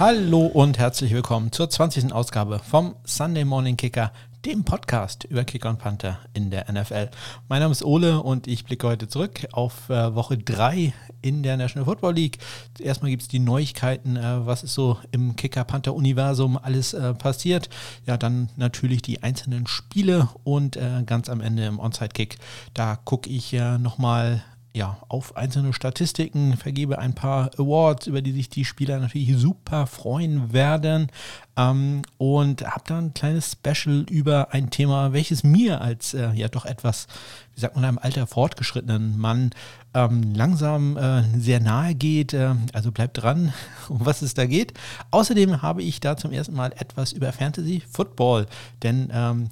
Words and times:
Hallo 0.00 0.46
und 0.46 0.78
herzlich 0.78 1.12
willkommen 1.12 1.52
zur 1.52 1.68
20. 1.68 2.10
Ausgabe 2.10 2.58
vom 2.58 2.96
Sunday 3.04 3.44
Morning 3.44 3.76
Kicker, 3.76 4.12
dem 4.46 4.64
Podcast 4.64 5.24
über 5.24 5.44
Kicker 5.44 5.68
und 5.68 5.78
Panther 5.78 6.18
in 6.32 6.50
der 6.50 6.72
NFL. 6.72 7.10
Mein 7.50 7.60
Name 7.60 7.72
ist 7.72 7.84
Ole 7.84 8.22
und 8.22 8.46
ich 8.46 8.64
blicke 8.64 8.88
heute 8.88 9.08
zurück 9.08 9.46
auf 9.52 9.90
äh, 9.90 10.14
Woche 10.14 10.38
3 10.38 10.94
in 11.20 11.42
der 11.42 11.58
National 11.58 11.84
Football 11.84 12.14
League. 12.14 12.38
Erstmal 12.78 13.10
gibt 13.10 13.20
es 13.20 13.28
die 13.28 13.40
Neuigkeiten, 13.40 14.16
äh, 14.16 14.46
was 14.46 14.62
ist 14.62 14.72
so 14.72 14.96
im 15.12 15.36
Kicker-Panther-Universum 15.36 16.56
alles 16.56 16.94
äh, 16.94 17.12
passiert. 17.12 17.68
Ja, 18.06 18.16
dann 18.16 18.48
natürlich 18.56 19.02
die 19.02 19.22
einzelnen 19.22 19.66
Spiele 19.66 20.30
und 20.44 20.78
äh, 20.78 21.02
ganz 21.04 21.28
am 21.28 21.42
Ende 21.42 21.66
im 21.66 21.78
Onside-Kick, 21.78 22.38
da 22.72 22.96
gucke 22.96 23.28
ich 23.28 23.52
ja 23.52 23.76
nochmal 23.76 24.42
ja, 24.72 24.98
auf 25.08 25.36
einzelne 25.36 25.72
Statistiken, 25.72 26.56
vergebe 26.56 26.98
ein 26.98 27.14
paar 27.14 27.50
Awards, 27.58 28.06
über 28.06 28.22
die 28.22 28.30
sich 28.30 28.48
die 28.48 28.64
Spieler 28.64 29.00
natürlich 29.00 29.36
super 29.36 29.86
freuen 29.86 30.52
werden. 30.52 31.08
Ähm, 31.56 32.02
und 32.18 32.62
habe 32.64 32.84
dann 32.86 33.06
ein 33.06 33.14
kleines 33.14 33.52
Special 33.52 34.06
über 34.08 34.52
ein 34.52 34.70
Thema, 34.70 35.12
welches 35.12 35.42
mir 35.42 35.80
als 35.80 36.14
äh, 36.14 36.30
ja 36.34 36.48
doch 36.48 36.66
etwas, 36.66 37.08
wie 37.54 37.60
sagt 37.60 37.74
man, 37.74 37.84
einem 37.84 37.98
Alter 37.98 38.28
fortgeschrittenen 38.28 39.18
Mann 39.18 39.50
ähm, 39.92 40.34
langsam 40.34 40.96
äh, 40.96 41.24
sehr 41.36 41.58
nahe 41.58 41.96
geht. 41.96 42.32
Äh, 42.32 42.54
also 42.72 42.92
bleibt 42.92 43.20
dran, 43.20 43.52
um 43.88 44.06
was 44.06 44.22
es 44.22 44.34
da 44.34 44.46
geht. 44.46 44.74
Außerdem 45.10 45.62
habe 45.62 45.82
ich 45.82 45.98
da 45.98 46.16
zum 46.16 46.30
ersten 46.30 46.54
Mal 46.54 46.72
etwas 46.78 47.12
über 47.12 47.32
Fantasy 47.32 47.82
Football, 47.90 48.46
denn 48.84 49.10
ähm, 49.12 49.48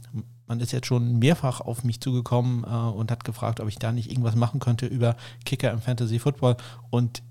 man 0.48 0.61
ist 0.61 0.73
jetzt 0.73 0.87
schon 0.87 1.19
mehrfach 1.19 1.61
auf 1.61 1.84
mich 1.84 2.01
zugekommen 2.01 2.65
äh, 2.65 2.66
und 2.66 3.11
hat 3.11 3.25
gefragt, 3.25 3.61
ob 3.61 3.69
ich 3.69 3.79
da 3.79 3.93
nicht 3.93 4.11
irgendwas 4.11 4.34
machen 4.34 4.61
könnte 4.61 4.87
über 4.87 5.16
Kicker 5.45 5.70
im 5.70 5.80
Fantasy 5.80 6.19
Football. 6.19 6.56
Und 6.91 7.23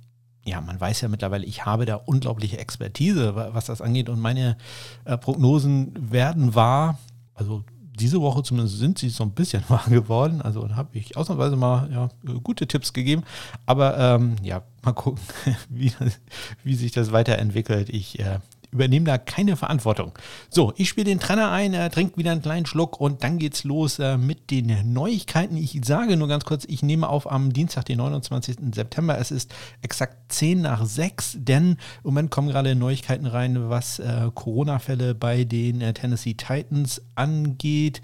ja, 0.45 0.61
man 0.61 0.79
weiß 0.79 1.01
ja 1.01 1.09
mittlerweile, 1.09 1.45
ich 1.45 1.65
habe 1.65 1.85
da 1.85 1.95
unglaubliche 1.95 2.57
Expertise, 2.57 3.35
was 3.35 3.65
das 3.65 3.81
angeht. 3.81 4.07
Und 4.07 4.19
meine 4.21 4.57
äh, 5.03 5.17
Prognosen 5.17 5.93
werden 6.11 6.55
wahr. 6.55 6.99
Also 7.33 7.63
diese 7.99 8.21
Woche 8.21 8.43
zumindest 8.43 8.77
sind 8.77 8.99
sie 8.99 9.09
so 9.09 9.23
ein 9.23 9.31
bisschen 9.31 9.63
wahr 9.69 9.85
geworden. 9.89 10.41
Also 10.41 10.65
da 10.67 10.75
habe 10.75 10.97
ich 10.97 11.17
ausnahmsweise 11.17 11.55
mal 11.55 11.91
ja, 11.91 12.09
gute 12.43 12.67
Tipps 12.67 12.93
gegeben. 12.93 13.23
Aber 13.65 13.97
ähm, 13.97 14.35
ja, 14.43 14.61
mal 14.83 14.93
gucken, 14.93 15.21
wie, 15.69 15.91
wie 16.63 16.75
sich 16.75 16.91
das 16.91 17.11
weiterentwickelt. 17.11 17.89
Ich 17.89 18.19
äh, 18.19 18.39
übernehme 18.77 19.05
da 19.05 19.17
keine 19.17 19.55
Verantwortung. 19.55 20.13
So, 20.49 20.73
ich 20.77 20.89
spiele 20.89 21.05
den 21.05 21.19
Trainer 21.19 21.51
ein, 21.51 21.73
er 21.73 21.89
trinkt 21.89 22.17
wieder 22.17 22.31
einen 22.31 22.41
kleinen 22.41 22.65
Schluck 22.65 23.01
und 23.01 23.23
dann 23.23 23.39
geht's 23.39 23.63
los 23.63 23.99
äh, 23.99 24.17
mit 24.17 24.51
den 24.51 24.93
Neuigkeiten. 24.93 25.57
Ich 25.57 25.79
sage 25.83 26.15
nur 26.15 26.27
ganz 26.27 26.45
kurz, 26.45 26.65
ich 26.67 26.83
nehme 26.83 27.09
auf 27.09 27.29
am 27.31 27.51
Dienstag, 27.51 27.85
den 27.85 27.97
29. 27.97 28.57
September. 28.73 29.17
Es 29.17 29.31
ist 29.31 29.53
exakt 29.81 30.31
10 30.31 30.61
nach 30.61 30.85
6, 30.85 31.37
denn 31.39 31.71
im 31.71 31.77
Moment 32.03 32.31
kommen 32.31 32.49
gerade 32.49 32.75
Neuigkeiten 32.75 33.25
rein, 33.25 33.69
was 33.69 33.99
äh, 33.99 34.29
Corona-Fälle 34.33 35.15
bei 35.15 35.43
den 35.43 35.81
äh, 35.81 35.93
Tennessee 35.93 36.35
Titans 36.35 37.01
angeht 37.15 38.01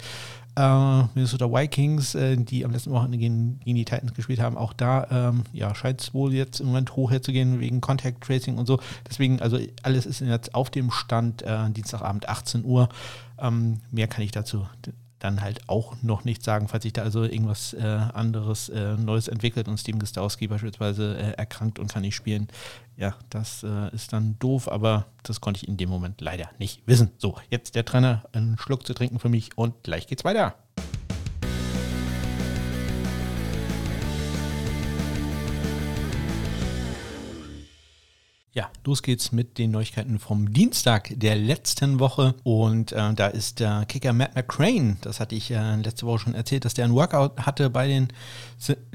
äh, 0.56 1.02
Minnesota 1.14 1.50
Vikings, 1.50 2.14
äh, 2.14 2.36
die 2.36 2.64
am 2.64 2.70
letzten 2.70 2.90
Wochenende 2.90 3.18
gegen, 3.18 3.60
gegen, 3.60 3.76
die 3.76 3.84
Titans 3.84 4.14
gespielt 4.14 4.40
haben, 4.40 4.56
auch 4.56 4.72
da 4.72 5.06
ähm, 5.10 5.44
ja, 5.52 5.74
scheint 5.74 6.00
es 6.00 6.14
wohl 6.14 6.32
jetzt 6.32 6.60
im 6.60 6.66
Moment 6.66 6.94
hoch 6.96 7.10
herzugehen 7.10 7.60
wegen 7.60 7.80
Contact 7.80 8.22
Tracing 8.22 8.56
und 8.56 8.66
so. 8.66 8.80
Deswegen, 9.08 9.40
also 9.40 9.58
alles 9.82 10.06
ist 10.06 10.20
jetzt 10.20 10.54
auf 10.54 10.70
dem 10.70 10.90
Stand 10.90 11.42
äh, 11.42 11.70
Dienstagabend 11.70 12.28
18 12.28 12.64
Uhr. 12.64 12.88
Ähm, 13.38 13.80
mehr 13.90 14.06
kann 14.06 14.22
ich 14.22 14.30
dazu 14.30 14.66
dann 15.24 15.40
halt 15.40 15.68
auch 15.68 15.96
noch 16.02 16.24
nicht 16.24 16.44
sagen, 16.44 16.68
falls 16.68 16.82
sich 16.82 16.92
da 16.92 17.02
also 17.02 17.24
irgendwas 17.24 17.72
äh, 17.72 17.82
anderes 17.82 18.68
äh, 18.68 18.96
Neues 18.96 19.28
entwickelt 19.28 19.68
und 19.68 19.78
Steven 19.78 19.98
Gostowski 19.98 20.46
beispielsweise 20.48 21.16
äh, 21.16 21.30
erkrankt 21.32 21.78
und 21.78 21.90
kann 21.90 22.02
nicht 22.02 22.14
spielen. 22.14 22.48
Ja, 22.96 23.14
das 23.30 23.62
äh, 23.62 23.94
ist 23.94 24.12
dann 24.12 24.36
doof, 24.38 24.70
aber 24.70 25.06
das 25.22 25.40
konnte 25.40 25.62
ich 25.62 25.68
in 25.68 25.78
dem 25.78 25.88
Moment 25.88 26.20
leider 26.20 26.50
nicht 26.58 26.86
wissen. 26.86 27.10
So, 27.16 27.36
jetzt 27.48 27.74
der 27.74 27.84
Trainer, 27.84 28.24
einen 28.32 28.58
Schluck 28.58 28.86
zu 28.86 28.92
trinken 28.92 29.18
für 29.18 29.30
mich 29.30 29.56
und 29.56 29.82
gleich 29.82 30.06
geht's 30.06 30.24
weiter. 30.24 30.54
Ja, 38.56 38.70
los 38.84 39.02
geht's 39.02 39.32
mit 39.32 39.58
den 39.58 39.72
Neuigkeiten 39.72 40.20
vom 40.20 40.52
Dienstag 40.52 41.10
der 41.16 41.34
letzten 41.34 41.98
Woche. 41.98 42.36
Und 42.44 42.92
äh, 42.92 43.12
da 43.12 43.26
ist 43.26 43.58
der 43.58 43.84
Kicker 43.86 44.12
Matt 44.12 44.36
McCrane, 44.36 44.96
das 45.00 45.18
hatte 45.18 45.34
ich 45.34 45.50
äh, 45.50 45.74
letzte 45.74 46.06
Woche 46.06 46.20
schon 46.20 46.36
erzählt, 46.36 46.64
dass 46.64 46.72
der 46.72 46.84
ein 46.84 46.94
Workout 46.94 47.46
hatte 47.46 47.68
bei 47.68 47.88
den 47.88 48.12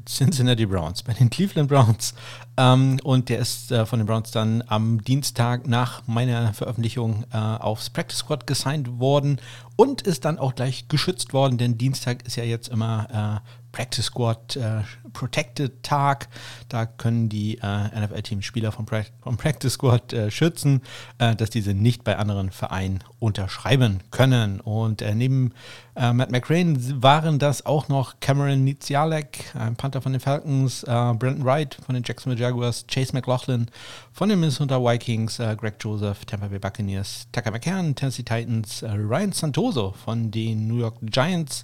Cincinnati 0.06 0.66
Browns, 0.66 1.04
bei 1.04 1.12
den 1.12 1.30
Cleveland 1.30 1.68
Browns. 1.68 2.14
Ähm, 2.56 3.02
und 3.04 3.28
der 3.28 3.40
ist 3.40 3.74
äh, 3.74 3.86
von 3.86 4.00
den 4.00 4.06
Browns 4.06 4.32
dann 4.32 4.64
am 4.66 5.04
Dienstag 5.04 5.68
nach 5.68 6.08
meiner 6.08 6.54
Veröffentlichung 6.54 7.26
äh, 7.34 7.38
aufs 7.38 7.90
Practice 7.90 8.20
Squad 8.20 8.48
gesigned 8.48 9.00
worden 9.00 9.42
und 9.76 10.04
ist 10.04 10.24
dann 10.24 10.40
auch 10.40 10.56
gleich 10.56 10.88
geschützt 10.88 11.34
worden, 11.34 11.58
denn 11.58 11.78
Dienstag 11.78 12.26
ist 12.26 12.38
ja 12.38 12.46
jetzt 12.46 12.70
immer 12.70 13.42
äh, 13.44 13.59
Practice 13.72 14.06
Squad 14.06 14.56
äh, 14.56 14.82
Protected 15.14 15.84
Tag. 15.84 16.28
Da 16.70 16.86
können 16.86 17.30
die 17.30 17.58
äh, 17.58 18.02
NFL-Teams 18.06 18.46
Spieler 18.46 18.72
vom, 18.72 18.86
pra 18.86 19.04
vom, 19.22 19.38
Practice 19.38 19.74
Squad 19.74 20.14
äh, 20.14 20.32
schützen, 20.32 20.82
äh, 21.18 21.36
dass 21.36 21.50
diese 21.50 21.74
nicht 21.74 22.04
bei 22.04 22.18
anderen 22.18 22.52
Vereinen 22.52 23.00
unterschreiben 23.20 24.02
können. 24.12 24.60
Und 24.60 25.02
äh, 25.02 25.14
neben 25.14 25.54
äh, 25.96 26.14
Matt 26.14 26.32
McRae 26.32 26.76
waren 27.02 27.40
das 27.40 27.66
auch 27.66 27.88
noch 27.90 28.20
Cameron 28.20 28.64
Nizialek, 28.64 29.56
ein 29.56 29.76
Panther 29.76 30.02
von 30.02 30.14
den 30.14 30.22
Falcons, 30.22 30.84
Brandon 30.86 31.44
Wright 31.44 31.78
von 31.86 31.96
den 31.96 32.04
Jacksonville 32.04 32.42
Jaguars, 32.42 32.86
Chase 32.88 33.14
McLaughlin 33.14 33.68
von 34.12 34.30
den 34.30 34.40
Minnesota 34.40 34.80
Vikings, 34.80 35.38
Greg 35.38 35.76
Joseph, 35.80 36.26
Tampa 36.26 36.48
Bay 36.48 36.60
Buccaneers, 36.60 37.28
Tucker 37.32 37.52
McCann, 37.52 37.96
Tennessee 37.96 38.24
Titans, 38.24 38.84
Ryan 38.84 39.32
Santoso 39.32 39.92
von 39.92 40.32
den 40.32 40.68
New 40.68 40.78
York 40.78 40.98
Giants, 41.02 41.64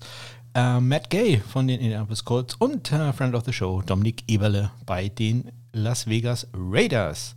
äh, 0.56 0.80
Matt 0.80 1.10
Gay 1.10 1.40
von 1.40 1.68
den 1.68 1.80
Indianapolis 1.80 2.26
Colts 2.26 2.56
und 2.56 2.92
äh, 2.92 3.14
Friend 3.14 3.36
of 3.36 3.44
the 3.46 3.54
Show 3.54 3.82
Dominik 3.86 4.24
Eberle 4.28 4.72
bei 4.86 5.10
den 5.10 5.52
Las 5.74 6.08
Vegas 6.08 6.48
Raiders. 6.54 7.36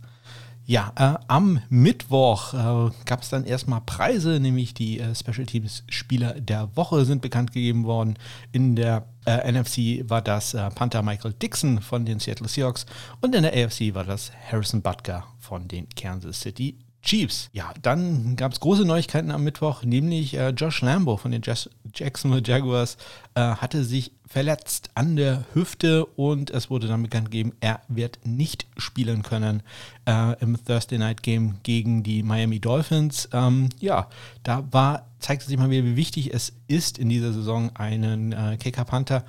Ja, 0.65 0.93
äh, 0.95 1.17
am 1.27 1.61
Mittwoch 1.69 2.53
äh, 2.53 2.91
gab 3.05 3.23
es 3.23 3.29
dann 3.29 3.43
erstmal 3.43 3.81
Preise, 3.81 4.39
nämlich 4.39 4.73
die 4.73 4.99
äh, 4.99 5.15
Special 5.15 5.45
Teams 5.45 5.83
Spieler 5.89 6.39
der 6.39 6.75
Woche 6.75 7.05
sind 7.05 7.21
bekannt 7.21 7.53
gegeben 7.53 7.85
worden. 7.85 8.17
In 8.51 8.75
der 8.75 9.07
äh, 9.25 9.51
NFC 9.51 10.07
war 10.07 10.21
das 10.21 10.53
äh, 10.53 10.69
Panther 10.69 11.01
Michael 11.01 11.33
Dixon 11.33 11.81
von 11.81 12.05
den 12.05 12.19
Seattle 12.19 12.47
Seahawks 12.47 12.85
und 13.19 13.35
in 13.35 13.43
der 13.43 13.53
AFC 13.53 13.93
war 13.95 14.03
das 14.03 14.31
Harrison 14.51 14.81
Butker 14.81 15.25
von 15.39 15.67
den 15.67 15.89
Kansas 15.89 16.39
City 16.39 16.77
Chiefs. 17.01 17.49
Ja, 17.53 17.73
dann 17.81 18.35
gab 18.35 18.51
es 18.51 18.59
große 18.59 18.83
Neuigkeiten 18.83 19.31
am 19.31 19.43
Mittwoch, 19.43 19.83
nämlich 19.83 20.33
äh, 20.35 20.49
Josh 20.49 20.81
Lambo 20.81 21.17
von 21.17 21.31
den 21.31 21.41
Jas 21.41 21.69
Jacksonville 21.93 22.43
Jaguars 22.45 22.97
äh, 23.35 23.41
hatte 23.41 23.83
sich 23.83 24.11
verletzt 24.27 24.91
an 24.93 25.15
der 25.15 25.45
Hüfte 25.53 26.05
und 26.05 26.51
es 26.51 26.69
wurde 26.69 26.87
dann 26.87 27.01
bekannt 27.01 27.31
gegeben, 27.31 27.53
er 27.61 27.81
wird 27.87 28.19
nicht 28.23 28.67
spielen 28.77 29.23
können 29.23 29.63
äh, 30.05 30.39
im 30.39 30.63
Thursday 30.63 30.99
Night 30.99 31.23
Game 31.23 31.55
gegen 31.63 32.03
die 32.03 32.21
Miami 32.21 32.59
Dolphins. 32.59 33.27
Ähm, 33.33 33.69
ja, 33.79 34.07
da 34.43 34.63
war, 34.69 35.07
zeigte 35.19 35.47
sich 35.47 35.57
mal 35.57 35.71
wieder, 35.71 35.83
wie 35.83 35.95
wichtig 35.95 36.31
es 36.33 36.53
ist, 36.67 36.99
in 36.99 37.09
dieser 37.09 37.33
Saison 37.33 37.75
einen 37.75 38.33
äh, 38.33 38.57
Kicker 38.57 38.85
Panther 38.85 39.23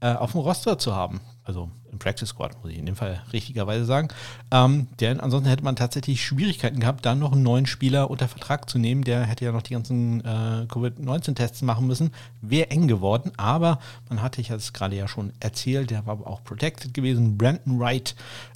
äh, 0.00 0.12
auf 0.12 0.32
dem 0.32 0.40
Roster 0.40 0.78
zu 0.78 0.94
haben. 0.94 1.20
Also 1.44 1.70
im 1.90 1.98
Practice 1.98 2.28
Squad, 2.28 2.56
muss 2.62 2.70
ich 2.70 2.78
in 2.78 2.86
dem 2.86 2.96
Fall 2.96 3.22
richtigerweise 3.32 3.84
sagen. 3.84 4.08
Ähm, 4.50 4.88
denn 5.00 5.20
ansonsten 5.20 5.48
hätte 5.48 5.64
man 5.64 5.76
tatsächlich 5.76 6.24
Schwierigkeiten 6.24 6.80
gehabt, 6.80 7.04
dann 7.04 7.18
noch 7.18 7.32
einen 7.32 7.42
neuen 7.42 7.66
Spieler 7.66 8.10
unter 8.10 8.28
Vertrag 8.28 8.70
zu 8.70 8.78
nehmen. 8.78 9.02
Der 9.04 9.24
hätte 9.24 9.44
ja 9.44 9.52
noch 9.52 9.62
die 9.62 9.72
ganzen 9.72 10.20
äh, 10.20 10.66
Covid-19-Tests 10.68 11.62
machen 11.62 11.86
müssen. 11.86 12.12
Wäre 12.40 12.70
eng 12.70 12.88
geworden, 12.88 13.32
aber 13.36 13.80
man 14.08 14.22
hatte, 14.22 14.40
ich 14.40 14.50
hatte 14.50 14.60
es 14.60 14.72
gerade 14.72 14.96
ja 14.96 15.08
schon 15.08 15.32
erzählt, 15.40 15.90
der 15.90 16.06
war 16.06 16.26
auch 16.26 16.44
protected 16.44 16.94
gewesen. 16.94 17.36
Brandon 17.36 17.80
Wright 17.80 18.14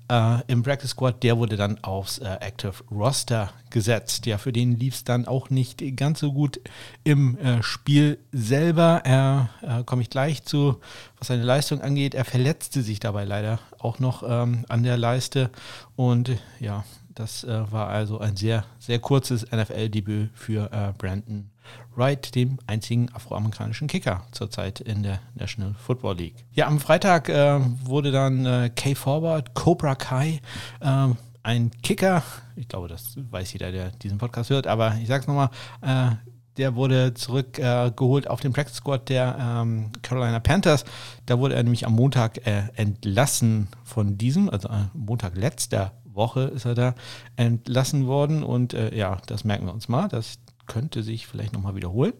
äh, 0.08 0.40
im 0.46 0.62
Practice 0.62 0.90
Squad, 0.90 1.22
der 1.22 1.38
wurde 1.38 1.56
dann 1.56 1.82
aufs 1.82 2.18
äh, 2.18 2.36
Active 2.40 2.74
Roster 2.90 3.52
gesetzt. 3.70 4.26
Ja, 4.26 4.38
für 4.38 4.52
den 4.52 4.78
lief 4.78 4.94
es 4.94 5.04
dann 5.04 5.26
auch 5.26 5.50
nicht 5.50 5.82
ganz 5.96 6.20
so 6.20 6.32
gut 6.32 6.60
im 7.04 7.38
äh, 7.38 7.62
Spiel 7.62 8.18
selber. 8.32 9.02
Er 9.04 9.50
äh, 9.62 9.84
komme 9.84 10.02
ich 10.02 10.10
gleich 10.10 10.44
zu, 10.44 10.80
was 11.18 11.28
seine 11.28 11.42
Leistung 11.42 11.80
angeht. 11.80 12.14
Er 12.14 12.24
verletzte 12.24 12.82
sich 12.82 13.00
dabei 13.00 13.24
leider 13.24 13.58
auch 13.78 13.98
noch 13.98 14.22
ähm, 14.26 14.64
an 14.68 14.82
der 14.82 14.96
Leiste 14.96 15.50
und 15.96 16.30
ja, 16.60 16.84
das 17.14 17.44
äh, 17.44 17.72
war 17.72 17.88
also 17.88 18.18
ein 18.18 18.36
sehr, 18.36 18.64
sehr 18.78 18.98
kurzes 18.98 19.46
NFL-Debüt 19.50 20.30
für 20.34 20.70
äh, 20.72 20.92
Brandon 20.98 21.50
Wright, 21.94 22.34
dem 22.34 22.58
einzigen 22.66 23.08
afroamerikanischen 23.14 23.88
Kicker 23.88 24.26
zurzeit 24.32 24.80
in 24.80 25.02
der 25.02 25.20
National 25.34 25.74
Football 25.74 26.16
League. 26.16 26.44
Ja, 26.52 26.66
am 26.66 26.80
Freitag 26.80 27.28
äh, 27.28 27.60
wurde 27.84 28.10
dann 28.12 28.46
äh, 28.46 28.70
K-Forward, 28.74 29.54
Cobra 29.54 29.94
Kai, 29.94 30.40
äh, 30.80 31.08
ein 31.42 31.70
Kicker, 31.82 32.22
ich 32.56 32.68
glaube, 32.68 32.88
das 32.88 33.16
weiß 33.16 33.52
jeder, 33.52 33.70
der 33.70 33.90
diesen 33.90 34.18
Podcast 34.18 34.50
hört, 34.50 34.66
aber 34.66 34.96
ich 35.00 35.08
sag's 35.08 35.26
nochmal, 35.26 35.50
äh, 35.82 36.16
der 36.56 36.74
wurde 36.76 37.14
zurückgeholt 37.14 38.26
äh, 38.26 38.28
auf 38.28 38.40
den 38.40 38.52
Practice 38.52 38.76
Squad 38.76 39.08
der 39.08 39.36
ähm, 39.38 39.90
Carolina 40.02 40.40
Panthers. 40.40 40.84
Da 41.26 41.38
wurde 41.38 41.54
er 41.54 41.62
nämlich 41.62 41.86
am 41.86 41.94
Montag 41.94 42.46
äh, 42.46 42.68
entlassen 42.76 43.68
von 43.82 44.16
diesem, 44.18 44.48
also 44.48 44.68
am 44.68 44.90
Montag 44.94 45.36
letzter 45.36 45.92
Woche 46.04 46.42
ist 46.42 46.64
er 46.64 46.74
da 46.74 46.94
entlassen 47.36 48.06
worden 48.06 48.44
und 48.44 48.72
äh, 48.72 48.96
ja, 48.96 49.18
das 49.26 49.44
merken 49.44 49.66
wir 49.66 49.74
uns 49.74 49.88
mal. 49.88 50.08
Das 50.08 50.38
könnte 50.66 51.02
sich 51.02 51.26
vielleicht 51.26 51.52
nochmal 51.52 51.74
wiederholen. 51.74 52.12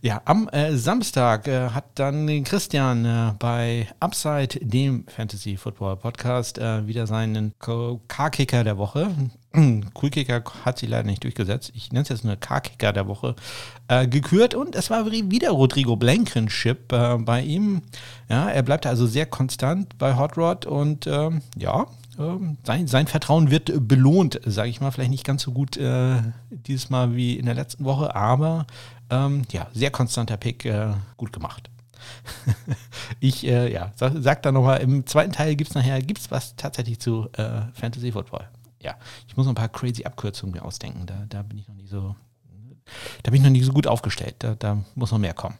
Ja, 0.00 0.22
am 0.24 0.48
äh, 0.48 0.76
Samstag 0.76 1.46
äh, 1.48 1.70
hat 1.70 1.84
dann 1.94 2.44
Christian 2.44 3.04
äh, 3.04 3.32
bei 3.38 3.88
Upside, 4.00 4.58
dem 4.60 5.06
Fantasy 5.08 5.56
Football 5.56 5.96
Podcast, 5.96 6.58
äh, 6.58 6.86
wieder 6.86 7.06
seinen 7.06 7.54
K-Kicker 7.58 8.64
der 8.64 8.78
Woche. 8.78 9.10
Cool-Kicker 9.54 10.42
hat 10.64 10.78
sich 10.78 10.88
leider 10.88 11.06
nicht 11.08 11.24
durchgesetzt. 11.24 11.72
Ich 11.74 11.92
nenne 11.92 12.02
es 12.02 12.08
jetzt 12.08 12.24
nur 12.24 12.36
K-Kicker 12.36 12.92
der 12.92 13.08
Woche 13.08 13.34
äh, 13.88 14.06
gekürt 14.06 14.54
und 14.54 14.76
es 14.76 14.90
war 14.90 15.10
wieder 15.10 15.50
Rodrigo 15.50 15.96
Blankenship 15.96 16.92
äh, 16.92 17.16
bei 17.18 17.42
ihm. 17.42 17.82
Ja, 18.28 18.48
er 18.48 18.62
bleibt 18.62 18.86
also 18.86 19.06
sehr 19.06 19.26
konstant 19.26 19.98
bei 19.98 20.16
Hot 20.16 20.36
Rod 20.36 20.66
und 20.66 21.06
ähm, 21.06 21.42
ja, 21.56 21.86
sein, 22.64 22.86
sein 22.86 23.06
Vertrauen 23.06 23.50
wird 23.50 23.88
belohnt, 23.88 24.40
sage 24.44 24.68
ich 24.68 24.80
mal. 24.80 24.90
Vielleicht 24.90 25.10
nicht 25.10 25.24
ganz 25.24 25.42
so 25.42 25.52
gut 25.52 25.76
äh, 25.76 26.16
dieses 26.50 26.90
Mal 26.90 27.14
wie 27.14 27.38
in 27.38 27.46
der 27.46 27.54
letzten 27.54 27.84
Woche, 27.84 28.14
aber 28.14 28.66
ähm, 29.10 29.42
ja, 29.50 29.68
sehr 29.72 29.90
konstanter 29.90 30.36
Pick, 30.36 30.64
äh, 30.64 30.92
gut 31.16 31.32
gemacht. 31.32 31.70
ich 33.20 33.46
äh, 33.46 33.72
ja, 33.72 33.92
sag, 33.96 34.12
sag 34.18 34.42
da 34.42 34.52
nochmal, 34.52 34.80
im 34.80 35.06
zweiten 35.06 35.32
Teil 35.32 35.54
gibt 35.56 35.70
es 35.70 35.74
nachher 35.74 36.00
gibt's 36.00 36.30
was 36.30 36.56
tatsächlich 36.56 36.98
zu 36.98 37.28
äh, 37.36 37.62
Fantasy 37.74 38.12
Football. 38.12 38.48
Ja, 38.82 38.94
ich 39.28 39.36
muss 39.36 39.46
noch 39.46 39.52
ein 39.52 39.56
paar 39.56 39.68
crazy 39.68 40.04
Abkürzungen 40.04 40.54
mir 40.54 40.64
ausdenken. 40.64 41.06
Da, 41.06 41.24
da 41.28 41.42
bin 41.42 41.58
ich 41.58 41.68
noch 41.68 41.74
nicht 41.74 41.90
so 41.90 42.14
da 43.22 43.30
bin 43.30 43.40
ich 43.40 43.44
noch 43.44 43.50
nicht 43.50 43.64
so 43.64 43.72
gut 43.72 43.86
aufgestellt. 43.86 44.36
Da, 44.40 44.54
da, 44.58 44.78
muss 44.94 45.12
noch 45.12 45.18
mehr 45.18 45.34
kommen. 45.34 45.56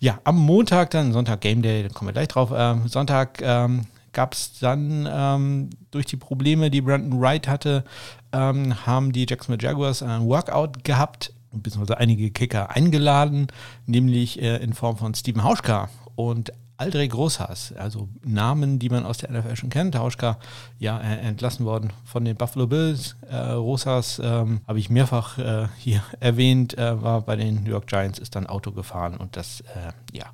Ja, 0.00 0.18
am 0.24 0.36
Montag 0.36 0.90
dann, 0.90 1.12
Sonntag 1.12 1.40
Game 1.40 1.62
Day, 1.62 1.82
da 1.82 1.88
kommen 1.88 2.08
wir 2.08 2.12
gleich 2.12 2.28
drauf. 2.28 2.50
Ähm, 2.54 2.88
Sonntag 2.88 3.40
ähm, 3.42 3.86
gab 4.14 4.32
es 4.32 4.58
dann 4.58 5.08
ähm, 5.10 5.70
durch 5.90 6.06
die 6.06 6.16
Probleme, 6.16 6.70
die 6.70 6.80
Brandon 6.80 7.20
Wright 7.20 7.46
hatte, 7.46 7.84
ähm, 8.32 8.86
haben 8.86 9.12
die 9.12 9.26
Jacksonville 9.28 9.62
Jaguars 9.62 10.02
ein 10.02 10.26
Workout 10.26 10.84
gehabt, 10.84 11.32
beziehungsweise 11.52 11.98
einige 11.98 12.30
Kicker 12.30 12.70
eingeladen, 12.70 13.48
nämlich 13.86 14.40
äh, 14.40 14.56
in 14.56 14.72
Form 14.72 14.96
von 14.96 15.14
Steven 15.14 15.44
Hauschka 15.44 15.88
und 16.14 16.52
Aldrey 16.76 17.06
Großhaas, 17.06 17.72
also 17.76 18.08
Namen, 18.24 18.80
die 18.80 18.88
man 18.88 19.06
aus 19.06 19.18
der 19.18 19.30
NFL 19.30 19.54
schon 19.54 19.70
kennt. 19.70 19.96
Hauschka, 19.96 20.38
ja, 20.78 20.98
äh, 20.98 21.18
entlassen 21.18 21.64
worden 21.64 21.92
von 22.04 22.24
den 22.24 22.36
Buffalo 22.36 22.66
Bills. 22.66 23.16
Äh, 23.30 23.36
Rosas 23.36 24.20
ähm, 24.22 24.60
habe 24.66 24.80
ich 24.80 24.90
mehrfach 24.90 25.38
äh, 25.38 25.68
hier 25.78 26.02
erwähnt, 26.20 26.76
äh, 26.76 27.00
war 27.00 27.20
bei 27.20 27.36
den 27.36 27.62
New 27.62 27.70
York 27.70 27.86
Giants, 27.86 28.18
ist 28.18 28.34
dann 28.34 28.46
Auto 28.46 28.72
gefahren 28.72 29.16
und 29.16 29.36
das, 29.36 29.60
äh, 29.60 29.92
ja, 30.12 30.26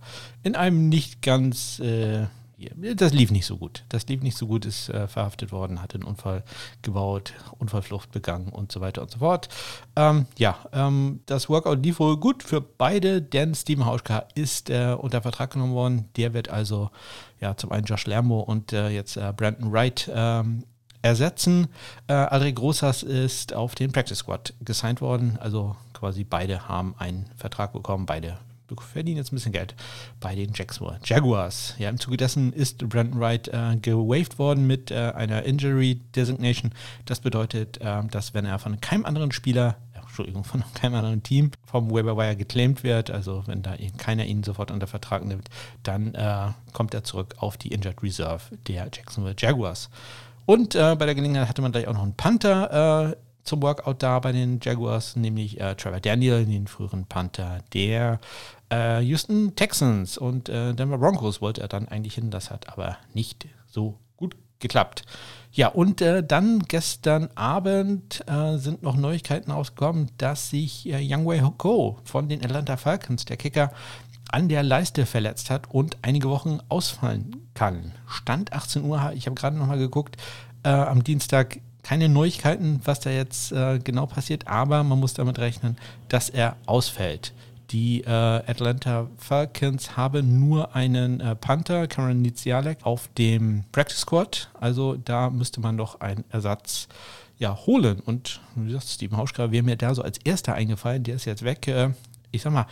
in 0.43 0.57
einem 0.57 0.89
nicht 0.89 1.21
ganz 1.21 1.81
das 2.95 3.13
lief 3.13 3.31
nicht 3.31 3.47
so 3.47 3.57
gut. 3.57 3.85
Das 3.89 4.07
lief 4.07 4.23
nicht 4.23 4.37
so 4.37 4.47
gut, 4.47 4.65
ist 4.65 4.89
äh, 4.89 5.09
verhaftet 5.09 5.53
worden, 5.53 5.81
hat 5.83 5.95
einen 5.95 6.05
Unfall 6.05 6.45
gebaut, 6.83 7.33
Unfallflucht 7.59 8.13
begangen 8.13 8.49
und 8.49 8.73
so 8.73 8.81
weiter 8.81 9.03
und 9.03 9.11
so 9.11 9.19
fort. 9.19 9.49
Ähm, 9.97 10.27
ja, 10.39 10.59
ähm, 10.73 11.21
das 11.27 11.49
Workout 11.49 11.83
lief 11.83 12.01
wohl 12.01 12.17
gut 12.17 12.43
für 12.43 12.61
beide, 12.61 13.23
denn 13.23 13.55
Steven 13.55 13.87
Hauschka 13.87 14.27
ist 14.35 14.71
äh, 14.71 14.97
unter 14.99 15.23
Vertrag 15.23 15.53
genommen 15.53 15.75
worden. 15.75 16.09
Der 16.17 16.35
wird 16.35 16.49
also 16.49 16.91
ja 17.41 17.57
zum 17.57 17.73
einen 17.73 17.85
Josh 17.85 18.07
Lermo 18.07 18.41
und 18.41 18.73
äh, 18.73 18.89
jetzt 18.91 19.17
äh, 19.17 19.33
Brandon 19.37 19.73
Wright 19.73 20.11
ähm, 20.13 20.65
ersetzen. 21.03 21.69
Äh, 22.07 22.13
Adre 22.13 22.53
Großas 22.53 23.03
ist 23.03 23.55
auf 23.55 23.75
den 23.75 23.93
Practice 23.93 24.19
Squad 24.19 24.55
gesigned 24.61 25.01
worden. 25.01 25.39
Also 25.41 25.77
quasi 25.93 26.25
beide 26.25 26.69
haben 26.69 26.95
einen 26.99 27.31
Vertrag 27.37 27.73
bekommen, 27.73 28.07
beide 28.07 28.39
verdienen 28.77 29.19
jetzt 29.19 29.33
ein 29.33 29.37
bisschen 29.37 29.53
Geld 29.53 29.75
bei 30.21 30.35
den 30.35 30.53
Jaguars. 31.05 31.75
Ja, 31.79 31.89
im 31.89 31.99
Zuge 31.99 32.17
dessen 32.17 32.53
ist 32.53 32.89
Brandon 32.89 33.21
Wright 33.21 33.49
äh, 33.49 33.77
gewaved 33.77 34.39
worden 34.39 34.67
mit 34.67 34.91
äh, 34.91 35.13
einer 35.15 35.45
Injury 35.45 36.01
Designation. 36.15 36.73
Das 37.05 37.21
bedeutet, 37.21 37.81
äh, 37.81 38.03
dass 38.11 38.35
wenn 38.35 38.45
er 38.45 38.59
von 38.59 38.81
keinem 38.81 39.05
anderen 39.05 39.33
Spieler 39.33 39.77
Entschuldigung, 40.11 40.45
von 40.45 40.63
keinem 40.75 40.95
anderen 40.97 41.23
Team 41.23 41.51
vom 41.65 41.91
Waiver 41.91 42.35
geclaimed 42.35 42.83
wird, 42.83 43.11
also 43.11 43.45
wenn 43.47 43.63
da 43.63 43.75
keiner 43.97 44.27
ihn 44.27 44.43
sofort 44.43 44.71
unter 44.71 44.87
Vertrag 44.87 45.25
nimmt, 45.25 45.49
dann 45.83 46.15
äh, 46.15 46.49
kommt 46.73 46.95
er 46.95 47.05
zurück 47.05 47.37
auf 47.39 47.57
die 47.57 47.69
Injured 47.69 48.03
Reserve 48.03 48.43
der 48.67 48.89
Jacksonville 48.93 49.37
Jaguars. 49.39 49.89
Und 50.47 50.75
äh, 50.75 50.97
bei 50.97 51.07
der 51.07 51.15
Gelegenheit 51.15 51.49
hatte 51.49 51.63
man 51.63 51.73
gleich 51.73 51.87
auch 51.87 51.95
noch 51.95 52.03
einen 52.03 52.17
Panther 52.17 53.13
äh, 53.13 53.17
zum 53.45 53.63
Workout 53.63 54.03
da 54.03 54.19
bei 54.19 54.33
den 54.33 54.61
Jaguars, 54.63 55.17
nämlich 55.17 55.61
äh, 55.61 55.75
Trevor 55.75 56.01
Daniel, 56.01 56.45
den 56.45 56.67
früheren 56.67 57.07
Panther 57.07 57.61
der 57.73 58.21
äh, 58.73 59.01
Houston 59.01 59.55
Texans 59.57 60.19
und 60.19 60.49
äh, 60.49 60.75
Denver 60.75 60.99
Broncos 60.99 61.41
wollte 61.41 61.61
er 61.61 61.69
dann 61.69 61.89
eigentlich 61.89 62.15
hin. 62.15 62.31
Das 62.31 62.51
hat 62.51 62.69
aber 62.69 62.97
nicht 63.15 63.49
so 63.67 63.99
gut 64.17 64.37
geklappt. 64.61 65.03
Ja, 65.53 65.69
und 65.69 66.01
äh, 66.01 66.23
dann 66.23 66.61
gestern 66.61 67.29
Abend 67.35 68.25
äh, 68.29 68.57
sind 68.59 68.83
noch 68.83 68.97
Neuigkeiten 68.97 69.51
ausgekommen, 69.51 70.11
dass 70.19 70.51
sich 70.51 70.87
äh, 70.89 71.01
Youngway 71.03 71.41
Hoko 71.41 71.99
von 72.05 72.29
den 72.29 72.45
Atlanta 72.45 72.77
Falcons, 72.77 73.25
der 73.25 73.37
Kicker, 73.37 73.73
an 74.31 74.49
der 74.49 74.63
Leiste 74.63 75.07
verletzt 75.07 75.51
hat 75.51 75.71
und 75.71 75.99
einige 76.03 76.29
Wochen 76.31 76.61
ausfallen 76.69 77.49
kann. 77.55 77.93
Stand 78.07 78.53
18 78.53 78.85
Uhr, 78.85 79.13
ich 79.15 79.27
habe 79.27 79.35
gerade 79.35 79.57
nochmal 79.57 79.79
geguckt, 79.79 80.17
äh, 80.63 80.69
am 80.69 81.03
Dienstag 81.03 81.61
keine 81.83 82.09
Neuigkeiten, 82.09 82.81
was 82.85 83.01
da 83.01 83.11
jetzt 83.11 83.53
äh, 83.53 83.79
genau 83.83 84.07
passiert, 84.07 84.47
aber 84.47 84.83
man 84.85 85.01
muss 85.01 85.15
damit 85.15 85.39
rechnen, 85.39 85.77
dass 86.09 86.29
er 86.29 86.57
ausfällt. 86.67 87.33
Die 87.71 88.03
äh, 88.03 88.11
Atlanta 88.11 89.07
Falcons 89.17 89.97
haben 89.97 90.41
nur 90.41 90.75
einen 90.75 91.21
äh, 91.21 91.37
Panther, 91.37 91.87
Cameron 91.87 92.21
Nizialek, 92.21 92.79
auf 92.83 93.09
dem 93.17 93.63
Practice 93.71 94.01
Squad. 94.01 94.51
Also 94.61 94.97
da 94.97 95.31
müsste 95.31 95.61
man 95.61 95.77
doch 95.77 96.01
einen 96.01 96.25
Ersatz 96.31 96.89
ja, 97.39 97.57
holen. 97.57 98.01
Und 98.01 98.41
wie 98.57 98.67
gesagt, 98.67 98.89
Steven 98.89 99.17
Hauschka 99.17 99.53
wäre 99.53 99.63
mir 99.63 99.77
da 99.77 99.95
so 99.95 100.03
als 100.03 100.19
erster 100.19 100.55
eingefallen. 100.55 101.05
Der 101.05 101.15
ist 101.15 101.27
jetzt 101.27 101.45
weg. 101.45 101.69
Äh, 101.69 101.91
ich 102.33 102.43
sag 102.43 102.53
mal, 102.53 102.67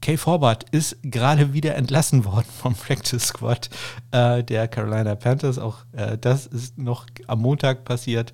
Kay 0.00 0.16
Forbart 0.18 0.68
ist 0.70 0.98
gerade 1.02 1.54
wieder 1.54 1.76
entlassen 1.76 2.24
worden 2.24 2.46
vom 2.60 2.74
Practice 2.74 3.28
Squad 3.28 3.70
äh, 4.10 4.44
der 4.44 4.68
Carolina 4.68 5.14
Panthers. 5.14 5.58
Auch 5.58 5.78
äh, 5.92 6.18
das 6.18 6.46
ist 6.46 6.76
noch 6.76 7.06
am 7.26 7.40
Montag 7.40 7.84
passiert. 7.84 8.32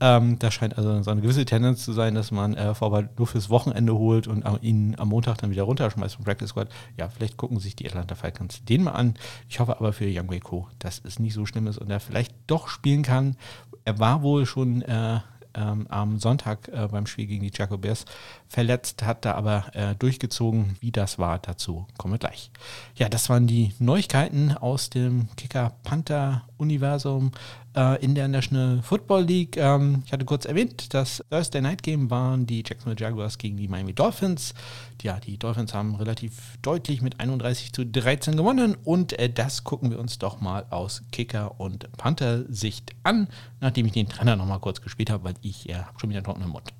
Ähm, 0.00 0.38
da 0.38 0.50
scheint 0.50 0.76
also 0.76 1.00
so 1.02 1.10
eine 1.10 1.20
gewisse 1.20 1.44
Tendenz 1.44 1.84
zu 1.84 1.92
sein, 1.92 2.14
dass 2.14 2.32
man 2.32 2.54
äh, 2.54 2.74
Forbart 2.74 3.18
nur 3.18 3.28
fürs 3.28 3.50
Wochenende 3.50 3.94
holt 3.94 4.26
und 4.26 4.44
ihn 4.62 4.96
am 4.98 5.10
Montag 5.10 5.38
dann 5.38 5.50
wieder 5.50 5.62
runterschmeißt 5.62 6.16
vom 6.16 6.24
Practice 6.24 6.50
Squad. 6.50 6.68
Ja, 6.96 7.08
vielleicht 7.08 7.36
gucken 7.36 7.60
sich 7.60 7.76
die 7.76 7.86
Atlanta 7.86 8.14
Falcons 8.14 8.64
den 8.64 8.82
mal 8.82 8.92
an. 8.92 9.14
Ich 9.48 9.60
hoffe 9.60 9.78
aber 9.78 9.92
für 9.92 10.06
Young 10.08 10.28
Ko, 10.40 10.68
dass 10.78 11.00
es 11.04 11.18
nicht 11.18 11.34
so 11.34 11.46
schlimm 11.46 11.66
ist 11.66 11.78
und 11.78 11.90
er 11.90 12.00
vielleicht 12.00 12.34
doch 12.46 12.68
spielen 12.68 13.02
kann. 13.02 13.36
Er 13.84 13.98
war 13.98 14.22
wohl 14.22 14.46
schon 14.46 14.82
äh, 14.82 15.20
ähm, 15.54 15.86
am 15.88 16.18
Sonntag 16.18 16.68
äh, 16.68 16.88
beim 16.90 17.06
Spiel 17.06 17.26
gegen 17.26 17.42
die 17.42 17.50
Chaco 17.50 17.78
Bears 17.78 18.04
verletzt, 18.48 19.02
hat 19.02 19.24
da 19.24 19.34
aber 19.34 19.66
äh, 19.74 19.94
durchgezogen. 19.94 20.76
Wie 20.80 20.92
das 20.92 21.18
war, 21.18 21.38
dazu 21.38 21.86
kommen 21.96 22.14
wir 22.14 22.18
gleich. 22.18 22.50
Ja, 22.94 23.08
das 23.08 23.28
waren 23.28 23.46
die 23.46 23.72
Neuigkeiten 23.78 24.52
aus 24.56 24.90
dem 24.90 25.28
Kicker-Panther-Universum 25.36 27.32
äh, 27.76 28.02
in 28.04 28.14
der 28.14 28.28
National 28.28 28.82
Football 28.82 29.24
League. 29.24 29.56
Ähm, 29.56 30.02
ich 30.06 30.12
hatte 30.12 30.24
kurz 30.24 30.44
erwähnt, 30.44 30.92
das 30.94 31.24
Thursday 31.30 31.60
Night 31.60 31.82
Game 31.82 32.10
waren 32.10 32.46
die 32.46 32.62
Jacksonville 32.66 33.00
Jaguars 33.00 33.38
gegen 33.38 33.56
die 33.56 33.68
Miami 33.68 33.92
Dolphins. 33.92 34.54
Ja, 35.02 35.18
die 35.18 35.38
Dolphins 35.38 35.74
haben 35.74 35.94
relativ 35.94 36.58
deutlich 36.62 37.02
mit 37.02 37.20
31 37.20 37.72
zu 37.72 37.84
13 37.84 38.36
gewonnen 38.36 38.76
und 38.84 39.18
äh, 39.18 39.28
das 39.30 39.64
gucken 39.64 39.90
wir 39.90 39.98
uns 39.98 40.18
doch 40.18 40.40
mal 40.40 40.66
aus 40.70 41.02
Kicker- 41.10 41.60
und 41.60 41.90
Panther-Sicht 41.96 42.92
an, 43.02 43.28
nachdem 43.60 43.86
ich 43.86 43.92
den 43.92 44.08
Trainer 44.08 44.36
nochmal 44.36 44.60
kurz 44.60 44.80
gespielt 44.80 45.10
habe, 45.10 45.24
weil 45.24 45.34
ich 45.42 45.68
äh, 45.68 45.74
habe 45.74 45.98
schon 45.98 46.10
wieder 46.10 46.18
einen 46.18 46.24
trockenen 46.24 46.50
Mund. 46.50 46.72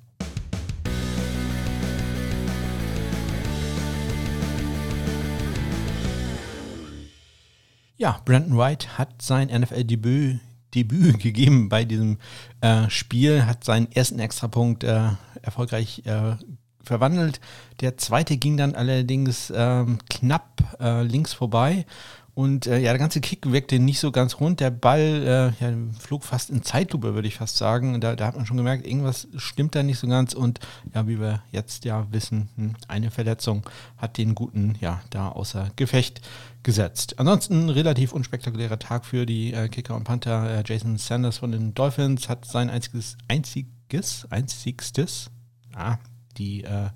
Ja, 7.95 8.19
Brandon 8.25 8.57
White 8.57 8.97
hat 8.97 9.21
sein 9.21 9.47
NFL-Debüt 9.47 10.41
Debüt 10.75 11.19
gegeben 11.19 11.69
bei 11.69 11.85
diesem 11.85 12.17
äh, 12.61 12.89
Spiel, 12.89 13.45
hat 13.45 13.63
seinen 13.63 13.91
ersten 13.91 14.19
Extrapunkt 14.19 14.83
äh, 14.83 15.09
erfolgreich 15.41 16.03
äh, 16.05 16.35
verwandelt. 16.83 17.39
Der 17.81 17.97
zweite 17.97 18.37
ging 18.37 18.57
dann 18.57 18.75
allerdings 18.75 19.51
ähm, 19.55 19.99
knapp 20.09 20.77
äh, 20.79 21.03
links 21.03 21.33
vorbei. 21.33 21.85
Und 22.35 22.65
äh, 22.65 22.79
ja, 22.79 22.91
der 22.91 22.97
ganze 22.97 23.21
Kick 23.21 23.51
wirkte 23.51 23.77
nicht 23.77 23.99
so 23.99 24.11
ganz 24.11 24.39
rund. 24.39 24.59
Der 24.59 24.71
Ball 24.71 25.53
äh, 25.59 25.63
ja, 25.63 25.77
flog 25.99 26.23
fast 26.23 26.49
in 26.49 26.63
Zeitlupe, 26.63 27.13
würde 27.13 27.27
ich 27.27 27.35
fast 27.35 27.57
sagen. 27.57 28.01
Da, 28.01 28.15
da, 28.15 28.25
hat 28.25 28.35
man 28.35 28.47
schon 28.47 28.57
gemerkt, 28.57 28.87
irgendwas 28.87 29.27
stimmt 29.35 29.75
da 29.75 29.83
nicht 29.83 29.99
so 29.99 30.07
ganz. 30.07 30.33
Und 30.33 30.59
ja, 30.95 31.07
wie 31.07 31.19
wir 31.19 31.43
jetzt 31.51 31.85
ja 31.85 32.07
wissen, 32.11 32.49
hm, 32.55 32.75
eine 32.87 33.11
Verletzung 33.11 33.63
hat 33.97 34.17
den 34.17 34.33
Guten 34.33 34.75
ja 34.81 35.01
da 35.11 35.29
außer 35.29 35.69
Gefecht 35.75 36.21
gesetzt. 36.63 37.19
Ansonsten 37.19 37.69
relativ 37.69 38.13
unspektakulärer 38.13 38.79
Tag 38.79 39.05
für 39.05 39.27
die 39.27 39.53
äh, 39.53 39.69
Kicker 39.69 39.95
und 39.95 40.03
Panther. 40.03 40.59
Äh, 40.59 40.63
Jason 40.65 40.97
Sanders 40.97 41.37
von 41.37 41.51
den 41.51 41.75
Dolphins 41.75 42.29
hat 42.29 42.45
sein 42.45 42.71
einziges, 42.71 43.15
einziges, 43.27 44.25
einzigstes, 44.31 45.29
ah, 45.75 45.97
die 46.37 46.63
äh, 46.63 46.89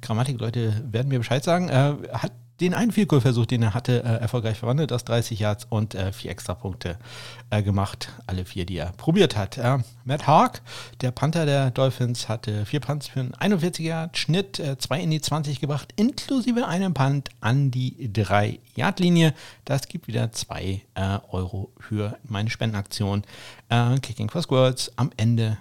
Grammatikleute 0.00 0.84
werden 0.90 1.08
mir 1.08 1.18
Bescheid 1.18 1.44
sagen, 1.44 1.68
äh, 1.68 1.96
hat 2.12 2.32
den 2.60 2.74
einen 2.74 2.92
Vielkohlversuch, 2.92 3.46
den 3.46 3.62
er 3.62 3.74
hatte, 3.74 4.04
äh, 4.04 4.20
erfolgreich 4.20 4.58
verwandelt 4.58 4.92
aus 4.92 5.04
30 5.04 5.40
Yards 5.40 5.66
und 5.68 5.94
äh, 5.94 6.12
vier 6.12 6.30
Extrapunkte 6.30 6.98
äh, 7.48 7.62
gemacht. 7.62 8.12
Alle 8.26 8.44
vier, 8.44 8.66
die 8.66 8.76
er 8.76 8.92
probiert 8.92 9.36
hat. 9.36 9.56
Äh, 9.56 9.78
Matt 10.04 10.26
Hawk, 10.26 10.60
der 11.00 11.10
Panther 11.10 11.46
der 11.46 11.70
Dolphins, 11.70 12.28
hatte 12.28 12.66
vier 12.66 12.80
Punts 12.80 13.08
für 13.08 13.20
einen 13.20 13.34
41 13.34 13.86
Yard 13.86 14.18
Schnitt, 14.18 14.58
äh, 14.58 14.76
zwei 14.78 15.00
in 15.00 15.10
die 15.10 15.20
20 15.20 15.60
gebracht, 15.60 15.92
inklusive 15.96 16.66
einem 16.66 16.92
Punt 16.92 17.30
an 17.40 17.70
die 17.70 18.12
3 18.12 18.60
Yard 18.74 19.00
Linie. 19.00 19.34
Das 19.64 19.88
gibt 19.88 20.06
wieder 20.06 20.32
2 20.32 20.82
äh, 20.94 21.18
Euro 21.30 21.72
für 21.78 22.18
meine 22.24 22.50
Spendenaktion. 22.50 23.22
Kicking 24.02 24.30
for 24.30 24.42
Squirts. 24.42 24.90
Am 24.96 25.12
Ende 25.16 25.56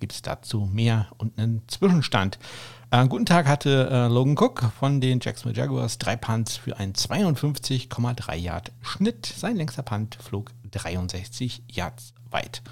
gibt 0.00 0.12
es 0.12 0.20
dazu 0.20 0.68
mehr 0.70 1.06
und 1.16 1.38
einen 1.38 1.62
Zwischenstand. 1.66 2.38
Äh, 2.90 3.06
guten 3.06 3.26
Tag 3.26 3.46
hatte 3.46 3.88
äh, 3.90 4.06
Logan 4.08 4.36
Cook 4.38 4.72
von 4.78 5.00
den 5.02 5.20
Jacksonville 5.20 5.60
Jaguars 5.60 5.98
drei 5.98 6.16
Punts 6.16 6.56
für 6.56 6.78
einen 6.78 6.94
52,3 6.94 8.34
Yard 8.36 8.72
Schnitt. 8.80 9.26
Sein 9.26 9.56
längster 9.56 9.82
Punt 9.82 10.16
flog 10.20 10.52
63 10.70 11.64
Yards 11.70 12.14
weit. 12.30 12.62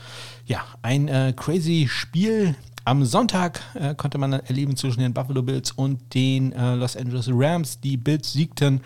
Ja, 0.47 0.65
ein 0.81 1.09
äh, 1.09 1.35
crazy 1.37 1.87
Spiel. 1.91 2.55
Am 2.87 3.05
Sonntag 3.05 3.61
äh, 3.75 3.95
konnte 3.95 4.17
man 4.17 4.33
erleben 4.33 4.77
zwischen 4.77 5.01
den 5.01 5.13
Buffalo 5.13 5.43
Bills 5.43 5.73
und 5.73 6.15
den 6.15 6.53
äh, 6.53 6.77
Los 6.77 6.97
Angeles 6.97 7.29
Rams. 7.31 7.81
Die 7.81 7.99
Bills 7.99 8.33
siegten 8.33 8.81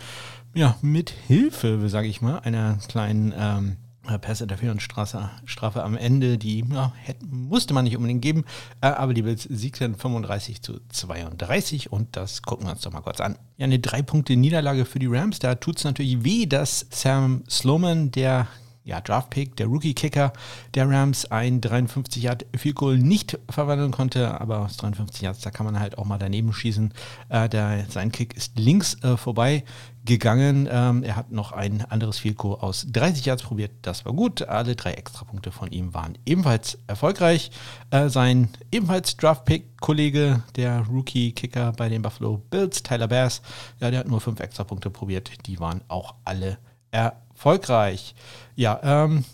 ja, 0.53 0.75
mit 0.81 1.11
Hilfe, 1.11 1.87
sage 1.87 2.07
ich 2.07 2.21
mal, 2.21 2.39
einer 2.39 2.77
kleinen 2.89 3.33
ähm, 3.37 3.77
äh, 4.09 4.17
Pass-Interference-Strafe 4.17 5.29
Strafe 5.45 5.83
am 5.83 5.95
Ende, 5.95 6.37
die 6.37 6.65
ja, 6.71 6.93
hätte, 6.97 7.25
musste 7.25 7.73
man 7.73 7.83
nicht 7.83 7.95
unbedingt 7.95 8.21
geben, 8.21 8.45
äh, 8.81 8.87
aber 8.87 9.13
die 9.13 9.21
Bills 9.21 9.43
siegten 9.43 9.95
35 9.95 10.61
zu 10.61 10.79
32 10.89 11.91
und 11.91 12.15
das 12.15 12.41
gucken 12.41 12.67
wir 12.67 12.71
uns 12.71 12.81
doch 12.81 12.91
mal 12.91 13.01
kurz 13.01 13.19
an. 13.19 13.37
Ja, 13.57 13.65
eine 13.65 13.79
drei 13.79 14.01
Punkte 14.01 14.35
Niederlage 14.35 14.85
für 14.85 14.99
die 14.99 15.07
Rams, 15.07 15.39
da 15.39 15.55
tut 15.55 15.77
es 15.77 15.83
natürlich 15.83 16.23
weh, 16.23 16.45
dass 16.45 16.87
Sam 16.89 17.43
Sloman, 17.49 18.11
der 18.11 18.47
ja, 18.83 18.99
Draftpick, 18.99 19.55
der 19.55 19.67
Rookie-Kicker 19.67 20.33
der 20.73 20.89
Rams, 20.89 21.25
ein 21.25 21.61
53 21.61 22.23
Yard 22.23 22.45
Field 22.55 22.75
Goal 22.75 22.97
nicht 22.97 23.37
verwandeln 23.49 23.91
konnte, 23.91 24.39
aber 24.41 24.59
aus 24.59 24.77
53 24.77 25.21
Yards, 25.21 25.41
da 25.41 25.51
kann 25.51 25.65
man 25.65 25.79
halt 25.79 25.97
auch 25.97 26.05
mal 26.05 26.17
daneben 26.17 26.51
schießen. 26.51 26.93
Äh, 27.29 27.47
der, 27.49 27.85
sein 27.89 28.11
Kick 28.11 28.35
ist 28.35 28.57
links 28.57 28.95
äh, 29.03 29.17
vorbei 29.17 29.63
gegangen. 30.03 30.67
Ähm, 30.71 31.03
er 31.03 31.15
hat 31.15 31.31
noch 31.31 31.51
ein 31.51 31.85
anderes 31.85 32.17
Field 32.17 32.37
Goal 32.37 32.57
aus 32.59 32.87
30 32.89 33.25
Yards 33.25 33.43
probiert, 33.43 33.71
das 33.83 34.03
war 34.05 34.13
gut. 34.13 34.41
Alle 34.41 34.75
drei 34.75 34.93
Extrapunkte 34.93 35.51
von 35.51 35.71
ihm 35.71 35.93
waren 35.93 36.17
ebenfalls 36.25 36.79
erfolgreich. 36.87 37.51
Äh, 37.91 38.09
sein 38.09 38.49
ebenfalls 38.71 39.15
Draftpick-Kollege, 39.17 40.41
der 40.55 40.87
Rookie-Kicker 40.87 41.73
bei 41.73 41.87
den 41.87 42.01
Buffalo 42.01 42.37
Bills, 42.49 42.81
Tyler 42.81 43.07
Bass, 43.07 43.43
ja, 43.79 43.91
der 43.91 43.99
hat 43.99 44.07
nur 44.07 44.21
fünf 44.21 44.39
Extrapunkte 44.39 44.89
probiert, 44.89 45.31
die 45.45 45.59
waren 45.59 45.81
auch 45.87 46.15
alle 46.25 46.57
erfolgreich 46.89 47.21
erfolgreich. 47.41 48.13
Ja, 48.55 48.79
ähm, 48.83 49.25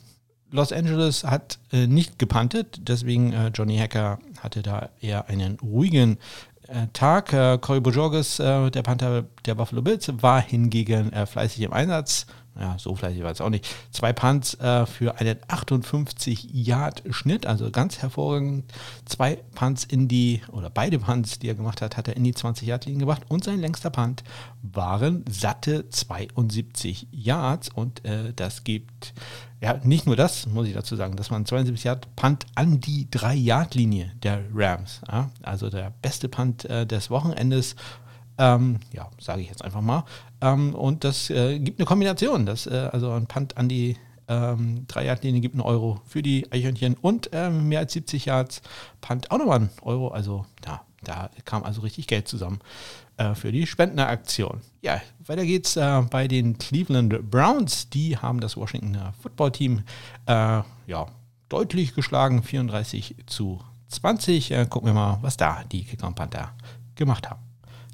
Los 0.50 0.72
Angeles 0.72 1.26
hat 1.26 1.60
äh, 1.74 1.88
nicht 1.88 2.18
gepantet, 2.20 2.80
deswegen 2.88 3.34
äh, 3.34 3.52
Johnny 3.54 3.78
Hacker 3.78 4.20
hatte 4.40 4.62
da 4.62 4.90
eher 5.02 5.28
einen 5.28 5.60
ruhigen 5.60 6.18
äh, 6.70 6.88
Tag. 6.94 7.34
Äh, 7.34 7.58
Corey 7.60 7.82
Bojorges, 7.82 8.40
äh, 8.40 8.72
der 8.72 8.82
Panther 8.82 9.26
der 9.46 9.56
Buffalo 9.56 9.82
Bills, 9.82 10.10
war 10.22 10.42
hingegen 10.42 11.12
äh, 11.12 11.26
fleißig 11.26 11.62
im 11.64 11.74
Einsatz 11.74 12.28
ja, 12.60 12.78
so 12.80 12.96
fleißig 12.96 13.24
war 13.24 13.32
es 13.32 13.42
auch 13.42 13.50
nicht. 13.50 13.68
Zwei 13.92 14.14
Punts 14.14 14.56
äh, 14.56 14.86
für 14.86 15.20
einen 15.20 15.38
58-Yard-Schnitt, 15.48 17.46
also 17.46 17.70
ganz 17.72 18.00
hervorragend. 18.00 18.72
Zwei 19.06 19.38
Punts 19.56 19.84
in 19.84 20.08
die, 20.08 20.42
oder 20.52 20.70
beide 20.70 21.00
Punts, 21.00 21.40
die 21.40 21.50
er 21.50 21.56
gemacht 21.56 21.82
hat, 21.82 21.98
hat 21.98 22.08
er 22.08 22.16
in 22.16 22.24
die 22.24 22.34
20-Yard-Linie 22.34 23.02
gebracht. 23.02 23.24
Und 23.28 23.44
sein 23.44 23.60
längster 23.60 23.90
Punt 23.90 24.24
waren 24.62 25.24
satte 25.30 25.90
72 25.90 27.08
Yards. 27.12 27.70
Und 27.70 28.04
äh, 28.06 28.34
das 28.34 28.64
gibt, 28.64 29.14
ja, 29.62 29.80
nicht 29.84 30.06
nur 30.06 30.16
das, 30.16 30.48
muss 30.48 30.68
ich 30.68 30.74
dazu 30.74 30.96
sagen, 30.96 31.16
das 31.16 31.30
war 31.30 31.40
ein 31.40 31.46
72 31.46 31.84
Yard 31.84 32.16
Punt 32.16 32.46
an 32.56 32.80
die 32.80 33.08
3-Yard-Linie 33.12 34.14
der 34.24 34.44
Rams. 34.54 35.02
Ja? 35.12 35.30
Also 35.44 35.70
der 35.70 35.94
beste 36.02 36.30
Punt 36.30 36.66
äh, 36.66 36.86
des 36.86 37.10
Wochenendes. 37.10 37.76
Ähm, 38.40 38.80
ja, 38.94 39.10
sage 39.20 39.42
ich 39.42 39.50
jetzt 39.50 39.64
einfach 39.64 39.82
mal. 39.82 40.04
Ähm, 40.42 40.76
und 40.76 41.04
das 41.04 41.30
äh, 41.30 41.60
gibt 41.60 41.80
eine 41.80 41.86
Kombination. 41.86 42.46
Das, 42.46 42.68
äh, 42.68 42.90
also 42.92 43.12
ein 43.12 43.28
Punt 43.28 43.58
an 43.58 43.70
die 43.70 43.98
ähm, 44.28 44.86
3-Yard-Linie 44.88 45.42
gibt 45.42 45.56
einen 45.56 45.62
Euro 45.62 46.02
für 46.06 46.22
die 46.22 46.52
Eichhörnchen 46.52 46.96
und 46.96 47.30
ähm, 47.32 47.70
mehr 47.70 47.80
als 47.80 47.94
70 47.94 48.26
Yards 48.26 48.62
Punt 49.02 49.32
auch 49.32 49.38
nochmal 49.38 49.60
einen 49.60 49.70
Euro. 49.82 50.10
Also 50.10 50.46
ja, 50.66 50.82
da 51.04 51.30
kam 51.46 51.64
also 51.64 51.82
richtig 51.82 52.08
Geld 52.08 52.28
zusammen 52.28 52.60
äh, 53.18 53.36
für 53.36 53.52
die 53.52 53.66
Spenderaktion. 53.66 54.62
Ja, 54.82 55.02
weiter 55.26 55.46
geht's 55.46 55.76
äh, 55.76 56.02
bei 56.10 56.28
den 56.28 56.58
Cleveland 56.58 57.30
Browns. 57.30 57.90
Die 57.90 58.18
haben 58.18 58.40
das 58.40 58.58
Washington 58.58 58.98
Football 59.22 59.52
Team 59.52 59.84
äh, 60.26 60.62
ja, 60.88 61.06
deutlich 61.50 61.96
geschlagen, 61.96 62.44
34 62.44 63.16
zu 63.28 63.62
20. 63.90 64.52
Äh, 64.52 64.66
gucken 64.70 64.90
wir 64.90 64.94
mal, 64.94 65.20
was 65.22 65.38
da 65.38 65.64
die 65.72 65.84
Kicker 65.84 66.08
und 66.08 66.16
Panther 66.16 66.54
gemacht 66.96 67.30
haben. 67.30 67.47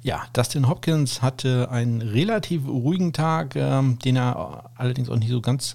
Ja, 0.04 0.26
Dustin 0.34 0.68
Hopkins 0.68 1.22
hatte 1.22 1.70
einen 1.70 2.02
relativ 2.02 2.68
ruhigen 2.68 3.14
Tag, 3.14 3.56
ähm, 3.56 3.98
den 4.00 4.16
er 4.16 4.70
allerdings 4.76 5.08
auch 5.08 5.16
nicht 5.16 5.30
so 5.30 5.40
ganz 5.40 5.74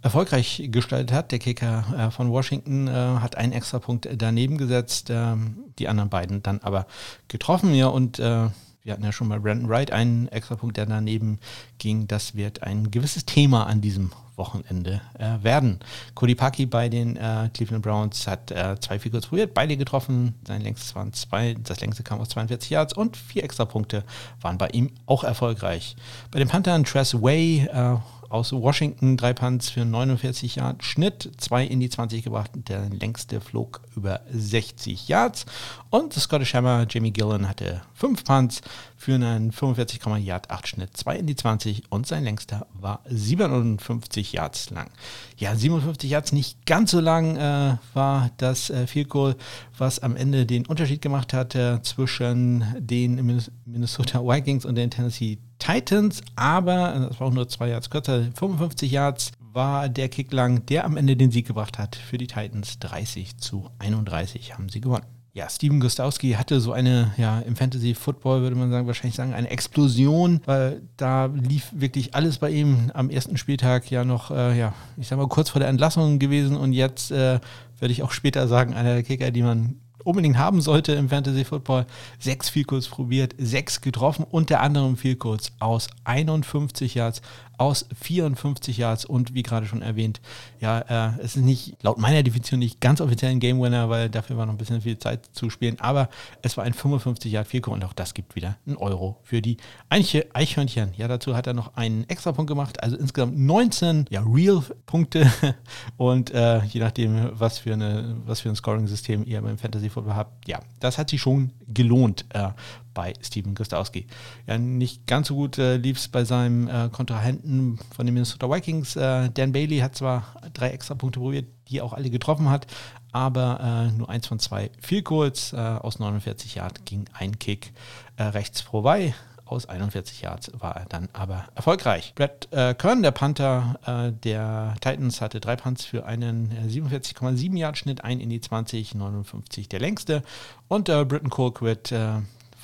erfolgreich 0.00 0.68
gestaltet 0.70 1.10
hat. 1.10 1.32
Der 1.32 1.40
Kicker 1.40 1.84
äh, 1.98 2.10
von 2.12 2.30
Washington 2.30 2.86
äh, 2.86 2.92
hat 2.92 3.36
einen 3.36 3.52
extra 3.52 3.80
Punkt 3.80 4.08
daneben 4.16 4.58
gesetzt, 4.58 5.08
ähm, 5.10 5.56
die 5.80 5.88
anderen 5.88 6.08
beiden 6.08 6.40
dann 6.40 6.60
aber 6.60 6.86
getroffen. 7.26 7.74
Ja, 7.74 7.88
und 7.88 8.20
äh, 8.20 8.48
wir 8.84 8.92
hatten 8.92 9.02
ja 9.02 9.10
schon 9.10 9.26
mal 9.26 9.40
Brandon 9.40 9.68
Wright 9.68 9.90
einen 9.90 10.28
extra 10.28 10.54
Punkt, 10.54 10.76
der 10.76 10.86
daneben 10.86 11.40
ging. 11.78 12.06
Das 12.06 12.36
wird 12.36 12.62
ein 12.62 12.92
gewisses 12.92 13.26
Thema 13.26 13.66
an 13.66 13.80
diesem 13.80 14.12
Wochenende 14.36 15.00
äh, 15.18 15.42
werden. 15.42 15.80
Cody 16.14 16.34
Paki 16.34 16.66
bei 16.66 16.88
den 16.88 17.16
äh, 17.16 17.48
Cleveland 17.52 17.82
Browns 17.82 18.26
hat 18.26 18.50
äh, 18.50 18.76
zwei 18.80 18.98
Figures 18.98 19.26
probiert, 19.26 19.54
beide 19.54 19.76
getroffen. 19.76 20.34
Sein 20.46 20.62
längstes 20.62 20.94
waren 20.94 21.12
zwei, 21.12 21.54
das 21.62 21.80
längste 21.80 22.02
kam 22.02 22.20
aus 22.20 22.28
42 22.30 22.70
Yards 22.70 22.94
und 22.94 23.16
vier 23.16 23.44
extra 23.44 23.64
Punkte 23.64 24.04
waren 24.40 24.58
bei 24.58 24.68
ihm 24.68 24.90
auch 25.06 25.24
erfolgreich. 25.24 25.96
Bei 26.30 26.38
den 26.38 26.48
Panthern 26.48 26.84
Tress 26.84 27.14
Way 27.14 27.68
äh, 27.72 27.96
aus 28.34 28.52
Washington, 28.52 29.16
drei 29.16 29.32
Punts 29.32 29.70
für 29.70 29.84
49 29.84 30.56
Yard 30.56 30.82
Schnitt, 30.82 31.30
zwei 31.36 31.64
in 31.64 31.78
die 31.78 31.88
20 31.88 32.24
gebracht, 32.24 32.50
der 32.54 32.88
längste 32.90 33.40
flog 33.40 33.80
über 33.94 34.22
60 34.32 35.06
Yards. 35.06 35.46
Und 35.90 36.12
Scottish 36.14 36.52
Hammer, 36.54 36.84
Jamie 36.90 37.12
Gillen 37.12 37.48
hatte 37.48 37.82
fünf 37.94 38.24
Punts 38.24 38.60
für 39.04 39.16
einen 39.16 39.52
45, 39.52 40.00
Yard 40.24 40.50
8 40.50 40.66
Schnitt, 40.66 40.96
zwei 40.96 41.18
in 41.18 41.26
die 41.26 41.36
20 41.36 41.92
und 41.92 42.06
sein 42.06 42.24
längster 42.24 42.66
war 42.72 43.02
57 43.04 44.32
Yards 44.32 44.70
lang. 44.70 44.90
Ja, 45.36 45.54
57 45.54 46.08
Yards 46.08 46.32
nicht 46.32 46.64
ganz 46.64 46.92
so 46.92 47.00
lang 47.00 47.36
äh, 47.36 47.76
war 47.92 48.30
das 48.38 48.70
äh, 48.70 48.86
Field 48.86 49.10
Goal, 49.10 49.36
was 49.76 49.98
am 49.98 50.16
Ende 50.16 50.46
den 50.46 50.64
Unterschied 50.64 51.02
gemacht 51.02 51.34
hatte 51.34 51.80
zwischen 51.82 52.64
den 52.78 53.42
Minnesota 53.66 54.22
Vikings 54.22 54.64
und 54.64 54.76
den 54.76 54.90
Tennessee 54.90 55.36
Titans, 55.58 56.22
aber 56.34 57.08
das 57.10 57.20
war 57.20 57.26
auch 57.26 57.34
nur 57.34 57.46
zwei 57.46 57.68
Yards 57.68 57.90
kürzer, 57.90 58.22
55 58.34 58.90
Yards 58.90 59.32
war 59.52 59.90
der 59.90 60.08
Kick 60.08 60.32
lang, 60.32 60.64
der 60.64 60.86
am 60.86 60.96
Ende 60.96 61.14
den 61.14 61.30
Sieg 61.30 61.46
gebracht 61.46 61.78
hat 61.78 61.94
für 61.94 62.16
die 62.16 62.26
Titans. 62.26 62.78
30 62.78 63.36
zu 63.36 63.68
31 63.78 64.54
haben 64.54 64.70
sie 64.70 64.80
gewonnen. 64.80 65.04
Ja, 65.36 65.50
Steven 65.50 65.80
Gostowski 65.80 66.34
hatte 66.34 66.60
so 66.60 66.70
eine, 66.70 67.12
ja, 67.16 67.40
im 67.40 67.56
Fantasy 67.56 67.96
Football 67.96 68.42
würde 68.42 68.54
man 68.54 68.70
sagen, 68.70 68.86
wahrscheinlich 68.86 69.16
sagen, 69.16 69.34
eine 69.34 69.50
Explosion, 69.50 70.40
weil 70.46 70.82
da 70.96 71.26
lief 71.26 71.72
wirklich 71.72 72.14
alles 72.14 72.38
bei 72.38 72.50
ihm 72.50 72.92
am 72.94 73.10
ersten 73.10 73.36
Spieltag 73.36 73.90
ja 73.90 74.04
noch, 74.04 74.30
äh, 74.30 74.56
ja, 74.56 74.74
ich 74.96 75.08
sag 75.08 75.18
mal, 75.18 75.26
kurz 75.26 75.50
vor 75.50 75.58
der 75.58 75.68
Entlassung 75.68 76.20
gewesen 76.20 76.56
und 76.56 76.72
jetzt 76.72 77.10
äh, 77.10 77.40
werde 77.80 77.92
ich 77.92 78.04
auch 78.04 78.12
später 78.12 78.46
sagen, 78.46 78.74
einer 78.74 78.94
der 78.94 79.02
Kicker, 79.02 79.32
die 79.32 79.42
man 79.42 79.80
unbedingt 80.04 80.38
haben 80.38 80.60
sollte 80.60 80.92
im 80.92 81.08
Fantasy 81.08 81.44
Football. 81.44 81.86
Sechs 82.20 82.48
Vielkurs 82.48 82.86
probiert, 82.86 83.34
sechs 83.36 83.80
getroffen, 83.80 84.24
unter 84.30 84.60
anderem 84.60 84.96
Vielkurs 84.96 85.50
aus 85.58 85.88
51 86.04 86.94
Yards, 86.94 87.22
aus 87.58 87.86
54 88.00 88.78
Yards 88.78 89.04
und 89.04 89.34
wie 89.34 89.42
gerade 89.42 89.66
schon 89.66 89.82
erwähnt, 89.82 90.20
ja, 90.60 90.80
äh, 90.80 91.18
es 91.18 91.36
ist 91.36 91.42
nicht 91.42 91.76
laut 91.82 91.98
meiner 91.98 92.22
Definition 92.22 92.60
nicht 92.60 92.80
ganz 92.80 93.00
offiziell 93.00 93.30
ein 93.30 93.40
Game 93.40 93.60
Winner, 93.60 93.88
weil 93.88 94.10
dafür 94.10 94.36
war 94.36 94.46
noch 94.46 94.54
ein 94.54 94.58
bisschen 94.58 94.80
viel 94.80 94.98
Zeit 94.98 95.26
zu 95.32 95.50
spielen, 95.50 95.78
aber 95.80 96.08
es 96.42 96.56
war 96.56 96.64
ein 96.64 96.74
55 96.74 97.32
Yard 97.32 97.46
Vielkur 97.46 97.74
und 97.74 97.84
auch 97.84 97.92
das 97.92 98.14
gibt 98.14 98.34
wieder 98.36 98.56
einen 98.66 98.76
Euro 98.76 99.18
für 99.22 99.42
die 99.42 99.56
Eichhörnchen. 99.88 100.92
Ja, 100.96 101.08
dazu 101.08 101.36
hat 101.36 101.46
er 101.46 101.54
noch 101.54 101.76
einen 101.76 102.08
extra 102.08 102.32
Punkt 102.32 102.48
gemacht, 102.48 102.82
also 102.82 102.96
insgesamt 102.96 103.38
19 103.38 104.06
ja, 104.10 104.22
Real-Punkte 104.22 105.30
und 105.96 106.30
äh, 106.32 106.62
je 106.64 106.80
nachdem, 106.80 107.30
was 107.32 107.58
für, 107.58 107.72
eine, 107.72 108.16
was 108.24 108.40
für 108.40 108.48
ein 108.48 108.56
Scoring-System 108.56 109.24
ihr 109.24 109.40
beim 109.42 109.58
Fantasy 109.58 109.90
Football 109.90 110.14
habt, 110.14 110.48
ja, 110.48 110.60
das 110.80 110.98
hat 110.98 111.10
sich 111.10 111.20
schon 111.20 111.50
gelohnt 111.68 112.26
äh, 112.30 112.48
bei 112.94 113.12
Steven 113.20 113.54
Gostowski. 113.54 114.06
Ja, 114.46 114.56
nicht 114.56 115.06
ganz 115.06 115.28
so 115.28 115.34
gut 115.34 115.58
äh, 115.58 115.76
lief 115.76 115.98
es 115.98 116.08
bei 116.08 116.24
seinem 116.24 116.68
äh, 116.68 116.88
Kontrahenten 116.90 117.78
von 117.94 118.06
den 118.06 118.14
Minnesota 118.14 118.48
Vikings. 118.48 118.96
Äh, 118.96 119.30
Dan 119.30 119.52
Bailey 119.52 119.78
hat 119.78 119.96
zwar 119.96 120.34
drei 120.54 120.70
extra 120.70 120.94
Punkte 120.94 121.20
probiert, 121.20 121.46
die 121.68 121.82
auch 121.82 121.92
alle 121.92 122.10
getroffen 122.10 122.48
hat, 122.48 122.66
aber 123.12 123.90
äh, 123.90 123.96
nur 123.96 124.08
eins 124.08 124.26
von 124.26 124.38
zwei 124.38 124.70
Field 124.80 125.04
Goals 125.04 125.52
äh, 125.52 125.56
aus 125.56 125.98
49 125.98 126.54
Yard 126.54 126.86
ging 126.86 127.04
ein 127.12 127.38
Kick 127.38 127.72
äh, 128.16 128.22
rechts 128.22 128.60
vorbei. 128.60 129.14
aus 129.44 129.66
41 129.66 130.22
Yards 130.22 130.52
war 130.58 130.76
er 130.76 130.86
dann 130.86 131.08
aber 131.12 131.44
erfolgreich. 131.54 132.14
Äh, 132.50 132.74
Kern, 132.74 133.02
der 133.02 133.10
Panther 133.10 133.78
der 134.24 134.74
Titans, 134.80 135.20
hatte 135.20 135.38
drei 135.38 135.56
Punts 135.56 135.84
für 135.84 136.06
einen 136.06 136.50
47,7 136.68 137.56
Yard 137.56 137.76
Schnitt, 137.76 138.02
ein 138.04 138.20
in 138.20 138.30
die 138.30 138.40
20, 138.40 138.94
59 138.94 139.68
der 139.68 139.80
längste. 139.80 140.22
Und 140.68 140.88
äh, 140.88 141.04
Britton 141.04 141.30
Colquitt 141.30 141.92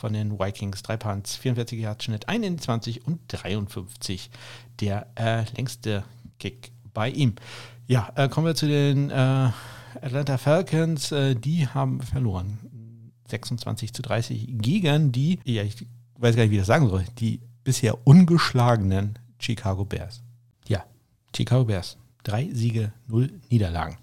von 0.01 0.15
den 0.15 0.39
Vikings, 0.39 0.83
drei 0.83 0.97
Punts, 0.97 1.37
44 1.37 1.79
Yard 1.79 2.03
Schnitt, 2.03 2.29
ein 2.29 2.43
in 2.43 2.57
die 2.57 2.63
20 2.63 3.07
und 3.07 3.21
53 3.29 4.31
der 4.81 5.07
äh, 5.15 5.45
längste 5.57 6.05
Kick 6.39 6.73
bei 6.95 7.11
ihm. 7.11 7.35
Ja, 7.87 8.11
äh, 8.17 8.29
kommen 8.29 8.47
wir 8.47 8.55
zu 8.55 8.67
den 8.67 9.11
äh, 9.11 9.15
Atlanta 9.15 10.39
Falcons. 10.39 11.13
Äh, 11.13 11.35
die 11.35 11.69
haben 11.69 12.01
verloren. 12.01 12.59
26 13.29 13.93
zu 13.93 14.03
30 14.03 14.47
gegen 14.59 15.13
die, 15.13 15.39
ja, 15.45 15.63
ich 15.63 15.87
weiß 16.19 16.35
gar 16.35 16.43
nicht, 16.43 16.51
wie 16.51 16.57
ich 16.57 16.63
das 16.63 16.67
sagen 16.67 16.89
soll, 16.89 17.05
die 17.19 17.41
bisher 17.63 18.07
ungeschlagenen 18.07 19.19
Chicago 19.39 19.85
Bears. 19.85 20.23
Ja, 20.67 20.85
Chicago 21.37 21.65
Bears. 21.67 21.97
Drei 22.23 22.49
Siege, 22.53 22.93
null 23.07 23.31
Niederlagen. 23.51 23.97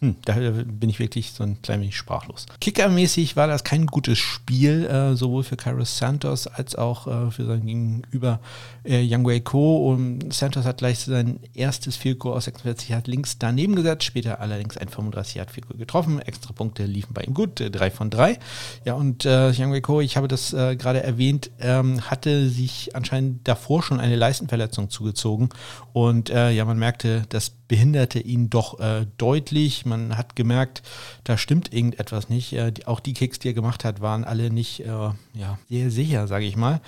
Hm, 0.00 0.16
da 0.24 0.34
bin 0.34 0.90
ich 0.90 0.98
wirklich 0.98 1.32
so 1.32 1.44
ein 1.44 1.62
klein 1.62 1.80
wenig 1.80 1.96
sprachlos. 1.96 2.46
Kickermäßig 2.60 3.36
war 3.36 3.46
das 3.46 3.64
kein 3.64 3.86
gutes 3.86 4.18
Spiel, 4.18 4.84
äh, 4.86 5.14
sowohl 5.14 5.44
für 5.44 5.56
Kairos 5.56 5.96
Santos 5.96 6.46
als 6.46 6.74
auch 6.74 7.06
äh, 7.06 7.30
für 7.30 7.46
sein 7.46 7.64
Gegenüber 7.64 8.40
äh, 8.84 9.00
Yang 9.00 9.26
Wei 9.26 9.40
Ko. 9.40 9.90
Und 9.90 10.32
Santos 10.32 10.64
hat 10.64 10.78
gleich 10.78 10.98
sein 10.98 11.38
erstes 11.54 11.98
Goal 12.18 12.36
aus 12.36 12.44
46 12.44 12.88
Yard 12.88 13.06
links 13.06 13.38
daneben 13.38 13.76
gesetzt, 13.76 14.04
später 14.04 14.40
allerdings 14.40 14.76
ein 14.76 14.88
35 14.88 15.36
Yard 15.36 15.54
Goal 15.54 15.78
getroffen. 15.78 16.20
Extra 16.20 16.52
Punkte 16.52 16.84
liefen 16.84 17.14
bei 17.14 17.22
ihm 17.22 17.32
gut, 17.32 17.60
äh, 17.60 17.70
drei 17.70 17.90
von 17.90 18.10
drei. 18.10 18.38
Ja, 18.84 18.94
und 18.94 19.24
äh, 19.24 19.52
Yang 19.52 19.72
Wei 19.72 19.80
Ko, 19.80 20.00
ich 20.00 20.16
habe 20.16 20.28
das 20.28 20.52
äh, 20.52 20.76
gerade 20.76 21.02
erwähnt, 21.02 21.50
ähm, 21.60 22.00
hatte 22.10 22.48
sich 22.48 22.94
anscheinend 22.94 23.46
davor 23.46 23.82
schon 23.82 24.00
eine 24.00 24.16
Leistenverletzung 24.16 24.90
zugezogen. 24.90 25.48
Und 25.92 26.30
äh, 26.30 26.50
ja, 26.50 26.64
man 26.64 26.78
merkte, 26.78 27.22
das 27.28 27.50
behinderte 27.68 28.20
ihn 28.20 28.50
doch 28.50 28.78
äh, 28.80 29.06
deutlich. 29.16 29.86
Man 29.86 29.93
hat 30.16 30.36
gemerkt, 30.36 30.82
da 31.24 31.36
stimmt 31.36 31.72
irgendetwas 31.72 32.28
nicht. 32.28 32.52
Äh, 32.52 32.72
die, 32.72 32.86
auch 32.86 33.00
die 33.00 33.14
Kicks, 33.14 33.38
die 33.38 33.48
er 33.48 33.54
gemacht 33.54 33.84
hat, 33.84 34.00
waren 34.00 34.24
alle 34.24 34.50
nicht 34.50 34.80
äh, 34.80 34.86
ja, 34.86 35.58
sehr 35.68 35.90
sicher, 35.90 36.26
sage 36.26 36.44
ich 36.44 36.56
mal. 36.56 36.80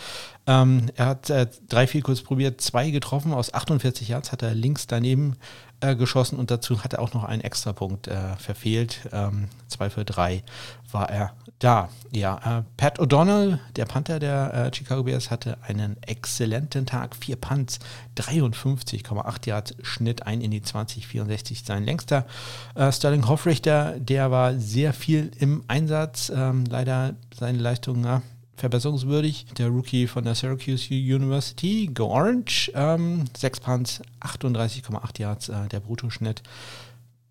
Ähm, 0.46 0.90
er 0.94 1.06
hat 1.06 1.30
äh, 1.30 1.46
drei, 1.68 1.86
kurz 1.86 2.22
probiert, 2.22 2.60
zwei 2.60 2.90
getroffen. 2.90 3.32
Aus 3.32 3.52
48 3.52 4.08
Yards 4.08 4.32
hat 4.32 4.42
er 4.42 4.54
links 4.54 4.86
daneben 4.86 5.36
äh, 5.80 5.96
geschossen 5.96 6.38
und 6.38 6.50
dazu 6.50 6.82
hat 6.82 6.94
er 6.94 7.00
auch 7.00 7.14
noch 7.14 7.24
einen 7.24 7.42
Extrapunkt 7.42 8.08
äh, 8.08 8.36
verfehlt. 8.36 9.08
Ähm, 9.12 9.48
zwei 9.68 9.90
für 9.90 10.04
drei 10.04 10.42
war 10.96 11.10
er 11.10 11.32
da. 11.58 11.90
Ja, 12.10 12.60
äh, 12.60 12.62
Pat 12.78 12.98
O'Donnell, 12.98 13.58
der 13.76 13.84
Panther 13.84 14.18
der 14.18 14.54
äh, 14.54 14.74
Chicago 14.74 15.02
Bears, 15.02 15.30
hatte 15.30 15.58
einen 15.62 16.02
exzellenten 16.02 16.86
Tag. 16.86 17.14
Vier 17.16 17.36
Punts, 17.36 17.78
53,8 18.16 19.46
Yards 19.46 19.74
Schnitt, 19.82 20.26
ein 20.26 20.40
in 20.40 20.50
die 20.50 20.62
20, 20.62 21.06
64 21.06 21.64
sein 21.64 21.84
längster. 21.84 22.24
Äh, 22.74 22.90
Sterling 22.92 23.28
Hoffrichter, 23.28 23.98
der 23.98 24.30
war 24.30 24.54
sehr 24.54 24.94
viel 24.94 25.30
im 25.38 25.64
Einsatz. 25.68 26.32
Ähm, 26.34 26.64
leider 26.68 27.14
seine 27.34 27.58
Leistung, 27.58 28.00
na, 28.00 28.22
verbesserungswürdig. 28.56 29.46
Der 29.58 29.68
Rookie 29.68 30.06
von 30.06 30.24
der 30.24 30.34
Syracuse 30.34 30.94
University, 30.94 31.90
Go 31.92 32.06
Orange, 32.06 32.72
ähm, 32.74 33.24
6 33.36 33.60
Punts, 33.60 34.02
38,8 34.20 35.20
Yards, 35.20 35.48
äh, 35.50 35.68
der 35.68 35.80
Bruttoschnitt. 35.80 36.42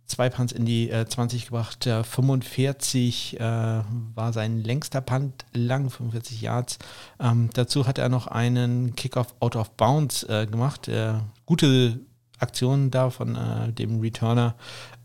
Zwei 0.08 0.30
Punts 0.30 0.54
in 0.54 0.66
die 0.66 0.90
äh, 0.90 1.08
20 1.08 1.46
gebracht, 1.46 1.88
äh, 1.88 2.04
45 2.04 3.38
war 3.40 4.34
sein 4.34 4.64
längster 4.64 5.02
Punt 5.02 5.46
lang, 5.54 5.90
45 5.90 6.42
Yards. 6.42 6.78
Ähm, 7.20 7.50
dazu 7.54 7.88
hat 7.88 7.98
er 7.98 8.10
noch 8.10 8.28
einen 8.28 8.96
Kickoff 8.96 9.34
out 9.40 9.56
of 9.56 9.72
bounds 9.72 10.24
äh, 10.24 10.46
gemacht. 10.46 10.88
Äh, 10.88 11.16
gute 11.46 12.00
Aktion 12.40 12.92
da 12.92 13.10
von 13.10 13.36
äh, 13.36 13.72
dem 13.72 14.00
Returner 14.02 14.56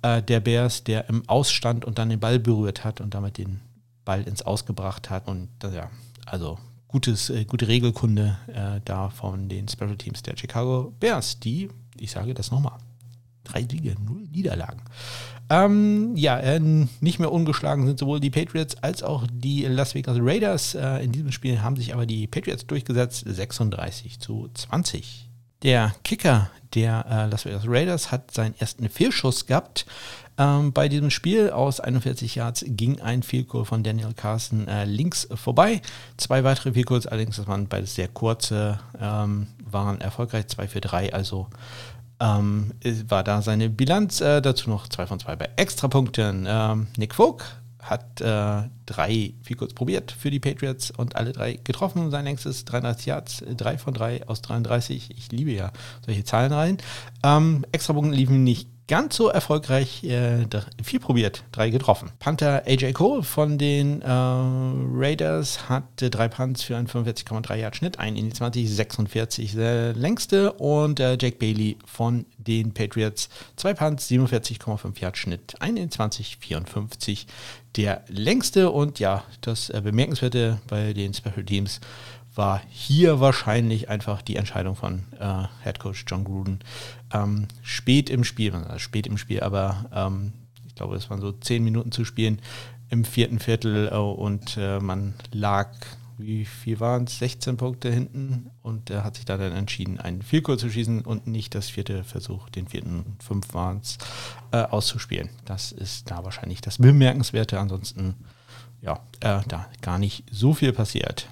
der 0.03 0.41
Bears, 0.41 0.83
der 0.83 1.11
im 1.11 1.29
Ausstand 1.29 1.85
und 1.85 1.99
dann 1.99 2.09
den 2.09 2.19
Ball 2.19 2.39
berührt 2.39 2.85
hat 2.85 3.03
und 3.03 3.13
damit 3.13 3.37
den 3.37 3.61
Ball 4.07 4.23
ins 4.23 4.41
Ausgebracht 4.41 5.11
hat. 5.11 5.29
Und 5.29 5.51
ja, 5.63 5.91
also 6.25 6.57
gutes, 6.91 7.31
äh, 7.31 7.45
gute 7.45 7.69
Regelkunde 7.69 8.37
äh, 8.49 8.81
da 8.85 9.11
von 9.11 9.49
den 9.49 9.69
Special 9.69 9.97
Teams 9.97 10.23
der 10.23 10.37
Chicago 10.37 10.93
Bears, 10.99 11.39
die, 11.39 11.71
ich 11.99 12.11
sage 12.11 12.35
das 12.35 12.51
nochmal, 12.51 12.79
drei 13.45 13.63
Siege, 13.63 13.97
null 14.05 14.29
Niederlagen. 14.33 14.83
Ähm, 15.51 16.17
ja, 16.17 16.39
äh, 16.39 16.61
nicht 16.61 17.19
mehr 17.19 17.33
ungeschlagen 17.33 17.85
sind 17.87 17.99
sowohl 17.99 18.21
die 18.21 18.31
Patriots 18.31 18.77
als 18.83 19.03
auch 19.03 19.27
die 19.33 19.65
Las 19.65 19.95
Vegas 19.95 20.19
Raiders. 20.21 20.77
Äh, 20.77 21.05
in 21.05 21.11
diesem 21.11 21.33
Spiel 21.33 21.61
haben 21.61 21.77
sich 21.77 21.93
aber 21.93 22.07
die 22.07 22.29
Patriots 22.29 22.67
durchgesetzt, 22.67 23.25
36 23.27 24.21
zu 24.21 24.49
20. 24.55 25.29
Der 25.63 25.93
Kicker 26.05 26.51
der 26.75 27.05
äh, 27.11 27.27
Las 27.27 27.45
Vegas 27.45 27.65
Raiders 27.67 28.13
hat 28.13 28.31
seinen 28.31 28.55
ersten 28.59 28.89
Fehlschuss 28.89 29.47
gehabt. 29.47 29.87
Ähm, 30.39 30.73
bei 30.73 30.89
diesem 30.89 31.11
Spiel 31.11 31.51
aus 31.51 31.81
41 31.81 32.37
Yards 32.37 32.65
ging 32.67 33.01
ein 33.01 33.23
Vielkurs 33.23 33.69
von 33.69 33.83
Daniel 33.83 34.15
Carson 34.15 34.69
äh, 34.69 34.85
links 34.85 35.29
vorbei. 35.35 35.83
Zwei 36.17 36.45
weitere 36.45 36.73
Vielkurs, 36.73 37.07
allerdings 37.07 37.37
das 37.37 37.47
waren 37.47 37.67
beides 37.67 37.95
sehr 37.95 38.09
kurze, 38.09 38.79
ähm, 38.99 39.49
waren 39.65 40.01
erfolgreich, 40.01 40.47
2 40.47 40.69
für 40.69 40.81
3, 40.81 41.13
also 41.13 41.49
ähm, 42.21 42.73
war 43.09 43.25
da 43.25 43.43
seine 43.43 43.71
Bilanz. 43.71 44.21
Äh, 44.21 44.41
dazu 44.43 44.71
noch 44.71 44.89
2 44.89 45.07
von 45.07 45.19
2 45.19 45.37
bei 45.37 45.49
Extrapunkten. 45.57 46.47
Ähm, 46.49 46.87
Nick 46.97 47.15
Folk 47.15 47.45
hat 47.83 48.21
äh, 48.21 48.69
drei 48.87 49.33
Vielkurs 49.43 49.73
probiert 49.73 50.13
für 50.13 50.31
die 50.31 50.39
Patriots 50.39 50.91
und 50.91 51.17
alle 51.17 51.33
drei 51.33 51.59
getroffen. 51.65 52.11
Sein 52.11 52.25
längstes 52.25 52.65
33 52.67 53.07
Yards, 53.07 53.45
3 53.57 53.79
von 53.79 53.95
3 53.95 54.29
aus 54.29 54.43
33. 54.43 55.17
Ich 55.17 55.33
liebe 55.33 55.51
ja 55.53 55.73
solche 56.05 56.25
Zahlen 56.25 56.53
rein. 56.53 56.79
Ähm, 57.23 57.65
Extrapunkte 57.73 58.15
liefen 58.17 58.45
nicht 58.45 58.69
ganz 58.91 59.15
so 59.15 59.29
erfolgreich, 59.29 60.03
äh, 60.03 60.45
viel 60.83 60.99
probiert, 60.99 61.45
drei 61.53 61.71
getroffen. 61.71 62.11
Panther 62.19 62.65
AJ 62.67 62.93
Cole 62.95 63.23
von 63.23 63.57
den 63.57 64.03
äh, 64.03 64.07
Raiders 64.09 65.69
hatte 65.69 66.11
drei 66.11 66.27
Punts 66.27 66.65
für 66.65 66.77
einen 66.77 66.89
45,3 66.89 67.55
Yard 67.55 67.77
Schnitt, 67.77 68.01
ein 68.01 68.17
in 68.17 68.27
die 68.27 68.33
20, 68.33 68.69
46 68.69 69.55
der 69.55 69.95
längste 69.95 70.55
und 70.55 70.99
äh, 70.99 71.17
Jake 71.21 71.37
Bailey 71.39 71.79
von 71.87 72.27
den 72.37 72.75
Patriots 72.75 73.29
zwei 73.55 73.75
Punts, 73.75 74.11
47,5 74.11 75.01
Yard 75.01 75.17
Schnitt, 75.17 75.55
ein 75.61 75.77
in 75.77 75.85
die 75.85 75.91
20, 75.91 76.39
54 76.39 77.29
der 77.77 78.03
längste 78.09 78.73
und 78.73 78.99
ja, 78.99 79.23
das 79.41 79.71
äh, 79.71 79.81
bemerkenswerte 79.81 80.59
bei 80.67 80.93
den 80.95 81.15
Special 81.15 81.45
Teams 81.45 81.81
war 82.35 82.63
hier 82.69 83.21
wahrscheinlich 83.21 83.89
einfach 83.89 84.23
die 84.23 84.37
Entscheidung 84.37 84.77
von 84.77 85.05
äh, 85.19 85.45
Head 85.65 85.81
Coach 85.81 86.05
John 86.07 86.25
Gruden. 86.25 86.61
Ähm, 87.13 87.49
spät 87.63 88.09
im 88.09 88.25
Spiel, 88.25 88.55
also 88.55 88.79
spät 88.79 89.07
im 89.07 89.19
Spiel, 89.19 89.41
aber 89.41 89.87
ähm, 89.93 90.33
ich 90.67 90.75
glaube, 90.75 90.97
es 90.97 91.11
waren 91.11 91.21
so 91.21 91.33
zehn 91.33 91.65
Minuten 91.65 91.93
zu 91.93 92.05
spielen 92.05 92.41
im 92.89 93.05
vierten 93.05 93.39
Viertel 93.39 93.89
äh, 93.89 93.97
und 93.97 94.57
äh, 94.57 94.79
man 94.79 95.15
lag, 95.33 95.71
wie 96.19 96.45
viel 96.45 96.79
waren 96.79 97.05
es, 97.05 97.19
16 97.19 97.57
Punkte 97.57 97.91
hinten 97.91 98.51
und 98.63 98.91
er 98.91 99.03
hat 99.03 99.17
sich 99.17 99.25
da 99.25 99.37
dann 99.37 99.53
entschieden, 99.53 99.99
einen 99.99 100.23
Vielkur 100.23 100.57
zu 100.57 100.71
schießen 100.71 101.03
und 101.03 101.27
nicht 101.27 101.55
das 101.55 101.69
vierte 101.69 102.05
Versuch, 102.05 102.49
den 102.51 102.69
vierten, 102.69 103.17
fünf 103.19 103.55
waren 103.55 103.81
es, 103.83 103.99
äh, 104.53 104.63
auszuspielen. 104.63 105.31
Das 105.47 105.73
ist 105.73 106.11
da 106.11 106.25
wahrscheinlich 106.25 106.61
das 106.61 106.79
Bemerkenswerte. 106.79 107.59
Ansonsten, 107.59 108.15
ja, 108.83 109.01
äh, 109.21 109.41
da 109.49 109.67
gar 109.83 109.99
nicht 109.99 110.25
so 110.31 110.55
viel 110.55 110.73
passiert 110.73 111.29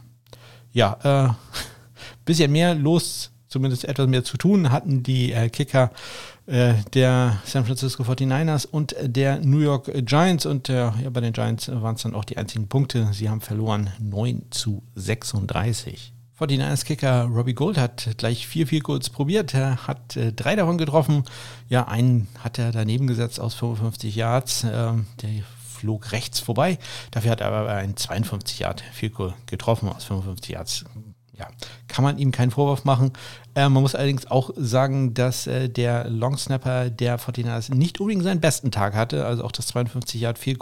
ja, 0.79 0.97
äh, 1.03 1.33
bisschen 2.25 2.53
mehr 2.53 2.75
los, 2.75 3.33
zumindest 3.49 3.85
etwas 3.85 4.07
mehr 4.07 4.23
zu 4.23 4.37
tun 4.37 4.71
hatten 4.71 5.03
die 5.03 5.33
äh, 5.33 5.49
Kicker 5.49 5.91
äh, 6.47 6.75
der 6.95 7.39
San 7.45 7.65
Francisco 7.65 8.05
49ers 8.05 8.67
und 8.67 8.95
der 9.03 9.41
New 9.41 9.59
York 9.59 9.91
Giants. 10.07 10.47
Und 10.47 10.69
äh, 10.69 10.75
ja, 10.75 11.11
bei 11.11 11.21
den 11.21 11.33
Giants 11.33 11.69
waren 11.69 11.97
es 11.97 12.03
dann 12.03 12.15
auch 12.15 12.25
die 12.25 12.37
einzigen 12.37 12.69
Punkte. 12.69 13.09
Sie 13.13 13.29
haben 13.29 13.41
verloren 13.41 13.91
9 13.99 14.45
zu 14.51 14.83
36. 14.95 16.13
49ers 16.39 16.85
Kicker 16.85 17.25
Robbie 17.25 17.55
Gold 17.55 17.79
hat 17.79 18.11
gleich 18.17 18.47
vier 18.47 18.69
vier 18.69 18.81
Goals 18.81 19.11
probiert. 19.11 19.55
Er 19.55 19.89
hat 19.89 20.17
äh, 20.17 20.33
drei 20.33 20.55
davon 20.55 20.79
getroffen. 20.79 21.25
Ja, 21.69 21.89
einen 21.89 22.29
hat 22.39 22.61
er 22.61 22.71
daneben 22.71 23.09
gesetzt 23.09 23.41
aus 23.41 23.55
55 23.55 24.15
Yards. 24.15 24.65
Ähm, 24.65 25.07
der 25.23 25.31
flog 25.79 26.13
rechts 26.13 26.41
vorbei. 26.41 26.79
Dafür 27.11 27.31
hat 27.31 27.41
er 27.41 27.49
aber 27.49 27.71
ein 27.71 27.97
52 27.97 28.61
Yard 28.61 28.83
Field 28.93 29.15
getroffen 29.47 29.89
aus 29.89 30.05
55 30.05 30.51
Yards. 30.51 30.85
Ja, 31.39 31.47
kann 31.87 32.03
man 32.03 32.19
ihm 32.19 32.33
keinen 32.33 32.51
Vorwurf 32.51 32.85
machen. 32.85 33.13
Äh, 33.55 33.69
man 33.69 33.83
muss 33.83 33.95
allerdings 33.95 34.29
auch 34.29 34.51
sagen, 34.57 35.15
dass 35.15 35.47
äh, 35.47 35.69
der 35.69 36.09
Long 36.11 36.37
Snapper 36.37 36.91
der 36.91 37.19
49ers 37.19 37.73
nicht 37.73 38.01
unbedingt 38.01 38.25
seinen 38.25 38.41
besten 38.41 38.73
Tag 38.73 38.95
hatte. 38.95 39.25
Also 39.25 39.45
auch 39.45 39.53
das 39.53 39.69
52 39.69 40.21
Yard 40.21 40.39
Field 40.39 40.59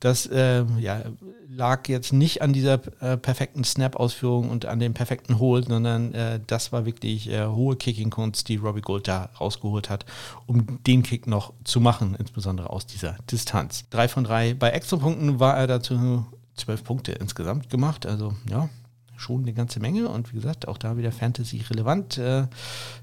das 0.00 0.26
äh, 0.26 0.64
ja, 0.78 1.02
lag 1.48 1.88
jetzt 1.88 2.12
nicht 2.12 2.40
an 2.40 2.54
dieser 2.54 2.80
äh, 3.02 3.18
perfekten 3.18 3.64
Snap-Ausführung 3.64 4.48
und 4.48 4.64
an 4.64 4.80
dem 4.80 4.94
perfekten 4.94 5.38
Hold, 5.38 5.68
sondern 5.68 6.14
äh, 6.14 6.40
das 6.46 6.72
war 6.72 6.86
wirklich 6.86 7.28
äh, 7.28 7.46
hohe 7.46 7.76
Kicking-Kunst, 7.76 8.48
die 8.48 8.56
Robbie 8.56 8.80
Gold 8.80 9.06
da 9.08 9.28
rausgeholt 9.38 9.90
hat, 9.90 10.06
um 10.46 10.82
den 10.84 11.02
Kick 11.02 11.26
noch 11.26 11.52
zu 11.64 11.80
machen, 11.80 12.16
insbesondere 12.18 12.70
aus 12.70 12.86
dieser 12.86 13.16
Distanz. 13.30 13.84
Drei 13.90 14.08
von 14.08 14.24
drei 14.24 14.54
bei 14.54 14.70
Extrapunkten 14.70 15.38
war 15.38 15.56
er 15.56 15.66
dazu 15.66 16.24
zwölf 16.56 16.82
Punkte 16.82 17.12
insgesamt 17.12 17.68
gemacht, 17.68 18.06
also 18.06 18.34
ja, 18.48 18.70
schon 19.18 19.42
eine 19.42 19.52
ganze 19.52 19.80
Menge 19.80 20.08
und 20.08 20.32
wie 20.32 20.36
gesagt, 20.36 20.66
auch 20.66 20.78
da 20.78 20.96
wieder 20.96 21.12
Fantasy 21.12 21.62
relevant. 21.68 22.16
Äh, 22.16 22.46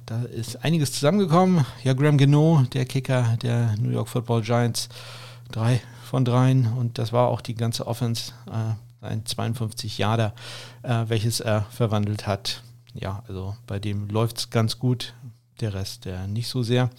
da 0.07 0.23
ist 0.23 0.63
einiges 0.63 0.93
zusammengekommen. 0.93 1.63
Ja, 1.83 1.93
Graham 1.93 2.17
Geno, 2.17 2.63
der 2.73 2.85
Kicker 2.85 3.37
der 3.43 3.75
New 3.77 3.91
York 3.91 4.09
Football 4.09 4.41
Giants, 4.41 4.89
drei 5.51 5.79
von 6.07 6.25
dreien 6.25 6.67
und 6.77 6.97
das 6.97 7.13
war 7.13 7.27
auch 7.27 7.41
die 7.41 7.55
ganze 7.55 7.85
Offense, 7.85 8.33
äh, 8.47 9.05
ein 9.05 9.25
52 9.25 9.97
Jahre, 9.97 10.33
äh, 10.83 11.05
welches 11.07 11.39
er 11.39 11.63
verwandelt 11.69 12.25
hat. 12.25 12.63
Ja, 12.93 13.23
also 13.27 13.55
bei 13.67 13.79
dem 13.79 14.09
läuft 14.09 14.39
es 14.39 14.49
ganz 14.49 14.79
gut, 14.79 15.13
der 15.59 15.73
Rest 15.73 16.05
äh, 16.05 16.27
nicht 16.27 16.47
so 16.47 16.63
sehr. 16.63 16.89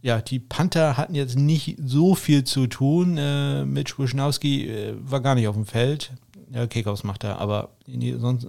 Ja, 0.00 0.20
die 0.20 0.38
Panther 0.38 0.96
hatten 0.96 1.14
jetzt 1.14 1.36
nicht 1.36 1.76
so 1.84 2.14
viel 2.14 2.44
zu 2.44 2.66
tun. 2.66 3.18
Äh, 3.18 3.64
Mitch 3.64 3.98
Wischnowski 3.98 4.68
äh, 4.68 4.94
war 4.98 5.20
gar 5.20 5.34
nicht 5.34 5.48
auf 5.48 5.56
dem 5.56 5.66
Feld. 5.66 6.12
Ja, 6.50 6.66
Kickoffs 6.66 7.04
macht 7.04 7.24
er, 7.24 7.40
aber 7.40 7.70
sonst 8.18 8.44
äh, 8.44 8.48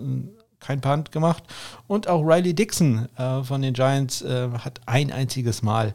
kein 0.60 0.82
Punt 0.82 1.12
gemacht. 1.12 1.44
Und 1.88 2.08
auch 2.08 2.22
Riley 2.22 2.54
Dixon 2.54 3.08
äh, 3.18 3.44
von 3.44 3.62
den 3.62 3.74
Giants 3.74 4.22
äh, 4.22 4.50
hat 4.60 4.82
ein 4.86 5.12
einziges 5.12 5.62
Mal 5.62 5.94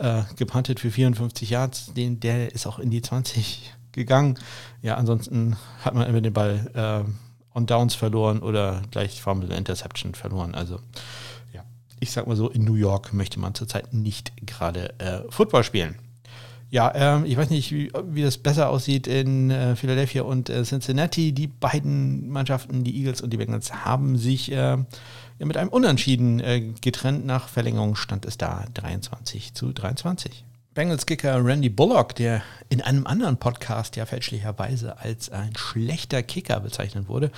äh, 0.00 0.22
gepuntet 0.36 0.80
für 0.80 0.90
54 0.90 1.50
Yards. 1.50 1.92
Den, 1.94 2.20
der 2.20 2.52
ist 2.52 2.66
auch 2.66 2.78
in 2.78 2.90
die 2.90 3.02
20 3.02 3.74
gegangen. 3.92 4.38
Ja, 4.82 4.96
ansonsten 4.96 5.56
hat 5.84 5.94
man 5.94 6.08
immer 6.08 6.20
den 6.20 6.32
Ball 6.32 6.70
äh, 7.06 7.56
on 7.56 7.66
Downs 7.66 7.94
verloren 7.94 8.40
oder 8.40 8.82
gleich 8.90 9.20
Fumble 9.20 9.54
Interception 9.54 10.14
verloren. 10.14 10.54
Also 10.54 10.78
ja, 11.52 11.64
ich 11.98 12.12
sag 12.12 12.26
mal 12.26 12.36
so, 12.36 12.48
in 12.48 12.64
New 12.64 12.74
York 12.74 13.12
möchte 13.12 13.40
man 13.40 13.54
zurzeit 13.54 13.92
nicht 13.92 14.32
gerade 14.46 14.98
äh, 14.98 15.22
Football 15.30 15.64
spielen. 15.64 15.96
Ja, 16.70 16.92
ähm, 16.94 17.24
ich 17.24 17.36
weiß 17.36 17.50
nicht, 17.50 17.72
wie, 17.72 17.90
wie, 18.10 18.22
das 18.22 18.38
besser 18.38 18.70
aussieht 18.70 19.08
in 19.08 19.50
äh, 19.50 19.74
Philadelphia 19.74 20.22
und 20.22 20.48
äh, 20.48 20.62
Cincinnati. 20.62 21.32
Die 21.32 21.48
beiden 21.48 22.28
Mannschaften, 22.30 22.84
die 22.84 22.96
Eagles 22.96 23.20
und 23.20 23.32
die 23.32 23.38
Bengals, 23.38 23.84
haben 23.84 24.16
sich 24.16 24.52
äh, 24.52 24.78
mit 25.46 25.56
einem 25.56 25.70
Unentschieden 25.70 26.40
äh, 26.40 26.60
getrennt. 26.80 27.24
Nach 27.26 27.48
Verlängerung 27.48 27.96
stand 27.96 28.24
es 28.24 28.38
da 28.38 28.64
23 28.74 29.54
zu 29.54 29.72
23. 29.72 30.44
Bengals 30.72 31.04
Kicker 31.04 31.44
Randy 31.44 31.68
Bullock, 31.68 32.14
der 32.14 32.42
in 32.68 32.80
einem 32.80 33.06
anderen 33.06 33.38
Podcast 33.38 33.96
ja 33.96 34.06
fälschlicherweise 34.06 34.98
als 34.98 35.28
ein 35.30 35.56
schlechter 35.56 36.22
Kicker 36.22 36.60
bezeichnet 36.60 37.08
wurde. 37.08 37.32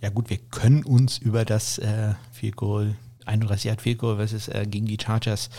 Ja 0.00 0.08
gut, 0.08 0.30
wir 0.30 0.38
können 0.38 0.84
uns 0.84 1.18
über 1.18 1.44
das 1.44 1.78
äh, 1.78 2.14
Field 2.32 2.56
Goal 2.56 2.96
31 3.28 3.64
Yard 3.64 3.82
Field 3.82 3.98
Goal, 3.98 4.18
was 4.18 4.32
es 4.32 4.48
äh, 4.48 4.66
gegen 4.66 4.86
die 4.86 4.98
Chargers 5.00 5.50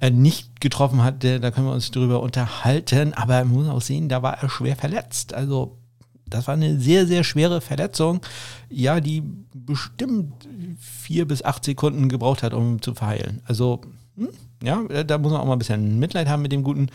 äh, 0.00 0.10
nicht 0.10 0.60
getroffen 0.60 1.04
hat, 1.04 1.22
da 1.22 1.50
können 1.50 1.66
wir 1.66 1.74
uns 1.74 1.90
drüber 1.90 2.22
unterhalten. 2.22 3.14
Aber 3.14 3.44
man 3.44 3.48
muss 3.48 3.68
auch 3.68 3.82
sehen, 3.82 4.08
da 4.08 4.22
war 4.22 4.38
er 4.42 4.48
schwer 4.48 4.74
verletzt. 4.76 5.34
Also 5.34 5.76
das 6.30 6.46
war 6.46 6.54
eine 6.54 6.78
sehr, 6.78 7.06
sehr 7.06 7.24
schwere 7.24 7.60
Verletzung, 7.60 8.20
ja, 8.68 9.00
die 9.00 9.22
bestimmt 9.54 10.48
vier 10.78 11.26
bis 11.26 11.42
acht 11.42 11.64
Sekunden 11.64 12.08
gebraucht 12.08 12.42
hat, 12.42 12.54
um 12.54 12.80
zu 12.80 12.94
verheilen. 12.94 13.42
Also, 13.44 13.80
hm, 14.16 14.28
ja, 14.62 15.04
da 15.04 15.18
muss 15.18 15.32
man 15.32 15.40
auch 15.40 15.46
mal 15.46 15.54
ein 15.54 15.58
bisschen 15.58 15.98
Mitleid 15.98 16.28
haben 16.28 16.42
mit 16.42 16.52
dem 16.52 16.62
Guten 16.62 16.88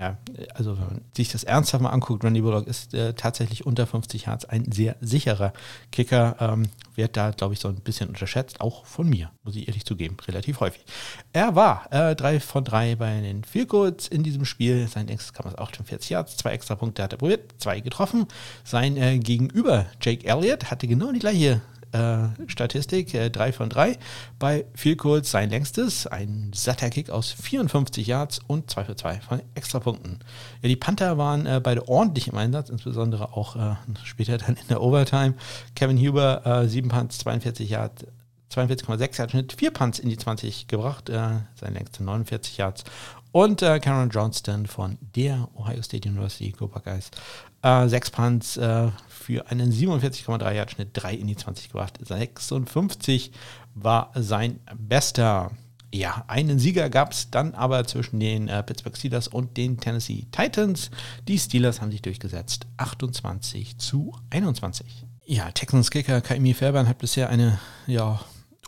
ja, 0.00 0.16
also 0.54 0.76
wenn 0.76 0.84
man 0.84 1.00
sich 1.16 1.30
das 1.30 1.42
ernsthaft 1.42 1.82
mal 1.82 1.90
anguckt, 1.90 2.22
Randy 2.22 2.40
Bullock 2.40 2.68
ist 2.68 2.94
äh, 2.94 3.14
tatsächlich 3.14 3.66
unter 3.66 3.84
50 3.84 4.26
Yards 4.26 4.44
ein 4.44 4.70
sehr 4.70 4.96
sicherer 5.00 5.52
Kicker. 5.90 6.36
Ähm, 6.38 6.68
wird 6.94 7.16
da, 7.16 7.30
glaube 7.30 7.54
ich, 7.54 7.60
so 7.60 7.68
ein 7.68 7.76
bisschen 7.76 8.08
unterschätzt, 8.08 8.60
auch 8.60 8.86
von 8.86 9.08
mir, 9.08 9.32
muss 9.42 9.56
ich 9.56 9.66
ehrlich 9.66 9.84
zugeben, 9.84 10.16
relativ 10.26 10.60
häufig. 10.60 10.84
Er 11.32 11.56
war 11.56 11.92
äh, 11.92 12.14
drei 12.14 12.38
von 12.38 12.64
drei 12.64 12.94
bei 12.94 13.20
den 13.20 13.42
Field 13.42 13.68
Goals 13.68 14.06
in 14.06 14.22
diesem 14.22 14.44
Spiel. 14.44 14.86
Sein 14.86 15.08
längstes 15.08 15.32
kam 15.32 15.46
aus 15.46 15.58
48 15.58 16.10
Yards, 16.10 16.36
zwei 16.36 16.52
extra 16.52 16.76
Punkte 16.76 17.02
hat 17.02 17.12
er 17.12 17.18
probiert, 17.18 17.54
zwei 17.58 17.80
getroffen. 17.80 18.26
Sein 18.62 18.96
äh, 18.96 19.18
Gegenüber, 19.18 19.86
Jake 20.00 20.26
Elliott, 20.26 20.70
hatte 20.70 20.86
genau 20.86 21.10
die 21.10 21.18
gleiche 21.18 21.60
Statistik, 22.46 23.14
äh, 23.14 23.30
3 23.30 23.52
von 23.52 23.68
3. 23.68 23.98
Bei 24.38 24.66
Field 24.74 24.98
Goals 24.98 25.30
sein 25.30 25.50
längstes, 25.50 26.06
ein 26.06 26.50
satter 26.54 26.90
Kick 26.90 27.10
aus 27.10 27.32
54 27.32 28.06
Yards 28.06 28.40
und 28.46 28.70
2 28.70 28.84
für 28.84 28.96
2 28.96 29.20
von 29.20 29.42
Extrapunkten. 29.54 30.18
Ja, 30.62 30.68
die 30.68 30.76
Panther 30.76 31.18
waren 31.18 31.46
äh, 31.46 31.60
beide 31.62 31.88
ordentlich 31.88 32.28
im 32.28 32.38
Einsatz, 32.38 32.68
insbesondere 32.68 33.36
auch 33.36 33.56
äh, 33.56 33.76
später 34.04 34.38
dann 34.38 34.56
in 34.56 34.68
der 34.68 34.82
Overtime. 34.82 35.34
Kevin 35.74 35.98
Huber, 35.98 36.46
äh, 36.46 36.68
7 36.68 36.88
Punts, 36.88 37.18
42 37.18 37.70
Yards, 37.70 38.04
42,6 38.52 39.18
Yards 39.18 39.32
Schnitt, 39.32 39.52
4 39.52 39.70
Punts 39.70 39.98
in 39.98 40.08
die 40.08 40.16
20 40.16 40.68
gebracht, 40.68 41.10
äh, 41.10 41.40
sein 41.54 41.74
längster 41.74 42.02
49 42.02 42.56
Yards. 42.56 42.84
Und 43.32 43.62
äh, 43.62 43.78
Cameron 43.78 44.10
Johnston 44.10 44.66
von 44.66 44.98
der 45.14 45.48
Ohio 45.54 45.82
State 45.82 46.08
University, 46.08 46.50
Go 46.50 46.66
Buckeyes, 46.68 47.10
äh, 47.62 47.88
6 47.88 48.10
Punts 48.10 48.56
äh, 48.56 48.88
für 49.08 49.50
einen 49.50 49.72
47,3 49.72 50.52
Yard 50.52 50.70
Schnitt, 50.70 50.90
3 50.94 51.14
in 51.14 51.26
die 51.26 51.36
20 51.36 51.68
gebracht. 51.68 51.98
56 52.00 53.32
war 53.74 54.10
sein 54.14 54.60
bester. 54.76 55.50
Ja, 55.92 56.24
einen 56.26 56.58
Sieger 56.58 56.90
gab 56.90 57.12
es 57.12 57.30
dann 57.30 57.54
aber 57.54 57.86
zwischen 57.86 58.20
den 58.20 58.48
äh, 58.48 58.62
Pittsburgh 58.62 58.96
Steelers 58.96 59.28
und 59.28 59.56
den 59.56 59.78
Tennessee 59.78 60.26
Titans. 60.32 60.90
Die 61.26 61.38
Steelers 61.38 61.80
haben 61.80 61.90
sich 61.90 62.02
durchgesetzt. 62.02 62.66
28 62.76 63.78
zu 63.78 64.12
21. 64.30 65.06
Ja, 65.24 65.50
Texans 65.50 65.90
Kicker 65.90 66.20
Kaimi 66.20 66.54
Fairbairn 66.54 66.88
hat 66.88 66.98
bisher 66.98 67.28
eine 67.28 67.58
ja, 67.86 68.20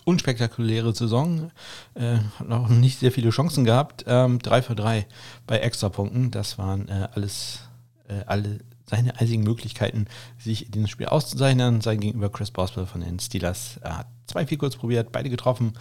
unspektakuläre 0.05 0.95
Saison. 0.95 1.51
Äh, 1.95 2.19
hat 2.39 2.49
noch 2.49 2.69
nicht 2.69 2.99
sehr 2.99 3.13
viele 3.13 3.31
Chancen 3.31 3.65
gehabt. 3.65 4.05
Ähm, 4.07 4.39
3 4.39 4.63
für 4.63 4.75
3 4.75 5.07
bei 5.47 5.59
Extrapunkten. 5.59 6.31
Das 6.31 6.59
waren 6.59 6.89
äh, 6.89 7.09
alles 7.15 7.61
äh, 8.09 8.25
alle 8.27 8.61
seine 8.91 9.19
einzigen 9.21 9.45
Möglichkeiten, 9.45 10.07
sich 10.39 10.67
in 10.67 10.73
diesem 10.73 10.89
Spiel 10.89 11.07
auszuzeichnen. 11.07 11.81
Sein 11.81 12.01
gegenüber 12.01 12.29
Chris 12.29 12.51
Boswell 12.51 12.87
von 12.87 13.01
den 13.01 13.21
Steelers 13.21 13.79
er 13.83 13.99
hat 13.99 14.07
zwei 14.27 14.47
viel 14.47 14.59
kurz 14.59 14.77
probiert, 14.77 15.13
beide 15.13 15.31
getroffen, 15.31 15.73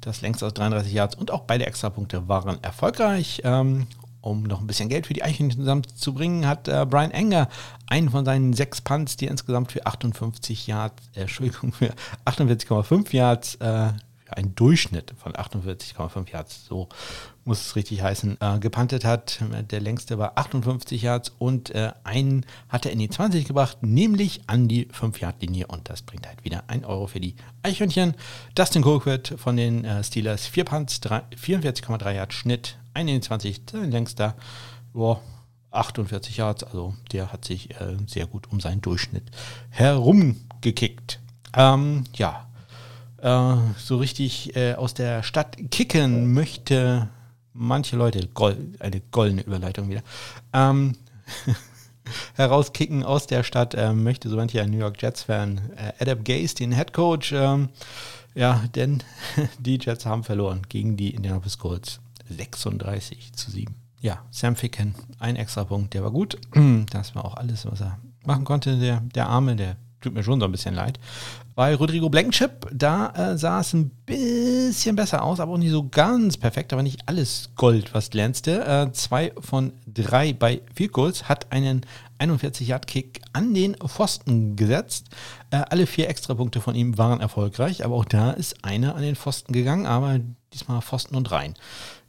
das 0.00 0.20
längst 0.20 0.42
aus 0.42 0.54
33 0.54 0.92
Yards 0.92 1.14
und 1.14 1.30
auch 1.30 1.42
beide 1.42 1.66
Extrapunkte 1.66 2.28
waren 2.28 2.62
erfolgreich. 2.62 3.40
Ähm, 3.44 3.86
um 4.26 4.42
noch 4.42 4.60
ein 4.60 4.66
bisschen 4.66 4.88
Geld 4.88 5.06
für 5.06 5.14
die 5.14 5.22
Eichhörnchen 5.22 5.60
zusammenzubringen, 5.60 6.46
hat 6.46 6.68
äh, 6.68 6.84
Brian 6.88 7.12
Enger 7.12 7.48
einen 7.86 8.10
von 8.10 8.24
seinen 8.24 8.52
sechs 8.52 8.80
Punts, 8.80 9.16
die 9.16 9.26
insgesamt 9.26 9.72
für 9.72 9.86
58 9.86 10.66
Yards, 10.66 11.02
äh, 11.14 11.20
Entschuldigung, 11.22 11.72
für 11.72 11.94
48,5 12.26 13.14
Yards 13.14 13.54
äh, 13.56 13.92
ein 14.28 14.54
Durchschnitt 14.56 15.14
von 15.16 15.32
48,5 15.34 16.32
Yards, 16.32 16.66
so 16.66 16.88
muss 17.44 17.60
es 17.60 17.76
richtig 17.76 18.02
heißen, 18.02 18.38
äh, 18.40 18.58
gepantet 18.58 19.04
hat. 19.04 19.38
Der 19.70 19.80
längste 19.80 20.18
war 20.18 20.36
58 20.36 21.00
Yards 21.02 21.32
und 21.38 21.70
äh, 21.70 21.92
einen 22.02 22.44
hat 22.68 22.86
er 22.86 22.92
in 22.92 22.98
die 22.98 23.08
20 23.08 23.46
gebracht, 23.46 23.78
nämlich 23.82 24.40
an 24.48 24.66
die 24.66 24.86
5-Yard-Linie 24.86 25.68
und 25.68 25.88
das 25.88 26.02
bringt 26.02 26.26
halt 26.26 26.44
wieder 26.44 26.64
1 26.66 26.84
Euro 26.84 27.06
für 27.06 27.20
die 27.20 27.36
Eichhörnchen. 27.62 28.14
Dustin 28.56 28.82
Colquitt 28.82 29.34
von 29.36 29.56
den 29.56 29.84
äh, 29.84 30.02
Steelers, 30.02 30.46
4 30.46 30.64
Punts, 30.64 31.00
44,3 31.00 32.12
Yards 32.12 32.34
Schnitt, 32.34 32.76
1 32.96 33.10
in 33.10 33.16
die 33.16 33.20
20, 33.20 33.62
sein 33.70 33.90
längster, 33.90 34.34
boah, 34.94 35.20
48 35.70 36.38
Yards, 36.38 36.64
also 36.64 36.94
der 37.12 37.30
hat 37.30 37.44
sich 37.44 37.70
äh, 37.72 37.96
sehr 38.06 38.26
gut 38.26 38.50
um 38.50 38.60
seinen 38.60 38.80
Durchschnitt 38.80 39.24
herumgekickt. 39.68 41.20
Ähm, 41.54 42.04
ja, 42.14 42.48
äh, 43.20 43.56
so 43.76 43.98
richtig 43.98 44.56
äh, 44.56 44.74
aus 44.74 44.94
der 44.94 45.22
Stadt 45.22 45.56
kicken 45.70 46.32
möchte 46.32 47.08
manche 47.52 47.96
Leute, 47.96 48.26
Gold, 48.28 48.58
eine 48.80 49.00
goldene 49.10 49.42
Überleitung 49.42 49.90
wieder, 49.90 50.02
ähm, 50.54 50.96
herauskicken 52.34 53.04
aus 53.04 53.26
der 53.26 53.42
Stadt, 53.42 53.74
äh, 53.74 53.92
möchte 53.92 54.30
so 54.30 54.36
mancher 54.36 54.66
New 54.66 54.78
York 54.78 55.02
Jets-Fan 55.02 55.60
äh, 55.76 55.92
Adam 56.02 56.24
Gase, 56.24 56.54
den 56.54 56.72
Head 56.72 56.94
Coach, 56.94 57.32
ähm, 57.32 57.68
ja, 58.34 58.64
denn 58.74 59.02
die 59.58 59.78
Jets 59.78 60.06
haben 60.06 60.24
verloren 60.24 60.62
gegen 60.70 60.96
die 60.96 61.14
Indianapolis 61.14 61.58
Colts 61.58 62.00
36 62.28 63.32
zu 63.32 63.50
7. 63.50 63.74
Ja, 64.00 64.24
Sam 64.30 64.56
Ficken, 64.56 64.94
ein 65.18 65.36
extra 65.36 65.64
Punkt, 65.64 65.94
der 65.94 66.02
war 66.04 66.10
gut. 66.10 66.38
Das 66.90 67.14
war 67.14 67.24
auch 67.24 67.36
alles, 67.36 67.66
was 67.66 67.80
er 67.80 67.98
machen 68.24 68.44
konnte. 68.44 68.78
Der, 68.78 69.00
der 69.00 69.28
Arme, 69.28 69.56
der 69.56 69.76
tut 70.00 70.14
mir 70.14 70.22
schon 70.22 70.40
so 70.40 70.46
ein 70.46 70.52
bisschen 70.52 70.74
leid. 70.74 70.98
Bei 71.54 71.74
Rodrigo 71.74 72.10
Blankenship, 72.10 72.68
da 72.72 73.32
äh, 73.32 73.38
sah 73.38 73.60
es 73.60 73.72
ein 73.72 73.88
bisschen 74.04 74.94
besser 74.94 75.22
aus, 75.22 75.40
aber 75.40 75.52
auch 75.52 75.58
nicht 75.58 75.70
so 75.70 75.88
ganz 75.88 76.36
perfekt, 76.36 76.72
aber 76.72 76.82
nicht 76.82 77.08
alles 77.08 77.50
Gold, 77.56 77.94
was 77.94 78.10
glänzte. 78.10 78.64
Äh, 78.64 78.92
zwei 78.92 79.32
von 79.40 79.72
drei 79.86 80.34
bei 80.34 80.60
Field 80.74 80.92
Goals 80.92 81.28
hat 81.30 81.50
einen 81.50 81.80
41-Yard-Kick 82.18 83.22
an 83.32 83.54
den 83.54 83.74
Pfosten 83.74 84.56
gesetzt. 84.56 85.08
Äh, 85.50 85.62
alle 85.70 85.86
vier 85.86 86.08
Extrapunkte 86.08 86.60
von 86.60 86.74
ihm 86.74 86.98
waren 86.98 87.20
erfolgreich, 87.20 87.84
aber 87.84 87.94
auch 87.94 88.04
da 88.04 88.32
ist 88.32 88.64
einer 88.64 88.94
an 88.94 89.02
den 89.02 89.16
Pfosten 89.16 89.52
gegangen, 89.52 89.86
aber 89.86 90.20
diesmal 90.56 90.80
Pfosten 90.82 91.16
und 91.16 91.30
rein. 91.30 91.54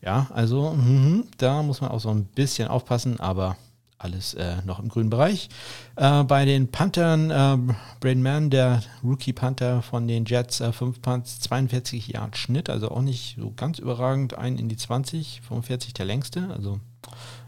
Ja, 0.02 0.28
also 0.34 0.74
mh, 0.74 1.24
da 1.38 1.64
muss 1.64 1.82
man 1.82 1.92
auch 1.92 2.00
so 2.00 2.10
ein 2.10 2.26
bisschen 2.26 2.68
aufpassen, 2.68 3.20
aber 3.20 3.58
alles 4.00 4.34
äh, 4.36 4.58
noch 4.66 4.80
im 4.80 4.90
grünen 4.90 5.10
Bereich. 5.10 5.50
Äh, 5.96 6.24
bei 6.24 6.46
den 6.46 6.70
Panthern, 6.70 7.32
äh, 7.32 7.74
Braden 8.00 8.22
Mann, 8.22 8.50
der 8.50 8.84
Rookie-Panther 9.04 9.82
von 9.82 10.08
den 10.08 10.26
Jets, 10.26 10.62
äh, 10.62 10.72
5 10.72 11.02
Punts, 11.02 11.40
42 11.40 12.08
Yard 12.10 12.38
Schnitt, 12.38 12.70
also 12.70 12.92
auch 12.92 13.02
nicht 13.02 13.38
so 13.40 13.52
ganz 13.56 13.80
überragend. 13.80 14.38
Ein 14.38 14.58
in 14.60 14.70
die 14.70 14.78
20, 14.78 15.42
45 15.48 15.94
der 15.94 16.06
längste, 16.06 16.50
also 16.54 16.80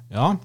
ja, 0.09 0.39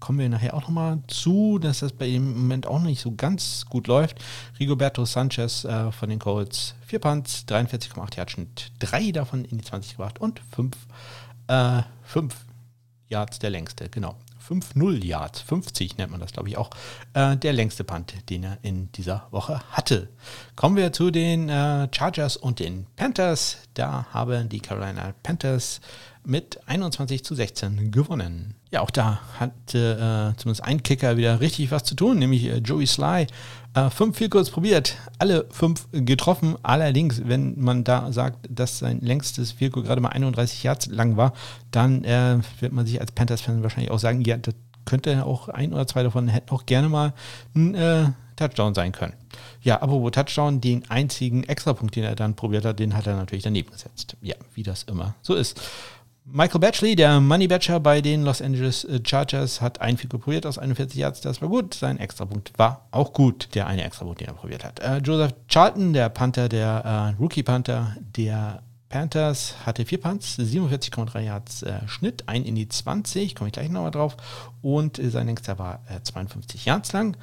kommen 0.00 0.18
wir 0.18 0.28
nachher 0.30 0.54
auch 0.54 0.62
nochmal 0.62 0.98
zu, 1.06 1.58
dass 1.58 1.80
das 1.80 1.92
bei 1.92 2.06
ihm 2.06 2.32
im 2.32 2.40
Moment 2.40 2.66
auch 2.66 2.80
nicht 2.80 3.02
so 3.02 3.12
ganz 3.14 3.66
gut 3.68 3.86
läuft. 3.86 4.16
Rigoberto 4.58 5.04
Sanchez 5.04 5.64
äh, 5.64 5.92
von 5.92 6.08
den 6.08 6.18
Colts, 6.18 6.74
4 6.90 6.98
Punts, 6.98 7.44
43,8 7.46 8.16
Yards 8.16 8.32
Schnitt, 8.32 8.72
3 8.80 9.12
davon 9.12 9.44
in 9.44 9.58
die 9.58 9.64
20 9.64 9.92
gebracht 9.92 10.20
und 10.20 10.42
5 10.50 10.76
äh, 11.46 11.82
Yards 13.08 13.38
der 13.38 13.50
längste, 13.50 13.88
genau. 13.88 14.16
5-0 14.48 15.04
Yards, 15.04 15.40
50 15.42 15.98
nennt 15.98 16.10
man 16.10 16.18
das, 16.18 16.32
glaube 16.32 16.48
ich, 16.48 16.56
auch, 16.56 16.70
äh, 17.14 17.36
der 17.36 17.52
längste 17.52 17.84
Punt, 17.84 18.28
den 18.28 18.42
er 18.42 18.58
in 18.62 18.90
dieser 18.90 19.28
Woche 19.30 19.60
hatte. 19.70 20.08
Kommen 20.56 20.74
wir 20.74 20.92
zu 20.92 21.12
den 21.12 21.48
äh, 21.48 21.86
Chargers 21.92 22.36
und 22.36 22.58
den 22.58 22.88
Panthers. 22.96 23.58
Da 23.74 24.06
haben 24.10 24.48
die 24.48 24.58
Carolina 24.58 25.14
Panthers 25.22 25.80
mit 26.24 26.60
21 26.66 27.24
zu 27.24 27.34
16 27.34 27.90
gewonnen. 27.90 28.54
Ja, 28.70 28.80
auch 28.80 28.90
da 28.90 29.20
hatte 29.38 30.32
äh, 30.34 30.38
zumindest 30.38 30.64
ein 30.64 30.82
Kicker 30.82 31.16
wieder 31.16 31.40
richtig 31.40 31.70
was 31.70 31.84
zu 31.84 31.94
tun, 31.94 32.18
nämlich 32.18 32.44
äh, 32.44 32.58
Joey 32.58 32.86
Sly. 32.86 33.26
Äh, 33.74 33.90
fünf 33.90 34.18
viel 34.18 34.28
kurz 34.28 34.50
probiert, 34.50 34.96
alle 35.18 35.46
fünf 35.50 35.88
getroffen. 35.92 36.56
Allerdings, 36.62 37.22
wenn 37.26 37.58
man 37.60 37.84
da 37.84 38.12
sagt, 38.12 38.46
dass 38.48 38.78
sein 38.78 39.00
längstes 39.00 39.52
Vielkur 39.52 39.82
gerade 39.82 40.00
mal 40.00 40.10
31 40.10 40.62
Yards 40.62 40.86
lang 40.86 41.16
war, 41.16 41.32
dann 41.70 42.04
äh, 42.04 42.38
wird 42.60 42.72
man 42.72 42.86
sich 42.86 43.00
als 43.00 43.12
Panthers-Fan 43.12 43.62
wahrscheinlich 43.62 43.90
auch 43.90 43.98
sagen, 43.98 44.22
ja, 44.22 44.36
das 44.36 44.54
könnte 44.84 45.24
auch 45.24 45.48
ein 45.48 45.72
oder 45.72 45.86
zwei 45.86 46.02
davon 46.02 46.28
hätten 46.28 46.50
auch 46.50 46.66
gerne 46.66 46.88
mal 46.88 47.12
ein 47.54 47.74
äh, 47.74 48.06
Touchdown 48.36 48.74
sein 48.74 48.92
können. 48.92 49.12
Ja, 49.62 49.82
apropos 49.82 50.12
Touchdown, 50.12 50.60
den 50.60 50.88
einzigen 50.90 51.44
Extrapunkt, 51.44 51.94
den 51.94 52.04
er 52.04 52.16
dann 52.16 52.34
probiert 52.34 52.64
hat, 52.64 52.78
den 52.78 52.96
hat 52.96 53.06
er 53.06 53.16
natürlich 53.16 53.44
daneben 53.44 53.70
gesetzt. 53.70 54.16
Ja, 54.22 54.34
wie 54.54 54.62
das 54.62 54.84
immer 54.84 55.14
so 55.22 55.34
ist. 55.34 55.60
Michael 56.24 56.60
Batchley, 56.60 56.94
der 56.94 57.18
Money 57.20 57.48
Batcher 57.48 57.80
bei 57.80 58.00
den 58.00 58.22
Los 58.22 58.40
Angeles 58.40 58.84
äh, 58.84 59.00
Chargers, 59.04 59.60
hat 59.60 59.80
ein 59.80 59.96
Field 59.96 60.10
probiert 60.10 60.46
aus 60.46 60.58
41 60.58 60.98
Yards. 60.98 61.20
Das 61.20 61.40
war 61.42 61.48
gut. 61.48 61.74
Sein 61.74 61.98
Extrapunkt 61.98 62.52
war 62.56 62.86
auch 62.90 63.12
gut, 63.12 63.48
der 63.54 63.66
eine 63.66 63.82
Extrapunkt, 63.82 64.20
den 64.20 64.28
er 64.28 64.34
probiert 64.34 64.64
hat. 64.64 64.80
Äh, 64.80 64.98
Joseph 64.98 65.34
Charlton, 65.48 65.92
der 65.92 66.08
Panther, 66.08 66.48
der 66.48 67.14
äh, 67.16 67.20
Rookie 67.20 67.42
Panther 67.42 67.96
der 68.16 68.62
Panthers, 68.88 69.54
hatte 69.64 69.84
vier 69.86 70.00
Punts, 70.00 70.38
47,3 70.38 71.20
Yards 71.20 71.62
äh, 71.62 71.86
Schnitt, 71.86 72.24
ein 72.28 72.44
in 72.44 72.54
die 72.54 72.68
20, 72.68 73.34
komme 73.34 73.48
ich 73.48 73.52
gleich 73.52 73.68
nochmal 73.68 73.90
drauf. 73.90 74.16
Und 74.62 75.00
sein 75.02 75.26
längster 75.26 75.58
war 75.58 75.80
52 76.02 76.66
äh, 76.66 76.70
Yards 76.70 76.92
lang. 76.92 77.16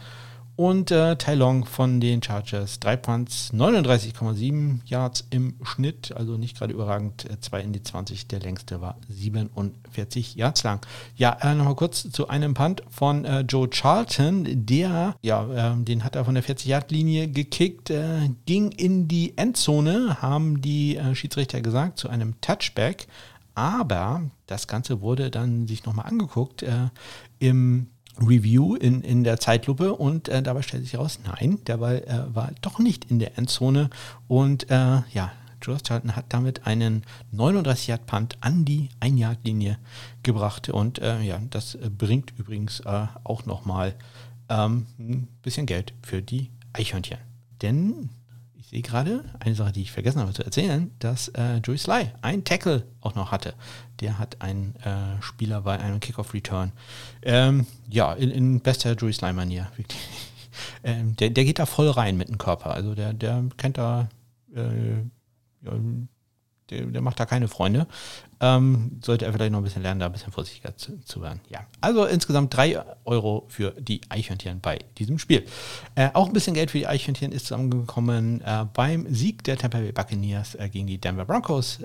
Und 0.57 0.89
äh, 0.89 1.15
Tai 1.17 1.35
Long 1.35 1.65
von 1.65 2.01
den 2.01 2.23
Chargers, 2.23 2.79
drei 2.79 2.97
Punts, 2.97 3.53
39,7 3.53 4.79
Yards 4.85 5.23
im 5.29 5.53
Schnitt, 5.61 6.11
also 6.17 6.35
nicht 6.35 6.57
gerade 6.57 6.73
überragend, 6.73 7.25
äh, 7.25 7.39
zwei 7.39 7.61
in 7.61 7.73
die 7.73 7.83
20, 7.83 8.27
der 8.27 8.39
längste 8.39 8.81
war 8.81 8.97
47 9.07 10.33
Yards 10.33 10.63
lang. 10.63 10.83
Ja, 11.15 11.37
äh, 11.43 11.53
nochmal 11.53 11.75
kurz 11.75 12.09
zu 12.09 12.29
einem 12.29 12.55
Punt 12.55 12.81
von 12.89 13.23
äh, 13.23 13.41
Joe 13.41 13.69
Charlton, 13.69 14.65
der, 14.65 15.15
ja, 15.21 15.73
äh, 15.73 15.83
den 15.83 16.03
hat 16.03 16.15
er 16.15 16.25
von 16.25 16.33
der 16.33 16.43
40-Yard-Linie 16.43 17.27
gekickt, 17.27 17.91
äh, 17.91 18.27
ging 18.47 18.71
in 18.71 19.07
die 19.07 19.37
Endzone, 19.37 20.23
haben 20.23 20.59
die 20.63 20.97
äh, 20.97 21.13
Schiedsrichter 21.13 21.61
gesagt, 21.61 21.99
zu 21.99 22.09
einem 22.09 22.33
Touchback, 22.41 23.05
aber 23.53 24.23
das 24.47 24.67
Ganze 24.67 25.01
wurde 25.01 25.29
dann 25.29 25.67
sich 25.67 25.85
nochmal 25.85 26.07
angeguckt 26.07 26.63
im 27.39 27.87
Review 28.19 28.75
in, 28.75 29.01
in 29.01 29.23
der 29.23 29.39
Zeitlupe 29.39 29.93
und 29.93 30.29
äh, 30.29 30.41
dabei 30.41 30.61
stellt 30.61 30.83
sich 30.83 30.93
heraus, 30.93 31.19
nein, 31.25 31.59
der 31.67 31.77
Ball 31.77 32.03
äh, 32.07 32.35
war 32.35 32.51
doch 32.61 32.79
nicht 32.79 33.05
in 33.11 33.19
der 33.19 33.37
Endzone 33.37 33.89
und 34.27 34.69
äh, 34.69 35.01
ja, 35.13 35.31
Joe 35.61 35.77
Charlton 35.81 36.15
hat 36.15 36.25
damit 36.29 36.65
einen 36.65 37.03
39 37.31 37.87
Yard 37.87 38.05
Punt 38.05 38.37
an 38.41 38.65
die 38.65 38.89
1 38.99 39.19
Yard 39.19 39.39
Linie 39.43 39.77
gebracht 40.23 40.69
und 40.69 40.99
äh, 40.99 41.21
ja, 41.21 41.39
das 41.49 41.77
bringt 41.97 42.33
übrigens 42.37 42.79
äh, 42.81 43.07
auch 43.23 43.45
nochmal 43.45 43.95
ähm, 44.49 44.85
ein 44.99 45.27
bisschen 45.41 45.65
Geld 45.65 45.93
für 46.01 46.21
die 46.21 46.51
Eichhörnchen. 46.73 47.17
Denn 47.61 48.09
ich 48.55 48.67
sehe 48.67 48.81
gerade 48.81 49.23
eine 49.39 49.55
Sache, 49.55 49.71
die 49.71 49.81
ich 49.81 49.91
vergessen 49.91 50.21
habe 50.21 50.33
zu 50.33 50.43
erzählen, 50.43 50.91
dass 50.99 51.29
äh, 51.29 51.57
Joey 51.57 51.77
Sly 51.77 52.11
ein 52.21 52.43
Tackle 52.43 52.83
auch 53.01 53.15
noch 53.15 53.31
hatte. 53.31 53.53
Der 53.99 54.19
hat 54.19 54.41
einen 54.41 54.75
äh, 54.77 55.21
Spieler 55.21 55.61
bei 55.61 55.79
einem 55.79 55.99
Kickoff-Return. 55.99 56.71
Ähm, 57.23 57.65
ja, 57.89 58.13
in, 58.13 58.29
in, 58.29 58.59
bester 58.59 58.93
Joey 58.93 59.13
Sly-Manier. 59.13 59.71
ähm, 60.83 61.15
der, 61.15 61.29
der 61.31 61.45
geht 61.45 61.59
da 61.59 61.65
voll 61.65 61.89
rein 61.89 62.17
mit 62.17 62.29
dem 62.29 62.37
Körper. 62.37 62.71
Also 62.71 62.95
der, 62.95 63.13
der 63.13 63.43
kennt 63.57 63.77
da, 63.77 64.09
äh, 64.55 64.97
ja, 65.63 65.73
der, 66.69 66.85
der, 66.85 67.01
macht 67.01 67.19
da 67.19 67.25
keine 67.25 67.47
Freunde. 67.47 67.87
Ähm, 68.39 68.99
sollte 69.03 69.25
er 69.25 69.33
vielleicht 69.33 69.51
noch 69.51 69.59
ein 69.59 69.63
bisschen 69.63 69.81
lernen, 69.81 69.99
da 69.99 70.07
ein 70.07 70.11
bisschen 70.11 70.33
vorsichtiger 70.33 70.75
zu, 70.75 70.99
zu 71.01 71.21
werden. 71.21 71.39
Ja, 71.49 71.65
also 71.81 72.05
insgesamt 72.05 72.55
3 72.55 72.83
Euro 73.05 73.45
für 73.47 73.71
die 73.79 74.01
Eichhörnchen 74.09 74.59
bei 74.59 74.79
diesem 74.97 75.17
Spiel. 75.17 75.45
Äh, 75.95 76.09
auch 76.13 76.27
ein 76.27 76.33
bisschen 76.33 76.53
Geld 76.53 76.71
für 76.71 76.77
die 76.77 76.87
Eichhörnchen 76.87 77.31
ist 77.31 77.47
zusammengekommen 77.47 78.41
äh, 78.41 78.65
beim 78.73 79.11
Sieg 79.13 79.43
der 79.43 79.57
Tampa 79.57 79.79
Bay 79.79 79.91
Buccaneers 79.91 80.55
äh, 80.55 80.69
gegen 80.69 80.87
die 80.87 80.99
Denver 80.99 81.25
Broncos. 81.25 81.79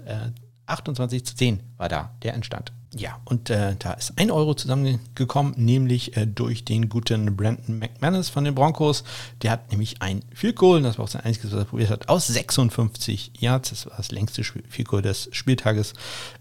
Äh, 0.67 0.73
28 0.73 1.25
zu 1.27 1.37
10 1.37 1.61
war 1.77 1.89
da 1.89 2.11
der 2.23 2.35
Entstand. 2.35 2.73
Ja, 2.95 3.19
und 3.25 3.49
äh, 3.49 3.75
da 3.79 3.95
ist 3.95 4.19
ein 4.19 4.31
Euro 4.31 4.53
zusammengekommen, 4.53 5.55
nämlich 5.57 6.15
äh, 6.15 6.27
durch 6.27 6.67
den 6.67 6.91
guten 6.91 7.35
Brandon 7.37 7.79
McManus 7.79 8.29
von 8.29 8.45
den 8.45 8.55
Broncos. 8.55 9.03
Der 9.41 9.51
hat 9.51 9.71
nämlich 9.71 10.03
ein 10.03 10.23
Field 10.35 10.57
Goal, 10.57 10.83
das 10.83 10.99
war 10.99 11.07
auch 11.07 11.09
sein 11.09 11.25
einziges, 11.25 11.53
was 11.53 11.61
er 11.61 11.65
probiert 11.65 11.89
hat, 11.89 12.11
aus 12.11 12.27
56 12.27 13.33
Yards, 13.39 13.71
das 13.71 13.87
war 13.87 13.97
das 13.97 14.13
längste 14.13 14.45
Field 14.45 14.89
Goal 14.89 15.01
des 15.01 15.31
Spieltages, 15.33 15.95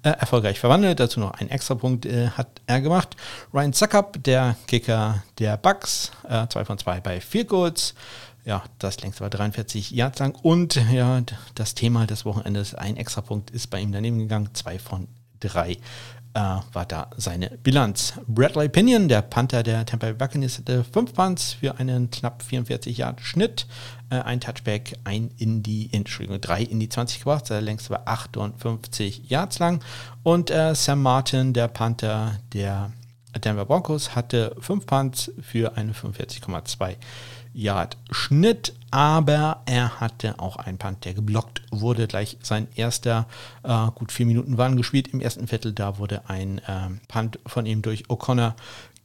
äh, 0.03 0.09
erfolgreich 0.09 0.59
verwandelt. 0.59 0.99
Dazu 0.99 1.21
noch 1.21 1.31
einen 1.31 1.49
Extrapunkt 1.49 2.05
äh, 2.05 2.31
hat 2.31 2.61
er 2.67 2.81
gemacht. 2.81 3.15
Ryan 3.53 3.71
Zuckup, 3.71 4.21
der 4.21 4.57
Kicker 4.67 5.23
der 5.39 5.55
Bucks, 5.55 6.11
äh, 6.27 6.47
zwei 6.47 6.65
von 6.65 6.77
zwei 6.77 6.99
bei 6.99 7.21
Field 7.21 7.47
Goals 7.47 7.95
ja, 8.45 8.63
das 8.79 9.01
längste 9.01 9.21
war 9.21 9.29
43 9.29 9.91
Yards 9.91 10.19
lang. 10.19 10.35
Und 10.41 10.79
ja, 10.91 11.21
das 11.55 11.75
Thema 11.75 12.07
des 12.07 12.25
Wochenendes, 12.25 12.75
ein 12.75 12.97
Extrapunkt 12.97 13.51
ist 13.51 13.69
bei 13.69 13.79
ihm 13.79 13.91
daneben 13.91 14.19
gegangen, 14.19 14.49
zwei 14.53 14.79
von 14.79 15.07
drei 15.39 15.77
äh, 16.33 16.39
war 16.73 16.85
da 16.87 17.09
seine 17.17 17.49
Bilanz. 17.63 18.13
Bradley 18.27 18.69
Pinion, 18.69 19.07
der 19.07 19.21
Panther 19.21 19.63
der 19.63 19.85
Tampa 19.85 20.07
Bay 20.07 20.13
Buccaneers, 20.13 20.59
hatte 20.59 20.83
fünf 20.83 21.13
Punts 21.13 21.53
für 21.53 21.77
einen 21.77 22.09
knapp 22.09 22.43
44 22.43 22.97
Yard 22.97 23.21
Schnitt, 23.21 23.67
äh, 24.09 24.15
ein 24.15 24.39
Touchback, 24.39 24.97
ein 25.03 25.31
in 25.37 25.63
die, 25.63 25.89
Entschuldigung, 25.91 26.39
drei 26.39 26.63
in 26.63 26.79
die 26.79 26.89
20 26.89 27.19
gebracht, 27.19 27.49
der 27.49 27.61
längste 27.61 27.91
war 27.91 28.07
58 28.07 29.29
Yards 29.29 29.59
lang. 29.59 29.83
Und 30.23 30.49
äh, 30.49 30.73
Sam 30.75 31.01
Martin, 31.01 31.53
der 31.53 31.67
Panther 31.67 32.39
der 32.53 32.91
Denver 33.43 33.65
Broncos, 33.65 34.15
hatte 34.15 34.55
fünf 34.59 34.85
Punts 34.85 35.31
für 35.41 35.77
eine 35.77 35.93
45,2 35.93 36.95
Yard 37.53 37.97
Schnitt, 38.11 38.73
aber 38.91 39.61
er 39.65 39.99
hatte 39.99 40.39
auch 40.39 40.57
einen 40.57 40.77
Punt, 40.77 41.05
der 41.05 41.13
geblockt 41.13 41.61
wurde. 41.71 42.07
Gleich 42.07 42.37
sein 42.41 42.67
erster, 42.75 43.27
äh, 43.63 43.87
gut 43.95 44.11
vier 44.11 44.25
Minuten 44.25 44.57
waren 44.57 44.77
gespielt 44.77 45.09
im 45.09 45.21
ersten 45.21 45.47
Viertel. 45.47 45.73
Da 45.73 45.97
wurde 45.97 46.29
ein 46.29 46.59
äh, 46.59 46.89
Punt 47.07 47.39
von 47.45 47.65
ihm 47.65 47.81
durch 47.81 48.05
O'Connor 48.05 48.55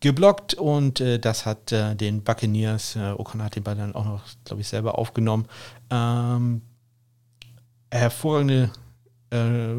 geblockt 0.01 0.55
und 0.55 1.01
äh, 1.01 1.19
das 1.19 1.47
hat 1.47 1.73
äh, 1.73 1.95
den 1.95 2.23
Buccaneers, 2.23 2.97
äh, 2.97 3.13
O'Connor 3.13 3.45
hat 3.45 3.57
den 3.57 3.63
Ball 3.63 3.77
dann 3.77 3.95
auch 3.95 4.05
noch, 4.05 4.23
glaube 4.45 4.61
ich, 4.61 4.69
selber 4.69 4.99
aufgenommen. 4.99 5.47
Ähm, 5.91 6.63
hervorragende 7.91 8.71
äh, 9.31 9.75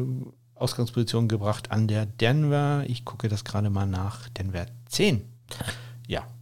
Ausgangsposition 0.54 1.28
gebracht 1.28 1.70
an 1.70 1.86
der 1.86 2.06
Denver. 2.06 2.84
Ich 2.86 3.04
gucke 3.04 3.28
das 3.28 3.44
gerade 3.44 3.70
mal 3.70 3.86
nach. 3.86 4.28
Denver 4.30 4.66
10. 4.88 5.22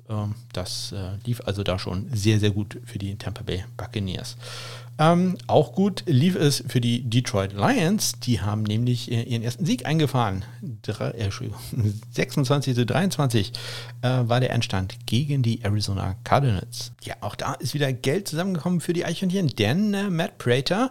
Ähm, 0.09 0.35
das 0.53 0.93
äh, 0.93 1.17
lief 1.25 1.41
also 1.45 1.63
da 1.63 1.79
schon 1.79 2.09
sehr, 2.13 2.39
sehr 2.39 2.51
gut 2.51 2.79
für 2.85 2.99
die 2.99 3.17
Tampa 3.17 3.43
Bay 3.43 3.65
Buccaneers. 3.77 4.37
Ähm, 4.99 5.37
auch 5.47 5.73
gut 5.73 6.05
lief 6.07 6.37
es 6.37 6.65
für 6.67 6.81
die 6.81 7.03
Detroit 7.03 7.53
Lions. 7.53 8.19
Die 8.21 8.41
haben 8.41 8.63
nämlich 8.63 9.11
äh, 9.11 9.23
ihren 9.23 9.43
ersten 9.43 9.67
Sieg 9.67 9.85
eingefahren. 9.85 10.45
Drei, 10.83 11.11
äh, 11.11 11.31
26 12.13 12.75
zu 12.75 12.87
23 12.87 13.53
äh, 14.01 14.09
war 14.09 14.41
der 14.41 14.53
Endstand 14.53 14.97
gegen 15.05 15.43
die 15.43 15.63
Arizona 15.63 16.17
Cardinals. 16.25 16.93
Ja, 17.03 17.17
auch 17.21 17.35
da 17.35 17.55
ist 17.55 17.75
wieder 17.75 17.93
Geld 17.93 18.29
zusammengekommen 18.29 18.81
für 18.81 18.95
die 18.95 19.05
Eichhörnchen, 19.05 19.49
denn 19.49 19.93
äh, 19.93 20.09
Matt 20.09 20.39
Prater, 20.39 20.91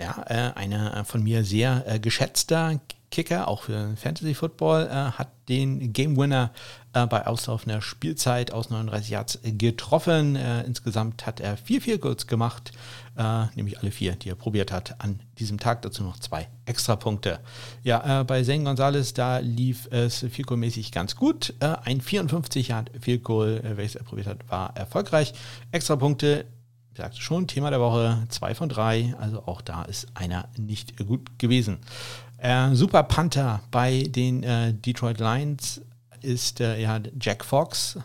ja, 0.00 0.24
äh, 0.28 0.58
einer 0.58 1.04
von 1.04 1.22
mir 1.22 1.44
sehr 1.44 1.84
äh, 1.86 1.98
geschätzter 1.98 2.80
Kicker, 3.10 3.46
auch 3.46 3.64
für 3.64 3.94
Fantasy 3.96 4.32
Football, 4.32 4.86
äh, 4.86 4.94
hat 5.12 5.28
den 5.48 5.92
Game 5.92 6.16
Winner 6.16 6.52
äh, 6.92 7.06
bei 7.06 7.26
auslaufender 7.26 7.80
Spielzeit 7.80 8.52
aus 8.52 8.70
39 8.70 9.10
Yards 9.10 9.38
getroffen. 9.42 10.36
Äh, 10.36 10.62
insgesamt 10.62 11.26
hat 11.26 11.40
er 11.40 11.56
vier 11.56 11.80
Field 11.80 12.00
Goals 12.00 12.26
gemacht, 12.26 12.72
äh, 13.16 13.46
nämlich 13.54 13.78
alle 13.78 13.90
vier, 13.90 14.16
die 14.16 14.28
er 14.28 14.34
probiert 14.34 14.72
hat 14.72 15.00
an 15.00 15.20
diesem 15.38 15.58
Tag. 15.58 15.82
Dazu 15.82 16.02
noch 16.02 16.18
zwei 16.18 16.48
Extrapunkte. 16.64 17.40
Ja, 17.82 18.20
äh, 18.20 18.24
bei 18.24 18.42
Zane 18.42 18.64
Gonzalez, 18.64 19.14
da 19.14 19.38
lief 19.38 19.88
es 19.90 20.18
Field 20.18 20.46
Goal 20.46 20.58
mäßig 20.58 20.92
ganz 20.92 21.16
gut. 21.16 21.54
Äh, 21.60 21.74
ein 21.84 22.00
54 22.00 22.68
Yard 22.68 22.90
Field 23.00 23.24
Goal, 23.24 23.60
welches 23.76 23.96
er 23.96 24.04
probiert 24.04 24.26
hat, 24.26 24.50
war 24.50 24.76
erfolgreich. 24.76 25.34
Extrapunkte 25.70 26.46
ich 26.92 26.98
sagte 26.98 27.22
schon, 27.22 27.46
Thema 27.46 27.70
der 27.70 27.80
Woche, 27.80 28.26
zwei 28.28 28.54
von 28.54 28.68
drei, 28.68 29.14
also 29.18 29.44
auch 29.46 29.62
da 29.62 29.84
ist 29.84 30.08
einer 30.12 30.48
nicht 30.58 30.98
gut 30.98 31.38
gewesen. 31.38 31.78
Äh, 32.36 32.74
Super 32.74 33.04
Panther 33.04 33.62
bei 33.70 34.02
den 34.02 34.42
äh, 34.42 34.74
Detroit 34.74 35.18
Lions 35.18 35.80
ist 36.22 36.60
äh, 36.60 36.80
ja 36.80 37.00
Jack 37.20 37.44
Fox, 37.44 37.98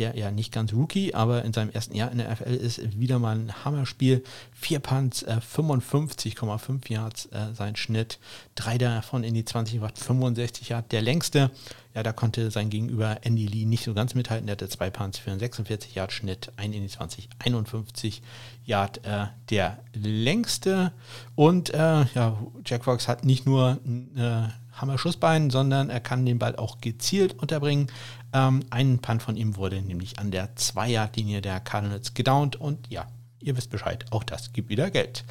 der 0.00 0.16
ja 0.16 0.30
nicht 0.30 0.52
ganz 0.52 0.72
Rookie, 0.72 1.14
aber 1.14 1.44
in 1.44 1.52
seinem 1.52 1.70
ersten 1.70 1.94
Jahr 1.94 2.10
in 2.10 2.18
der 2.18 2.32
NFL 2.32 2.54
ist 2.54 2.98
wieder 2.98 3.18
mal 3.18 3.36
ein 3.36 3.64
Hammerspiel. 3.64 4.24
Vier 4.52 4.78
Punts, 4.78 5.22
äh, 5.22 5.40
55,5 5.40 6.90
Yards 6.90 7.26
äh, 7.26 7.52
sein 7.54 7.76
Schnitt, 7.76 8.18
drei 8.54 8.78
davon 8.78 9.24
in 9.24 9.34
die 9.34 9.44
20 9.44 9.80
Watt, 9.82 9.98
65 9.98 10.70
Yards. 10.70 10.88
Der 10.88 11.02
längste, 11.02 11.50
ja, 11.94 12.02
da 12.02 12.12
konnte 12.12 12.50
sein 12.50 12.70
Gegenüber 12.70 13.18
Andy 13.22 13.46
Lee 13.46 13.66
nicht 13.66 13.84
so 13.84 13.92
ganz 13.92 14.14
mithalten. 14.14 14.46
Der 14.46 14.54
hatte 14.54 14.68
zwei 14.68 14.88
Punts 14.88 15.18
für 15.18 15.32
einen 15.32 15.40
46 15.40 15.94
Yard 15.94 16.12
Schnitt, 16.12 16.50
ein 16.56 16.72
in 16.72 16.82
die 16.82 16.88
20, 16.88 17.28
51 17.38 18.22
Yard 18.64 19.04
äh, 19.04 19.26
der 19.50 19.80
längste. 19.92 20.92
Und 21.34 21.74
äh, 21.74 22.06
ja, 22.14 22.38
Jack 22.64 22.84
Fox 22.84 23.06
hat 23.06 23.24
nicht 23.24 23.44
nur 23.44 23.78
äh, 24.16 24.48
Hammer-Schussbein, 24.80 25.50
sondern 25.50 25.90
er 25.90 26.00
kann 26.00 26.26
den 26.26 26.38
Ball 26.38 26.56
auch 26.56 26.80
gezielt 26.80 27.38
unterbringen. 27.38 27.88
Ähm, 28.32 28.64
ein 28.70 28.98
Punt 28.98 29.22
von 29.22 29.36
ihm 29.36 29.56
wurde 29.56 29.80
nämlich 29.80 30.18
an 30.18 30.30
der 30.30 30.54
Zweier-Linie 30.56 31.42
der 31.42 31.60
Cardinals 31.60 32.14
gedownt 32.14 32.56
und 32.56 32.90
ja, 32.90 33.06
ihr 33.40 33.56
wisst 33.56 33.70
Bescheid, 33.70 34.04
auch 34.10 34.24
das 34.24 34.52
gibt 34.52 34.68
wieder 34.68 34.90
Geld. 34.90 35.24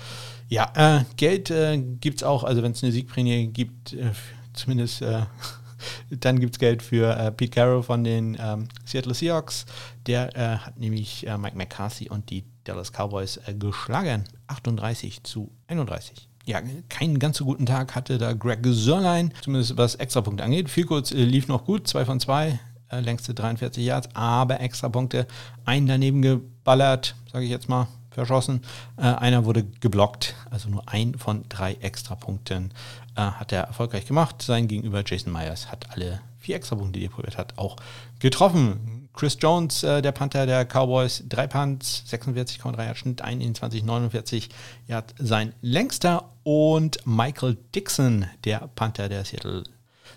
Ja, 0.47 0.71
äh, 0.75 1.03
Geld 1.15 1.51
äh, 1.51 1.77
gibt 1.77 2.17
es 2.17 2.23
auch, 2.23 2.43
also 2.43 2.63
wenn 2.63 2.71
es 2.71 2.83
eine 2.83 2.91
Siegprämie 2.91 3.47
gibt, 3.47 3.93
äh, 3.93 4.11
zumindest 4.53 5.01
äh, 5.01 5.21
dann 6.09 6.39
gibt 6.39 6.55
es 6.55 6.59
Geld 6.59 6.81
für 6.81 7.15
äh, 7.15 7.31
Pete 7.31 7.51
Carroll 7.51 7.83
von 7.83 8.03
den 8.03 8.37
ähm, 8.39 8.67
Seattle 8.85 9.13
Seahawks. 9.13 9.65
Der 10.07 10.35
äh, 10.35 10.57
hat 10.57 10.77
nämlich 10.77 11.25
äh, 11.27 11.37
Mike 11.37 11.57
McCarthy 11.57 12.09
und 12.09 12.29
die 12.29 12.43
Dallas 12.63 12.91
Cowboys 12.91 13.39
geschlagen. 13.57 14.25
38 14.47 15.23
zu 15.23 15.51
31 15.67 16.28
ja, 16.49 16.61
keinen 16.89 17.19
ganz 17.19 17.37
so 17.37 17.45
guten 17.45 17.67
Tag 17.67 17.93
hatte 17.93 18.17
da 18.17 18.33
Greg 18.33 18.59
Sörlein, 18.65 19.31
zumindest 19.43 19.77
was 19.77 19.95
Extrapunkte 19.95 20.43
angeht. 20.43 20.69
Viel 20.69 20.85
kurz 20.85 21.11
äh, 21.11 21.23
lief 21.23 21.47
noch 21.47 21.65
gut, 21.65 21.87
2 21.87 22.05
von 22.05 22.19
2, 22.19 22.59
äh, 22.89 22.99
längste 23.01 23.35
43 23.35 23.85
Yards, 23.85 24.09
aber 24.15 24.59
Extrapunkte, 24.59 25.27
einen 25.65 25.85
daneben 25.85 26.23
geballert, 26.23 27.15
sage 27.31 27.45
ich 27.45 27.51
jetzt 27.51 27.69
mal, 27.69 27.87
verschossen. 28.09 28.61
Äh, 28.97 29.03
einer 29.03 29.45
wurde 29.45 29.63
geblockt, 29.63 30.33
also 30.49 30.69
nur 30.69 30.89
ein 30.89 31.13
von 31.13 31.45
drei 31.49 31.73
Extrapunkten 31.75 32.71
äh, 33.15 33.21
hat 33.21 33.51
er 33.51 33.65
erfolgreich 33.65 34.07
gemacht. 34.07 34.41
Sein 34.41 34.67
Gegenüber 34.67 35.03
Jason 35.05 35.31
Myers 35.31 35.71
hat 35.71 35.91
alle 35.91 36.19
vier 36.39 36.55
Extrapunkte, 36.55 36.97
die 36.97 37.05
er 37.05 37.11
probiert 37.11 37.37
hat, 37.37 37.59
auch 37.59 37.75
getroffen. 38.17 38.98
Chris 39.19 39.37
Jones, 39.37 39.83
äh, 39.83 40.01
der 40.01 40.13
Panther 40.13 40.45
der 40.45 40.63
Cowboys, 40.63 41.25
drei 41.27 41.45
Punts, 41.45 42.05
46,3 42.09 42.85
Yard 42.85 42.97
Schnitt, 42.97 43.21
21, 43.21 43.83
49 43.83 44.47
Yard 44.87 45.13
sein 45.19 45.53
längster. 45.59 46.29
Und 46.43 47.05
Michael 47.05 47.57
Dixon, 47.75 48.27
der 48.45 48.69
Panther 48.75 49.09
der 49.09 49.25
Seattle 49.25 49.65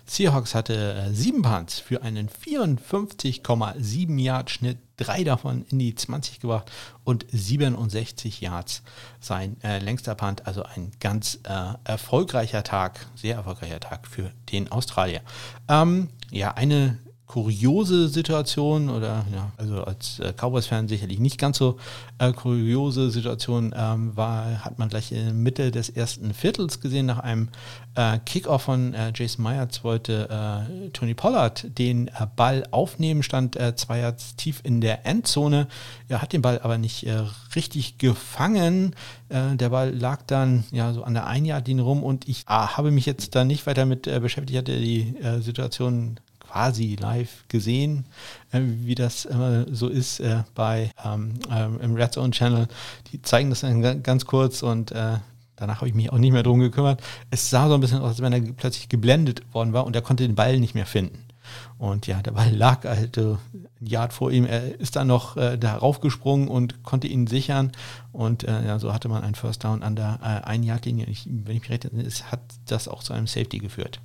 Seahawks, 0.05 0.55
hatte 0.55 0.93
äh, 0.93 1.13
sieben 1.13 1.41
Punts 1.41 1.79
für 1.79 2.01
einen 2.01 2.29
54,7 2.29 4.21
Yard 4.21 4.49
Schnitt, 4.49 4.77
drei 4.95 5.25
davon 5.25 5.65
in 5.69 5.79
die 5.79 5.93
20 5.93 6.39
gebracht 6.39 6.71
und 7.03 7.25
67 7.29 8.39
Yards 8.39 8.83
sein 9.19 9.57
äh, 9.63 9.79
längster 9.79 10.15
Punt. 10.15 10.47
Also 10.47 10.63
ein 10.63 10.93
ganz 11.01 11.39
äh, 11.43 11.73
erfolgreicher 11.83 12.63
Tag, 12.63 13.05
sehr 13.15 13.35
erfolgreicher 13.35 13.81
Tag 13.81 14.07
für 14.07 14.31
den 14.53 14.71
Australier. 14.71 15.19
Ähm, 15.67 16.07
ja, 16.31 16.53
eine 16.53 16.99
kuriose 17.25 18.09
Situation 18.09 18.89
oder 18.89 19.25
ja, 19.33 19.51
also 19.57 19.83
als 19.83 20.19
äh, 20.19 20.33
Cowboys-Fan 20.33 20.87
sicherlich 20.87 21.19
nicht 21.19 21.37
ganz 21.37 21.57
so 21.57 21.77
äh, 22.19 22.33
kuriose 22.33 23.09
Situation 23.11 23.73
ähm, 23.75 24.15
war, 24.15 24.63
hat 24.63 24.77
man 24.77 24.89
gleich 24.89 25.11
in 25.11 25.41
Mitte 25.41 25.71
des 25.71 25.89
ersten 25.89 26.33
Viertels 26.33 26.81
gesehen, 26.81 27.05
nach 27.05 27.19
einem 27.19 27.47
äh, 27.95 28.19
Kickoff 28.19 28.63
von 28.63 28.93
äh, 28.93 29.13
Jason 29.15 29.43
Myers 29.43 29.83
wollte 29.83 30.29
äh, 30.29 30.89
Tony 30.89 31.13
Pollard 31.13 31.77
den 31.77 32.09
äh, 32.09 32.27
Ball 32.35 32.67
aufnehmen, 32.71 33.23
stand 33.23 33.55
äh, 33.55 33.75
zwei 33.75 33.99
Yards 33.99 34.35
tief 34.35 34.59
in 34.63 34.81
der 34.81 35.05
Endzone. 35.05 35.67
Er 36.09 36.21
hat 36.21 36.33
den 36.33 36.41
Ball 36.41 36.59
aber 36.61 36.77
nicht 36.77 37.07
richtig 37.55 37.97
gefangen. 37.97 38.95
der 39.29 39.69
Ball 39.69 39.89
lag 39.95 40.21
dann 40.27 40.63
ja 40.71 40.93
so 40.93 41.03
an 41.03 41.15
der 41.15 41.25
Ein-Yard-Linie 41.25 41.83
rum 41.83 42.03
und 42.03 42.27
ich 42.27 42.43
ah, 42.45 42.77
habe 42.77 42.91
mich 42.91 43.07
jetzt 43.07 43.33
da 43.33 43.43
nicht 43.45 43.65
weiter 43.65 43.85
mit 43.85 44.03
beschäftigt, 44.03 44.51
ich 44.51 44.57
hatte 44.57 44.79
die 44.79 45.15
Situation 45.39 46.19
quasi 46.53 46.95
live 46.99 47.45
gesehen, 47.47 48.05
äh, 48.51 48.61
wie 48.61 48.95
das 48.95 49.25
äh, 49.25 49.65
so 49.71 49.87
ist 49.87 50.19
äh, 50.19 50.43
bei 50.53 50.91
ähm, 51.03 51.33
ähm, 51.51 51.79
im 51.81 51.95
Red 51.95 52.13
Zone 52.13 52.31
Channel. 52.31 52.67
Die 53.11 53.21
zeigen 53.21 53.49
das 53.49 53.61
dann 53.61 54.03
ganz 54.03 54.25
kurz 54.25 54.61
und 54.61 54.91
äh, 54.91 55.17
danach 55.55 55.77
habe 55.77 55.87
ich 55.87 55.95
mich 55.95 56.11
auch 56.11 56.19
nicht 56.19 56.31
mehr 56.31 56.43
drum 56.43 56.59
gekümmert. 56.59 57.01
Es 57.31 57.49
sah 57.49 57.67
so 57.67 57.73
ein 57.73 57.81
bisschen 57.81 57.99
aus, 57.99 58.09
als 58.09 58.21
wenn 58.21 58.33
er 58.33 58.41
plötzlich 58.53 58.87
geblendet 58.87 59.41
worden 59.53 59.73
war 59.73 59.85
und 59.85 59.95
er 59.95 60.03
konnte 60.03 60.27
den 60.27 60.35
Ball 60.35 60.59
nicht 60.59 60.75
mehr 60.75 60.85
finden. 60.85 61.25
Und 61.77 62.07
ja, 62.07 62.21
der 62.21 62.31
Ball 62.31 62.55
lag 62.55 62.85
halt 62.85 63.17
äh, 63.17 63.31
ein 63.81 63.85
Yard 63.85 64.13
vor 64.13 64.31
ihm. 64.31 64.45
Er 64.45 64.79
ist 64.79 64.95
dann 64.95 65.07
noch 65.07 65.35
äh, 65.35 65.57
darauf 65.57 66.01
gesprungen 66.01 66.47
und 66.47 66.83
konnte 66.83 67.07
ihn 67.07 67.25
sichern. 67.25 67.71
Und 68.11 68.43
äh, 68.43 68.65
ja, 68.65 68.79
so 68.79 68.93
hatte 68.93 69.09
man 69.09 69.23
einen 69.23 69.35
First 69.35 69.63
Down 69.63 69.81
an 69.81 69.95
der 69.95 70.19
äh, 70.21 70.47
Ein-Yard-Linie. 70.47 71.07
Wenn 71.07 71.55
ich 71.55 71.61
mich 71.63 71.69
recht 71.69 71.85
erinnere, 71.85 72.09
hat 72.31 72.41
das 72.67 72.87
auch 72.87 73.01
zu 73.01 73.11
einem 73.13 73.27
Safety 73.27 73.57
geführt 73.57 73.99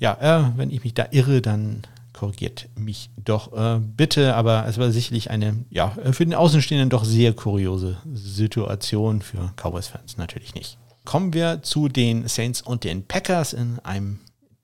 ja, 0.00 0.14
äh, 0.20 0.52
wenn 0.56 0.70
ich 0.70 0.82
mich 0.82 0.94
da 0.94 1.06
irre, 1.12 1.40
dann 1.40 1.82
korrigiert 2.12 2.68
mich 2.74 3.10
doch 3.16 3.52
äh, 3.52 3.78
bitte. 3.78 4.34
Aber 4.34 4.66
es 4.66 4.78
war 4.78 4.90
sicherlich 4.90 5.30
eine, 5.30 5.64
ja, 5.70 5.90
für 6.10 6.24
den 6.24 6.34
Außenstehenden 6.34 6.90
doch 6.90 7.04
sehr 7.04 7.32
kuriose 7.34 7.98
Situation, 8.12 9.22
für 9.22 9.52
Cowboys-Fans 9.56 10.16
natürlich 10.16 10.54
nicht. 10.54 10.78
Kommen 11.04 11.32
wir 11.32 11.62
zu 11.62 11.88
den 11.88 12.26
Saints 12.28 12.62
und 12.62 12.84
den 12.84 13.06
Packers 13.06 13.52
in 13.52 13.78
einem, 13.80 14.20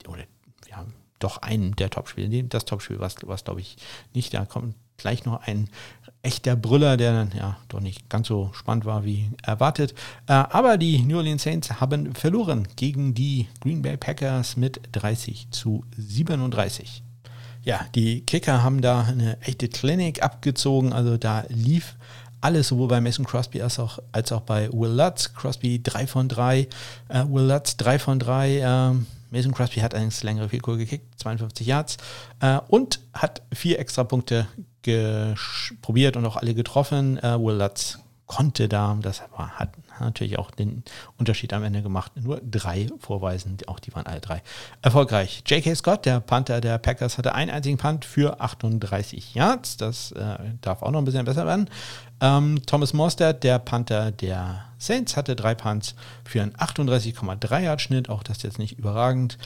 oder 0.07 0.23
ja, 0.69 0.85
doch 1.19 1.37
einem 1.37 1.75
der 1.75 1.89
Topspiele. 1.89 2.43
Das 2.43 2.65
Topspiel 2.65 2.99
war 2.99 3.07
es, 3.07 3.43
glaube 3.43 3.61
ich, 3.61 3.77
nicht. 4.13 4.33
Da 4.33 4.45
kommt 4.45 4.75
gleich 4.97 5.25
noch 5.25 5.45
ein 5.45 5.69
echter 6.21 6.55
Brüller, 6.55 6.97
der 6.97 7.13
dann 7.13 7.31
ja 7.37 7.57
doch 7.69 7.79
nicht 7.79 8.09
ganz 8.09 8.27
so 8.27 8.51
spannend 8.53 8.85
war 8.85 9.05
wie 9.05 9.31
erwartet. 9.43 9.93
Äh, 10.27 10.33
aber 10.33 10.77
die 10.77 10.99
New 10.99 11.17
Orleans 11.17 11.43
Saints 11.43 11.79
haben 11.79 12.13
verloren 12.15 12.67
gegen 12.75 13.13
die 13.13 13.47
Green 13.61 13.81
Bay 13.81 13.97
Packers 13.97 14.57
mit 14.57 14.81
30 14.93 15.47
zu 15.51 15.83
37. 15.97 17.03
Ja, 17.63 17.85
die 17.95 18.21
Kicker 18.21 18.63
haben 18.63 18.81
da 18.81 19.01
eine 19.01 19.41
echte 19.41 19.67
Klinik 19.67 20.23
abgezogen, 20.23 20.93
also 20.93 21.17
da 21.17 21.43
lief 21.49 21.95
alles, 22.39 22.67
sowohl 22.67 22.87
bei 22.87 23.01
Mason 23.01 23.25
Crosby 23.25 23.61
als 23.61 23.79
auch, 23.79 23.99
als 24.11 24.31
auch 24.31 24.41
bei 24.41 24.71
Will 24.71 24.91
Lutz. 24.91 25.33
Crosby 25.33 25.81
3 25.81 26.07
von 26.07 26.29
3, 26.29 26.59
äh, 26.59 26.67
Will 27.27 27.45
Lutz 27.45 27.77
3 27.77 27.99
von 27.99 28.19
3. 28.19 28.57
Äh, 28.59 28.95
Mason 29.31 29.53
Crosby 29.53 29.81
hat 29.81 29.93
allerdings 29.93 30.23
längere 30.23 30.47
Vielkur 30.49 30.77
gekickt, 30.77 31.19
52 31.19 31.67
Yards, 31.67 31.97
äh, 32.39 32.59
und 32.67 33.01
hat 33.13 33.41
vier 33.53 33.79
extra 33.79 34.03
Punkte 34.03 34.47
probiert 35.81 36.17
und 36.17 36.25
auch 36.25 36.37
alle 36.37 36.53
getroffen. 36.53 37.17
Äh, 37.17 37.39
Will 37.39 37.55
Lutz 37.55 37.99
konnte 38.27 38.67
da, 38.67 38.97
das 39.01 39.23
hat 39.37 39.69
natürlich 40.01 40.37
auch 40.37 40.51
den 40.51 40.83
Unterschied 41.17 41.53
am 41.53 41.63
Ende 41.63 41.81
gemacht, 41.81 42.11
nur 42.21 42.41
drei 42.43 42.87
vorweisen, 42.99 43.57
auch 43.67 43.79
die 43.79 43.95
waren 43.95 44.05
alle 44.05 44.19
drei 44.19 44.43
erfolgreich. 44.81 45.43
J.K. 45.47 45.73
Scott, 45.75 46.05
der 46.05 46.19
Panther 46.19 46.59
der 46.59 46.77
Packers, 46.77 47.17
hatte 47.17 47.33
einen 47.33 47.49
einzigen 47.49 47.77
Punt 47.77 48.03
für 48.03 48.41
38 48.41 49.33
Yards, 49.33 49.77
das 49.77 50.11
äh, 50.11 50.37
darf 50.61 50.83
auch 50.83 50.91
noch 50.91 50.99
ein 50.99 51.05
bisschen 51.05 51.25
besser 51.25 51.45
werden. 51.45 51.69
Ähm, 52.19 52.61
Thomas 52.65 52.93
Mostert, 52.93 53.43
der 53.43 53.59
Panther 53.59 54.11
der 54.11 54.65
Saints, 54.77 55.17
hatte 55.17 55.35
drei 55.35 55.55
Punts 55.55 55.95
für 56.23 56.41
einen 56.41 56.53
38,3 56.53 57.59
Yard 57.59 57.81
Schnitt, 57.81 58.09
auch 58.09 58.23
das 58.23 58.43
jetzt 58.43 58.59
nicht 58.59 58.77
überragend 58.77 59.37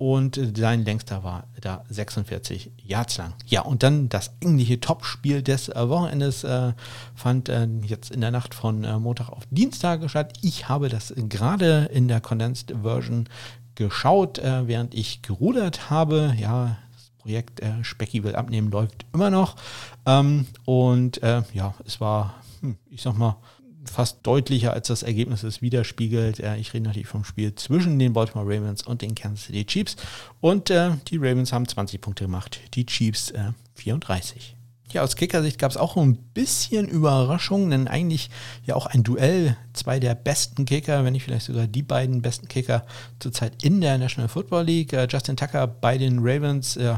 und 0.00 0.40
sein 0.56 0.82
längster 0.82 1.24
war 1.24 1.44
da 1.60 1.84
46 1.90 2.70
Yards 2.82 3.18
lang. 3.18 3.34
Ja, 3.44 3.60
und 3.60 3.82
dann 3.82 4.08
das 4.08 4.30
eigentliche 4.42 4.80
Topspiel 4.80 5.42
des 5.42 5.68
äh, 5.68 5.88
Wochenendes 5.90 6.42
äh, 6.42 6.72
fand 7.14 7.50
äh, 7.50 7.68
jetzt 7.82 8.10
in 8.10 8.22
der 8.22 8.30
Nacht 8.30 8.54
von 8.54 8.82
äh, 8.82 8.98
Montag 8.98 9.28
auf 9.28 9.42
Dienstag 9.50 10.08
statt. 10.08 10.32
Ich 10.40 10.70
habe 10.70 10.88
das 10.88 11.12
gerade 11.14 11.90
in 11.92 12.08
der 12.08 12.22
Condensed 12.22 12.72
Version 12.82 13.28
geschaut, 13.74 14.38
äh, 14.38 14.66
während 14.66 14.94
ich 14.94 15.20
gerudert 15.20 15.90
habe. 15.90 16.34
Ja, 16.38 16.78
Projekt 17.22 17.60
äh, 17.60 17.82
Specky 17.82 18.24
will 18.24 18.34
abnehmen 18.34 18.70
läuft 18.70 19.06
immer 19.12 19.30
noch. 19.30 19.56
Ähm, 20.06 20.46
und 20.64 21.20
ja, 21.20 21.74
es 21.86 22.00
war, 22.00 22.34
hm, 22.60 22.76
ich 22.90 23.02
sag 23.02 23.16
mal, 23.16 23.36
fast 23.84 24.18
deutlicher, 24.22 24.72
als 24.72 24.88
das 24.88 25.02
Ergebnis 25.02 25.42
es 25.42 25.62
widerspiegelt. 25.62 26.40
Äh, 26.40 26.56
ich 26.56 26.72
rede 26.74 26.86
natürlich 26.86 27.08
vom 27.08 27.24
Spiel 27.24 27.54
zwischen 27.54 27.98
den 27.98 28.12
Baltimore 28.12 28.46
Ravens 28.46 28.82
und 28.82 29.02
den 29.02 29.14
Kansas 29.14 29.46
City 29.46 29.64
Chiefs. 29.64 29.96
Und 30.40 30.70
äh, 30.70 30.92
die 31.08 31.16
Ravens 31.16 31.52
haben 31.52 31.66
20 31.66 32.00
Punkte 32.00 32.24
gemacht, 32.24 32.60
die 32.74 32.86
Chiefs 32.86 33.30
äh, 33.30 33.52
34. 33.74 34.56
Ja, 34.92 35.02
aus 35.02 35.14
Kickersicht 35.14 35.58
gab 35.60 35.70
es 35.70 35.76
auch 35.76 35.96
ein 35.96 36.16
bisschen 36.16 36.88
Überraschung, 36.88 37.70
denn 37.70 37.86
eigentlich 37.86 38.28
ja 38.64 38.74
auch 38.74 38.86
ein 38.86 39.04
Duell, 39.04 39.56
zwei 39.72 40.00
der 40.00 40.16
besten 40.16 40.64
Kicker, 40.64 41.04
wenn 41.04 41.12
nicht 41.12 41.22
vielleicht 41.22 41.46
sogar 41.46 41.68
die 41.68 41.84
beiden 41.84 42.22
besten 42.22 42.48
Kicker 42.48 42.84
zurzeit 43.20 43.62
in 43.62 43.80
der 43.80 43.98
National 43.98 44.28
Football 44.28 44.64
League. 44.64 44.92
Äh, 44.92 45.06
Justin 45.08 45.36
Tucker 45.36 45.68
bei 45.68 45.96
den 45.96 46.18
Ravens, 46.18 46.76
äh, 46.76 46.96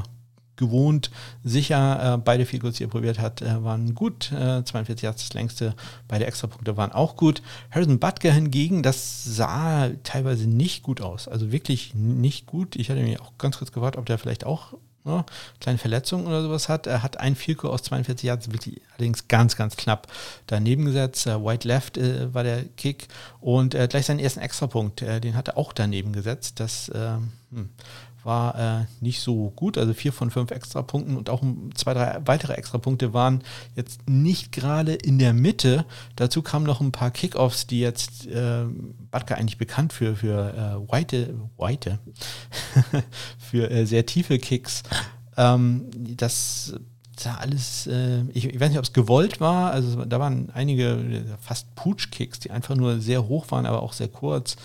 gewohnt, 0.63 1.11
sicher. 1.45 2.15
Äh, 2.15 2.19
beide 2.19 2.47
Field 2.47 2.63
die 2.79 2.85
er 2.85 2.89
probiert 2.89 3.19
hat, 3.19 3.43
äh, 3.43 3.63
waren 3.63 3.95
gut. 3.95 4.33
Äh, 4.33 4.65
42 4.65 5.03
Yards 5.03 5.29
das 5.29 5.35
längste. 5.35 5.75
Beide 6.09 6.27
Extrapunkte 6.27 6.77
waren 6.77 6.93
auch 6.93 7.17
gut. 7.17 7.43
Harrison 7.71 7.99
Butker 7.99 8.33
hingegen, 8.33 8.83
das 8.83 9.25
sah 9.25 9.91
teilweise 10.05 10.49
nicht 10.49 10.83
gut 10.83 11.01
aus. 11.01 11.29
Also 11.29 11.53
wirklich 11.53 11.95
nicht 11.95 12.47
gut. 12.47 12.77
Ich 12.77 12.91
hatte 12.91 13.03
mich 13.03 13.21
auch 13.21 13.33
ganz 13.39 13.59
kurz 13.59 13.73
gefragt, 13.73 13.97
ob 13.97 14.07
der 14.07 14.19
vielleicht 14.19 14.47
auch 14.47 14.75
ne, 15.05 15.25
kleine 15.61 15.79
Verletzung 15.79 16.27
oder 16.27 16.43
sowas 16.43 16.69
hat. 16.69 16.87
Er 16.87 17.03
hat 17.03 17.19
ein 17.19 17.35
Field 17.35 17.65
aus 17.65 17.83
42 17.83 18.27
Yards 18.27 18.53
wirklich 18.53 18.81
allerdings 18.93 19.29
ganz, 19.29 19.57
ganz 19.57 19.77
knapp 19.77 20.07
daneben 20.47 20.85
gesetzt. 20.85 21.27
Äh, 21.27 21.45
White 21.45 21.69
Left 21.69 21.97
äh, 21.99 22.33
war 22.33 22.43
der 22.43 22.65
Kick 22.77 23.09
und 23.41 23.75
äh, 23.75 23.87
gleich 23.89 24.07
seinen 24.07 24.21
ersten 24.21 24.41
Extrapunkt, 24.41 25.03
äh, 25.03 25.21
den 25.21 25.35
hat 25.35 25.49
er 25.49 25.59
auch 25.59 25.73
daneben 25.73 26.13
gesetzt. 26.13 26.61
Das 26.61 26.91
ähm, 26.95 27.33
hm, 27.51 27.71
war 28.25 28.59
äh, 28.59 28.85
nicht 29.01 29.21
so 29.21 29.51
gut. 29.51 29.79
Also 29.79 29.95
vier 29.95 30.13
von 30.13 30.31
fünf 30.31 30.51
Extrapunkten 30.51 31.17
und 31.17 31.31
auch 31.31 31.43
zwei, 31.75 31.95
drei 31.95 32.21
weitere 32.25 32.55
Extrapunkte 32.55 33.13
waren 33.13 33.43
jetzt 33.77 34.09
nicht 34.09 34.53
gerade 34.53 34.95
in 34.95 35.19
der 35.19 35.33
Mitte. 35.33 35.85
Dazu 36.17 36.43
kamen 36.43 36.67
noch 36.67 36.81
ein 36.81 36.93
paar 36.93 37.11
Kickoffs, 37.11 37.67
die 37.67 37.81
jetzt 37.81 38.27
äh, 38.27 38.65
Batka 39.11 39.35
eigentlich 39.35 39.59
bekannt 39.59 39.93
für, 39.93 40.17
für 40.17 40.55
äh, 40.55 40.93
White, 40.93 41.35
White 41.59 41.99
für 43.39 43.71
äh, 43.71 43.87
sehr 43.87 44.07
tiefe 44.07 44.39
Kicks. 44.39 44.83
Ähm, 45.37 45.91
das 45.95 46.75
sah 47.19 47.37
alles, 47.37 47.87
äh, 47.87 48.23
ich, 48.33 48.47
ich, 48.47 48.61
weiß 48.61 48.71
nicht, 48.71 48.79
ob 48.79 48.85
es 48.85 48.93
gewollt 48.93 49.41
war. 49.41 49.71
Also 49.73 50.05
da 50.05 50.21
waren 50.21 50.51
einige 50.51 50.91
äh, 50.93 51.23
fast 51.41 51.75
Pooch-Kicks, 51.75 52.41
die 52.41 52.51
einfach 52.51 52.75
nur 52.75 53.01
sehr 53.01 53.29
hoch 53.29 53.51
waren, 53.51 53.67
aber 53.67 53.83
auch 53.83 53.93
sehr 53.93 54.09
kurz. 54.09 54.57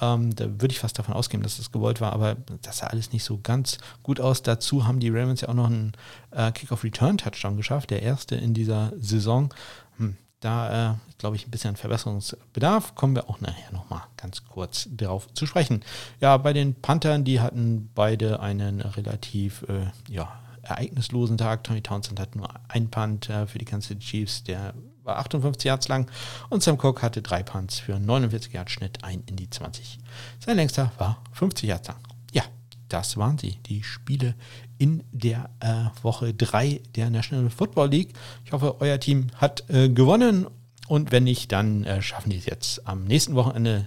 Ähm, 0.00 0.34
da 0.34 0.46
würde 0.46 0.72
ich 0.72 0.80
fast 0.80 0.98
davon 0.98 1.14
ausgehen, 1.14 1.42
dass 1.42 1.58
das 1.58 1.72
gewollt 1.72 2.00
war, 2.00 2.12
aber 2.12 2.36
das 2.62 2.78
sah 2.78 2.86
alles 2.86 3.12
nicht 3.12 3.24
so 3.24 3.38
ganz 3.42 3.78
gut 4.02 4.20
aus. 4.20 4.42
Dazu 4.42 4.86
haben 4.86 5.00
die 5.00 5.10
Ravens 5.10 5.42
ja 5.42 5.48
auch 5.48 5.54
noch 5.54 5.66
einen 5.66 5.92
äh, 6.30 6.52
Kick-off-Return-Touchdown 6.52 7.56
geschafft, 7.56 7.90
der 7.90 8.02
erste 8.02 8.36
in 8.36 8.54
dieser 8.54 8.92
Saison. 8.98 9.52
Hm, 9.98 10.16
da 10.40 10.92
äh, 10.92 10.94
glaube 11.18 11.36
ich 11.36 11.46
ein 11.46 11.50
bisschen 11.50 11.76
Verbesserungsbedarf. 11.76 12.94
Kommen 12.94 13.14
wir 13.14 13.28
auch 13.28 13.40
nachher 13.40 13.72
nochmal 13.72 14.02
ganz 14.16 14.42
kurz 14.44 14.88
darauf 14.90 15.32
zu 15.34 15.46
sprechen. 15.46 15.82
Ja, 16.20 16.36
bei 16.38 16.52
den 16.52 16.74
Panthern, 16.74 17.24
die 17.24 17.40
hatten 17.40 17.90
beide 17.94 18.40
einen 18.40 18.80
relativ 18.80 19.62
äh, 19.68 19.90
ja, 20.08 20.32
ereignislosen 20.62 21.36
Tag. 21.36 21.64
Tommy 21.64 21.82
Townsend 21.82 22.18
hat 22.18 22.36
nur 22.36 22.48
ein 22.68 22.90
Punt 22.90 23.28
äh, 23.28 23.46
für 23.46 23.58
die 23.58 23.66
City 23.66 23.98
Chiefs, 23.98 24.42
der 24.44 24.72
war 25.04 25.18
58 25.18 25.64
Yards 25.64 25.88
lang 25.88 26.10
und 26.48 26.62
Sam 26.62 26.76
Cook 26.76 27.02
hatte 27.02 27.22
drei 27.22 27.42
Punts 27.42 27.78
für 27.78 27.98
49 27.98 28.52
Yards 28.52 28.72
Schnitt, 28.72 29.04
ein 29.04 29.22
in 29.26 29.36
die 29.36 29.50
20. 29.50 29.98
Sein 30.44 30.56
längster 30.56 30.92
war 30.98 31.22
50 31.32 31.68
Yards 31.68 31.88
lang. 31.88 31.98
Ja, 32.32 32.42
das 32.88 33.16
waren 33.16 33.38
sie, 33.38 33.58
die 33.66 33.82
Spiele 33.82 34.34
in 34.78 35.04
der 35.12 35.50
äh, 35.60 35.84
Woche 36.02 36.34
3 36.34 36.80
der 36.94 37.10
National 37.10 37.50
Football 37.50 37.90
League. 37.90 38.14
Ich 38.44 38.52
hoffe, 38.52 38.80
euer 38.80 38.98
Team 39.00 39.28
hat 39.36 39.68
äh, 39.68 39.88
gewonnen 39.88 40.46
und 40.88 41.12
wenn 41.12 41.24
nicht, 41.24 41.52
dann 41.52 41.84
äh, 41.84 42.02
schaffen 42.02 42.30
die 42.30 42.38
es 42.38 42.46
jetzt 42.46 42.86
am 42.86 43.04
nächsten 43.04 43.36
Wochenende 43.36 43.86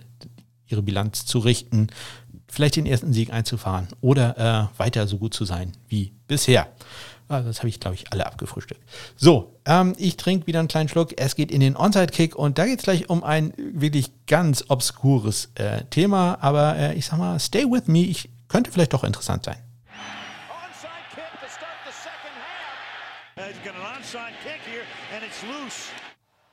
ihre 0.68 0.82
Bilanz 0.82 1.26
zu 1.26 1.40
richten, 1.40 1.88
vielleicht 2.48 2.76
den 2.76 2.86
ersten 2.86 3.12
Sieg 3.12 3.34
einzufahren 3.34 3.88
oder 4.00 4.70
äh, 4.74 4.80
weiter 4.80 5.08
so 5.08 5.18
gut 5.18 5.34
zu 5.34 5.44
sein 5.44 5.74
wie 5.88 6.14
bisher. 6.28 6.68
Also 7.34 7.50
das 7.50 7.60
habe 7.60 7.70
ich, 7.70 7.80
glaube 7.80 7.96
ich, 7.96 8.12
alle 8.12 8.26
abgefrühstückt. 8.26 8.82
So, 9.16 9.60
ähm, 9.66 9.96
ich 9.98 10.18
trinke 10.18 10.48
wieder 10.48 10.60
einen 10.60 10.68
kleinen 10.68 10.90
Schluck. 10.90 11.20
Es 11.20 11.36
geht 11.36 11.52
in 11.52 11.60
den 11.60 11.76
Onside-Kick 11.76 12.36
und 12.36 12.58
da 12.58 12.66
geht 12.66 12.80
es 12.80 12.84
gleich 12.84 13.10
um 13.10 13.24
ein 13.24 13.54
wirklich 13.58 14.12
ganz 14.28 14.66
obskures 14.68 15.50
äh, 15.56 15.84
Thema. 15.86 16.38
Aber 16.42 16.76
äh, 16.78 16.94
ich 16.96 17.06
sag 17.06 17.18
mal, 17.18 17.40
stay 17.40 17.66
with 17.66 17.88
me. 17.88 18.00
Ich 18.00 18.30
könnte 18.48 18.72
vielleicht 18.72 18.94
doch 18.94 19.04
interessant 19.04 19.46
sein. 19.46 19.58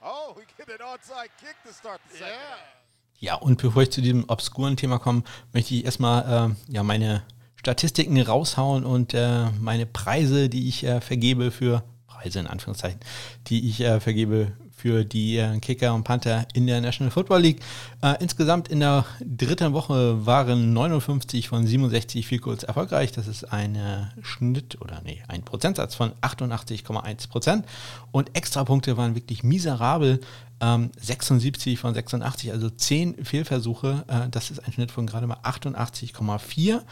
Oh, 0.02 0.34
ja, 3.18 3.34
und 3.34 3.60
bevor 3.60 3.82
ich 3.82 3.90
zu 3.90 4.00
diesem 4.00 4.24
obskuren 4.28 4.76
Thema 4.76 4.98
komme, 4.98 5.22
möchte 5.52 5.74
ich 5.74 5.84
erstmal 5.84 6.54
äh, 6.68 6.72
ja, 6.72 6.82
meine 6.82 7.22
Statistiken 7.60 8.18
raushauen 8.18 8.86
und 8.86 9.12
äh, 9.12 9.50
meine 9.60 9.84
Preise, 9.84 10.48
die 10.48 10.66
ich 10.66 10.82
äh, 10.82 11.02
vergebe 11.02 11.50
für, 11.50 11.82
Preise 12.06 12.40
in 12.40 12.46
Anführungszeichen, 12.46 13.00
die 13.48 13.68
ich 13.68 13.82
äh, 13.82 14.00
vergebe 14.00 14.52
für 14.70 15.04
die 15.04 15.36
äh, 15.36 15.58
Kicker 15.58 15.94
und 15.94 16.04
Panther 16.04 16.46
in 16.54 16.66
der 16.66 16.80
National 16.80 17.10
Football 17.10 17.42
League. 17.42 17.60
Äh, 18.02 18.14
insgesamt 18.20 18.68
in 18.68 18.80
der 18.80 19.04
dritten 19.20 19.74
Woche 19.74 20.24
waren 20.24 20.72
59 20.72 21.48
von 21.48 21.66
67 21.66 22.26
viel 22.26 22.38
kurz 22.38 22.62
erfolgreich. 22.62 23.12
Das 23.12 23.26
ist 23.28 23.52
ein 23.52 23.76
Schnitt 24.22 24.80
oder 24.80 25.02
nee, 25.04 25.22
ein 25.28 25.42
Prozentsatz 25.42 25.94
von 25.94 26.12
88,1 26.22 27.28
Prozent. 27.28 27.66
Und 28.10 28.34
Extrapunkte 28.34 28.96
waren 28.96 29.14
wirklich 29.14 29.42
miserabel. 29.42 30.20
Ähm, 30.62 30.90
76 30.98 31.78
von 31.78 31.94
86, 31.94 32.52
also 32.52 32.68
10 32.68 33.24
Fehlversuche. 33.24 34.04
Äh, 34.08 34.28
das 34.30 34.50
ist 34.50 34.60
ein 34.60 34.72
Schnitt 34.72 34.90
von 34.90 35.06
gerade 35.06 35.26
mal 35.26 35.38
88,4. 35.42 36.82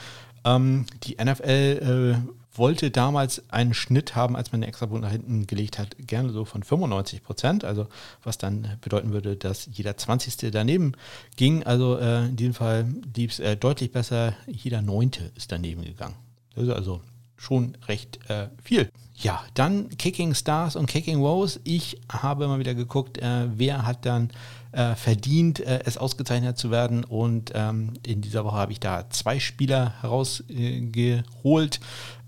Ähm, 0.44 0.86
die 1.04 1.16
NFL 1.22 2.22
äh, 2.24 2.32
wollte 2.58 2.90
damals 2.90 3.42
einen 3.50 3.72
Schnitt 3.72 4.16
haben, 4.16 4.36
als 4.36 4.52
man 4.52 4.60
den 4.60 4.68
Extrapunkt 4.68 5.02
nach 5.02 5.12
hinten 5.12 5.46
gelegt 5.46 5.78
hat, 5.78 5.96
gerne 5.98 6.30
so 6.30 6.44
von 6.44 6.62
95 6.62 7.22
Prozent, 7.22 7.64
also 7.64 7.86
was 8.22 8.36
dann 8.36 8.76
bedeuten 8.80 9.12
würde, 9.12 9.36
dass 9.36 9.68
jeder 9.72 9.96
20. 9.96 10.50
daneben 10.50 10.92
ging. 11.36 11.62
Also 11.62 11.96
äh, 11.98 12.26
in 12.26 12.36
diesem 12.36 12.54
Fall 12.54 12.86
lief 13.14 13.32
es 13.32 13.40
äh, 13.40 13.56
deutlich 13.56 13.92
besser, 13.92 14.34
jeder 14.46 14.82
Neunte 14.82 15.30
ist 15.36 15.52
daneben 15.52 15.84
gegangen. 15.84 16.16
Das 16.54 16.64
ist 16.64 16.70
also 16.70 17.00
schon 17.36 17.76
recht 17.86 18.18
äh, 18.28 18.48
viel. 18.62 18.90
Ja, 19.20 19.42
dann 19.54 19.88
Kicking 19.98 20.32
Stars 20.32 20.76
und 20.76 20.86
Kicking 20.86 21.18
Woes. 21.18 21.58
Ich 21.64 22.00
habe 22.08 22.46
mal 22.46 22.60
wieder 22.60 22.74
geguckt, 22.74 23.18
äh, 23.18 23.48
wer 23.52 23.84
hat 23.84 24.06
dann 24.06 24.30
äh, 24.70 24.94
verdient, 24.94 25.58
äh, 25.58 25.80
es 25.84 25.98
ausgezeichnet 25.98 26.56
zu 26.56 26.70
werden. 26.70 27.02
Und 27.02 27.50
ähm, 27.54 27.94
in 28.06 28.20
dieser 28.20 28.44
Woche 28.44 28.56
habe 28.56 28.70
ich 28.70 28.78
da 28.78 29.10
zwei 29.10 29.40
Spieler 29.40 29.94
herausgeholt. 30.02 31.80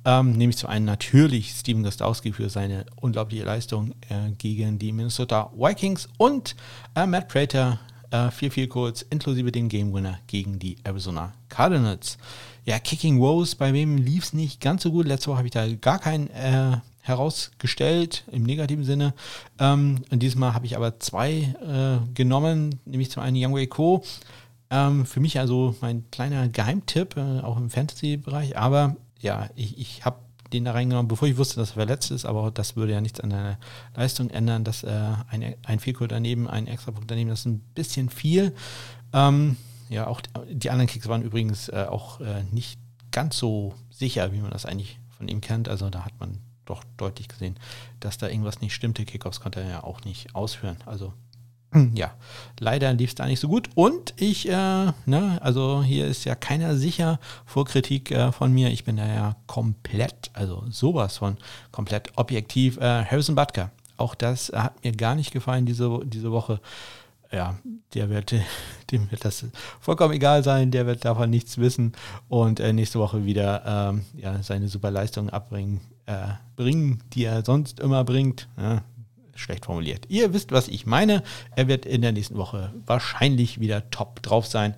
Ähm, 0.04 0.32
nämlich 0.32 0.56
zum 0.56 0.68
einen 0.68 0.84
natürlich 0.84 1.52
Steven 1.52 1.84
Gostowski 1.84 2.32
für 2.32 2.48
seine 2.48 2.86
unglaubliche 2.96 3.44
Leistung 3.44 3.92
äh, 4.08 4.32
gegen 4.36 4.80
die 4.80 4.90
Minnesota 4.90 5.52
Vikings 5.54 6.08
und 6.18 6.56
äh, 6.96 7.06
Matt 7.06 7.28
Prater, 7.28 7.78
äh, 8.10 8.32
viel, 8.32 8.50
viel 8.50 8.66
kurz, 8.66 9.02
inklusive 9.02 9.52
dem 9.52 9.68
Game 9.68 9.92
Winner 9.92 10.18
gegen 10.26 10.58
die 10.58 10.76
Arizona 10.82 11.34
Cardinals. 11.48 12.18
Ja, 12.64 12.78
Kicking 12.78 13.20
Woes, 13.20 13.54
bei 13.54 13.72
wem 13.72 13.96
lief 13.96 14.24
es 14.24 14.32
nicht 14.32 14.60
ganz 14.60 14.82
so 14.82 14.92
gut. 14.92 15.06
Letzte 15.06 15.28
Woche 15.28 15.38
habe 15.38 15.48
ich 15.48 15.52
da 15.52 15.66
gar 15.74 15.98
keinen 15.98 16.28
äh, 16.30 16.78
herausgestellt, 17.00 18.24
im 18.30 18.42
negativen 18.42 18.84
Sinne. 18.84 19.14
Ähm, 19.58 20.02
und 20.10 20.22
dieses 20.22 20.36
Mal 20.36 20.54
habe 20.54 20.66
ich 20.66 20.76
aber 20.76 21.00
zwei 21.00 21.54
äh, 21.64 22.14
genommen, 22.14 22.78
nämlich 22.84 23.10
zum 23.10 23.22
einen 23.22 23.36
Young 23.36 23.54
Wei 23.54 23.66
Ko. 23.66 24.04
Ähm, 24.70 25.06
für 25.06 25.20
mich 25.20 25.38
also 25.38 25.74
mein 25.80 26.08
kleiner 26.10 26.48
Geheimtipp, 26.48 27.16
äh, 27.16 27.40
auch 27.40 27.56
im 27.56 27.70
Fantasy-Bereich. 27.70 28.56
Aber 28.56 28.96
ja, 29.20 29.48
ich, 29.56 29.78
ich 29.78 30.04
habe 30.04 30.18
den 30.52 30.64
da 30.64 30.72
reingenommen, 30.72 31.08
bevor 31.08 31.28
ich 31.28 31.36
wusste, 31.36 31.56
dass 31.56 31.70
er 31.70 31.74
verletzt 31.74 32.10
ist, 32.10 32.24
aber 32.24 32.50
das 32.50 32.76
würde 32.76 32.92
ja 32.92 33.00
nichts 33.00 33.20
an 33.20 33.30
der 33.30 33.58
Leistung 33.94 34.30
ändern, 34.30 34.64
dass 34.64 34.82
äh, 34.82 34.90
ein, 35.28 35.54
ein 35.64 35.78
Fehlcode 35.78 36.12
daneben, 36.12 36.48
ein 36.48 36.66
extra 36.66 36.90
Punkt 36.92 37.10
daneben, 37.10 37.30
das 37.30 37.40
ist 37.40 37.46
ein 37.46 37.60
bisschen 37.74 38.10
viel. 38.10 38.52
Ähm, 39.12 39.56
ja, 39.90 40.06
auch 40.06 40.22
die 40.48 40.70
anderen 40.70 40.88
Kicks 40.88 41.08
waren 41.08 41.22
übrigens 41.22 41.68
äh, 41.68 41.86
auch 41.88 42.20
äh, 42.20 42.44
nicht 42.52 42.78
ganz 43.10 43.36
so 43.36 43.74
sicher, 43.90 44.32
wie 44.32 44.38
man 44.38 44.52
das 44.52 44.64
eigentlich 44.64 44.98
von 45.10 45.28
ihm 45.28 45.40
kennt. 45.40 45.68
Also 45.68 45.90
da 45.90 46.04
hat 46.04 46.18
man 46.20 46.38
doch 46.64 46.84
deutlich 46.96 47.28
gesehen, 47.28 47.56
dass 47.98 48.16
da 48.16 48.28
irgendwas 48.28 48.60
nicht 48.60 48.74
stimmte. 48.74 49.04
Kickoffs 49.04 49.40
konnte 49.40 49.60
er 49.60 49.68
ja 49.68 49.84
auch 49.84 50.04
nicht 50.04 50.34
ausführen. 50.34 50.76
Also 50.86 51.12
ja, 51.94 52.12
leider 52.58 52.92
lief 52.92 53.10
es 53.10 53.14
da 53.16 53.26
nicht 53.26 53.40
so 53.40 53.48
gut. 53.48 53.68
Und 53.74 54.14
ich, 54.16 54.48
äh, 54.48 54.92
ne, 55.06 55.38
also 55.40 55.82
hier 55.82 56.06
ist 56.06 56.24
ja 56.24 56.34
keiner 56.34 56.76
sicher 56.76 57.18
vor 57.44 57.64
Kritik 57.64 58.10
äh, 58.12 58.32
von 58.32 58.52
mir. 58.52 58.70
Ich 58.70 58.84
bin 58.84 58.96
da 58.96 59.06
ja 59.06 59.36
komplett, 59.46 60.30
also 60.34 60.64
sowas 60.70 61.18
von 61.18 61.36
komplett 61.72 62.16
objektiv. 62.16 62.78
Äh, 62.78 63.04
Harrison 63.04 63.34
Butker, 63.34 63.70
auch 63.96 64.14
das 64.14 64.50
hat 64.54 64.82
mir 64.84 64.92
gar 64.92 65.14
nicht 65.14 65.32
gefallen 65.32 65.66
diese, 65.66 66.00
diese 66.04 66.32
Woche. 66.32 66.60
Ja, 67.32 67.58
der 67.94 68.10
wird, 68.10 68.34
dem 68.90 69.10
wird 69.10 69.24
das 69.24 69.44
vollkommen 69.80 70.14
egal 70.14 70.42
sein, 70.42 70.70
der 70.70 70.86
wird 70.86 71.04
davon 71.04 71.30
nichts 71.30 71.58
wissen 71.58 71.92
und 72.28 72.60
äh, 72.60 72.72
nächste 72.72 72.98
Woche 72.98 73.24
wieder 73.24 73.62
ähm, 73.66 74.04
ja, 74.16 74.42
seine 74.42 74.68
super 74.68 74.90
Leistung 74.90 75.30
abbringen 75.30 75.80
äh, 76.06 76.34
bringen, 76.56 77.02
die 77.12 77.24
er 77.24 77.44
sonst 77.44 77.80
immer 77.80 78.04
bringt. 78.04 78.48
Ja, 78.58 78.82
schlecht 79.34 79.64
formuliert. 79.64 80.06
Ihr 80.08 80.34
wisst, 80.34 80.52
was 80.52 80.68
ich 80.68 80.86
meine. 80.86 81.22
Er 81.56 81.68
wird 81.68 81.86
in 81.86 82.02
der 82.02 82.12
nächsten 82.12 82.36
Woche 82.36 82.74
wahrscheinlich 82.84 83.60
wieder 83.60 83.90
top 83.90 84.22
drauf 84.22 84.46
sein 84.46 84.74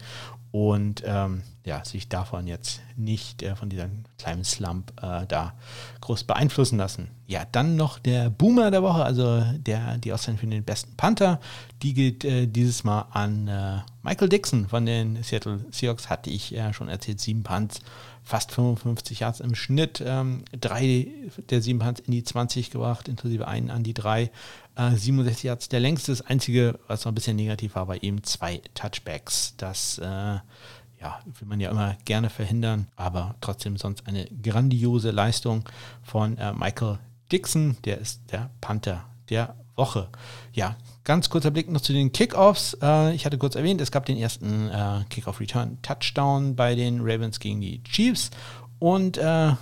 und 0.52 1.02
ähm, 1.06 1.42
ja, 1.64 1.82
sich 1.84 2.08
davon 2.08 2.46
jetzt 2.46 2.82
nicht 2.96 3.42
äh, 3.42 3.56
von 3.56 3.70
diesem 3.70 4.04
kleinen 4.18 4.44
Slump 4.44 4.92
äh, 5.02 5.26
da 5.26 5.54
groß 6.02 6.24
beeinflussen 6.24 6.76
lassen. 6.76 7.08
Ja, 7.26 7.46
dann 7.50 7.76
noch 7.76 7.98
der 7.98 8.28
Boomer 8.28 8.70
der 8.70 8.82
Woche, 8.82 9.02
also 9.02 9.42
der, 9.56 9.96
die 9.96 10.12
Auszeichnung 10.12 10.38
für 10.38 10.46
den 10.46 10.64
besten 10.64 10.94
Panther. 10.96 11.40
Die 11.82 11.94
geht 11.94 12.24
äh, 12.24 12.46
dieses 12.46 12.84
Mal 12.84 13.06
an 13.12 13.48
äh, 13.48 13.78
Michael 14.02 14.28
Dixon 14.28 14.68
von 14.68 14.84
den 14.84 15.22
Seattle 15.22 15.64
Seahawks, 15.70 16.10
hatte 16.10 16.28
ich 16.28 16.50
ja 16.50 16.74
schon 16.74 16.88
erzählt, 16.88 17.20
sieben 17.20 17.44
Punts 17.44 17.80
fast 18.22 18.52
55 18.52 19.20
Yards 19.20 19.40
im 19.40 19.54
Schnitt, 19.54 20.02
ähm, 20.04 20.44
drei 20.52 21.08
der 21.50 21.60
sieben 21.60 21.80
Punts 21.80 22.00
in 22.00 22.12
die 22.12 22.22
20 22.22 22.70
gebracht, 22.70 23.08
inklusive 23.08 23.48
einen 23.48 23.70
an 23.70 23.82
die 23.82 23.94
drei, 23.94 24.30
äh, 24.76 24.96
67 24.96 25.44
Yards 25.44 25.68
der 25.68 25.80
längste. 25.80 26.12
Das 26.12 26.22
einzige, 26.22 26.78
was 26.86 27.04
noch 27.04 27.12
ein 27.12 27.14
bisschen 27.14 27.36
negativ 27.36 27.74
war, 27.74 27.88
war 27.88 28.02
eben 28.02 28.22
zwei 28.22 28.62
Touchbacks. 28.74 29.54
Das 29.56 29.98
äh, 29.98 30.04
ja, 30.04 31.20
will 31.24 31.48
man 31.48 31.60
ja 31.60 31.70
immer 31.70 31.96
gerne 32.04 32.30
verhindern, 32.30 32.86
aber 32.96 33.34
trotzdem 33.40 33.76
sonst 33.76 34.06
eine 34.06 34.26
grandiose 34.26 35.10
Leistung 35.10 35.68
von 36.02 36.38
äh, 36.38 36.52
Michael 36.52 36.98
Dixon, 37.30 37.76
der 37.84 37.98
ist 37.98 38.20
der 38.30 38.50
Panther 38.60 39.04
der 39.28 39.56
Woche. 39.74 40.08
Ja, 40.52 40.76
ganz 41.02 41.30
kurzer 41.30 41.50
Blick 41.50 41.70
noch 41.70 41.80
zu 41.80 41.92
den 41.92 42.12
Kickoffs. 42.12 42.76
Äh, 42.80 43.14
ich 43.14 43.26
hatte 43.26 43.38
kurz 43.38 43.56
erwähnt, 43.56 43.80
es 43.80 43.90
gab 43.90 44.06
den 44.06 44.16
ersten 44.16 44.68
äh, 44.68 45.04
Kickoff-Return-Touchdown 45.08 46.54
bei 46.54 46.74
den 46.74 47.00
Ravens 47.00 47.40
gegen 47.40 47.60
die 47.60 47.82
Chiefs 47.82 48.30
und 48.78 49.18
äh, 49.18 49.52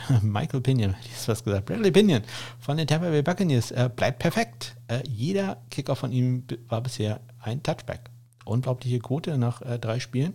Michael 0.22 0.60
Pinion, 0.60 0.94
ist 1.12 1.28
was 1.28 1.44
gesagt, 1.44 1.66
Bradley 1.66 1.90
Pinion 1.90 2.22
von 2.60 2.76
den 2.76 2.86
Tampa 2.86 3.08
Bay 3.08 3.22
Buccaneers 3.22 3.70
äh, 3.70 3.90
bleibt 3.94 4.18
perfekt. 4.18 4.76
Äh, 4.88 5.02
jeder 5.08 5.58
Kickoff 5.70 5.98
von 5.98 6.12
ihm 6.12 6.44
war 6.68 6.80
bisher 6.80 7.20
ein 7.40 7.62
Touchback. 7.62 8.10
Unglaubliche 8.44 8.98
Quote 8.98 9.38
nach 9.38 9.62
äh, 9.62 9.78
drei 9.78 10.00
Spielen. 10.00 10.34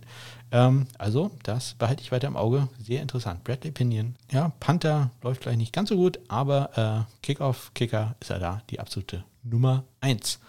Ähm, 0.50 0.86
also, 0.96 1.30
das 1.42 1.74
behalte 1.74 2.02
ich 2.02 2.10
weiter 2.10 2.28
im 2.28 2.36
Auge. 2.36 2.68
Sehr 2.82 3.02
interessant. 3.02 3.44
Bradley 3.44 3.70
Pinion. 3.70 4.16
Ja, 4.30 4.52
Panther 4.60 5.10
läuft 5.22 5.42
vielleicht 5.42 5.58
nicht 5.58 5.74
ganz 5.74 5.90
so 5.90 5.96
gut, 5.96 6.18
aber 6.28 7.06
äh, 7.06 7.12
Kickoff, 7.22 7.72
Kicker 7.74 8.16
ist 8.20 8.30
er 8.30 8.38
da, 8.38 8.62
die 8.70 8.80
absolute 8.80 9.24
Nummer 9.42 9.84
1. 10.00 10.40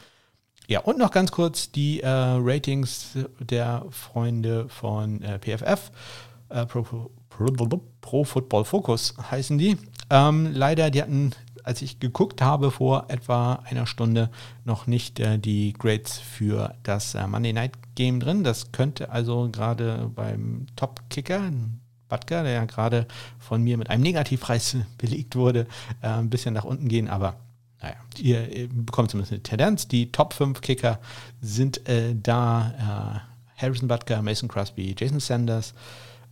Ja, 0.67 0.81
und 0.81 0.99
noch 0.99 1.11
ganz 1.11 1.31
kurz 1.31 1.71
die 1.71 2.01
äh, 2.01 2.07
Ratings 2.07 3.17
der 3.39 3.85
Freunde 3.89 4.69
von 4.69 5.21
äh, 5.23 5.39
PFF. 5.39 5.91
Pro, 6.67 7.11
Pro, 8.01 8.23
Football 8.23 8.65
Focus 8.65 9.15
heißen 9.31 9.57
die. 9.57 9.77
Ähm, 10.09 10.51
leider, 10.53 10.91
die 10.91 11.01
hatten, 11.01 11.31
als 11.63 11.81
ich 11.81 11.99
geguckt 11.99 12.41
habe 12.41 12.71
vor 12.71 13.05
etwa 13.07 13.63
einer 13.65 13.87
Stunde, 13.87 14.29
noch 14.65 14.87
nicht 14.87 15.19
äh, 15.19 15.39
die 15.39 15.73
Grades 15.73 16.17
für 16.19 16.75
das 16.83 17.15
äh, 17.15 17.25
Monday 17.27 17.53
Night 17.53 17.73
Game 17.95 18.19
drin. 18.19 18.43
Das 18.43 18.71
könnte 18.71 19.09
also 19.09 19.49
gerade 19.51 20.11
beim 20.13 20.67
Top-Kicker, 20.75 21.51
Butker, 22.09 22.43
der 22.43 22.51
ja 22.53 22.65
gerade 22.65 23.07
von 23.37 23.63
mir 23.63 23.77
mit 23.77 23.89
einem 23.89 24.03
Negativpreis 24.03 24.75
belegt 24.97 25.35
wurde, 25.35 25.67
äh, 26.01 26.07
ein 26.07 26.29
bisschen 26.29 26.53
nach 26.53 26.65
unten 26.65 26.87
gehen, 26.87 27.07
aber 27.07 27.35
naja, 27.81 27.95
ihr, 28.17 28.67
bekommt 28.67 29.11
zumindest 29.11 29.31
eine 29.31 29.43
Tendenz. 29.43 29.87
Die 29.87 30.11
Top 30.11 30.33
5 30.33 30.59
Kicker 30.59 30.99
sind 31.39 31.87
äh, 31.87 32.13
da 32.13 33.23
äh, 33.55 33.61
Harrison 33.61 33.87
Butker, 33.87 34.21
Mason 34.21 34.49
Crosby, 34.49 34.95
Jason 34.97 35.19
Sanders, 35.19 35.73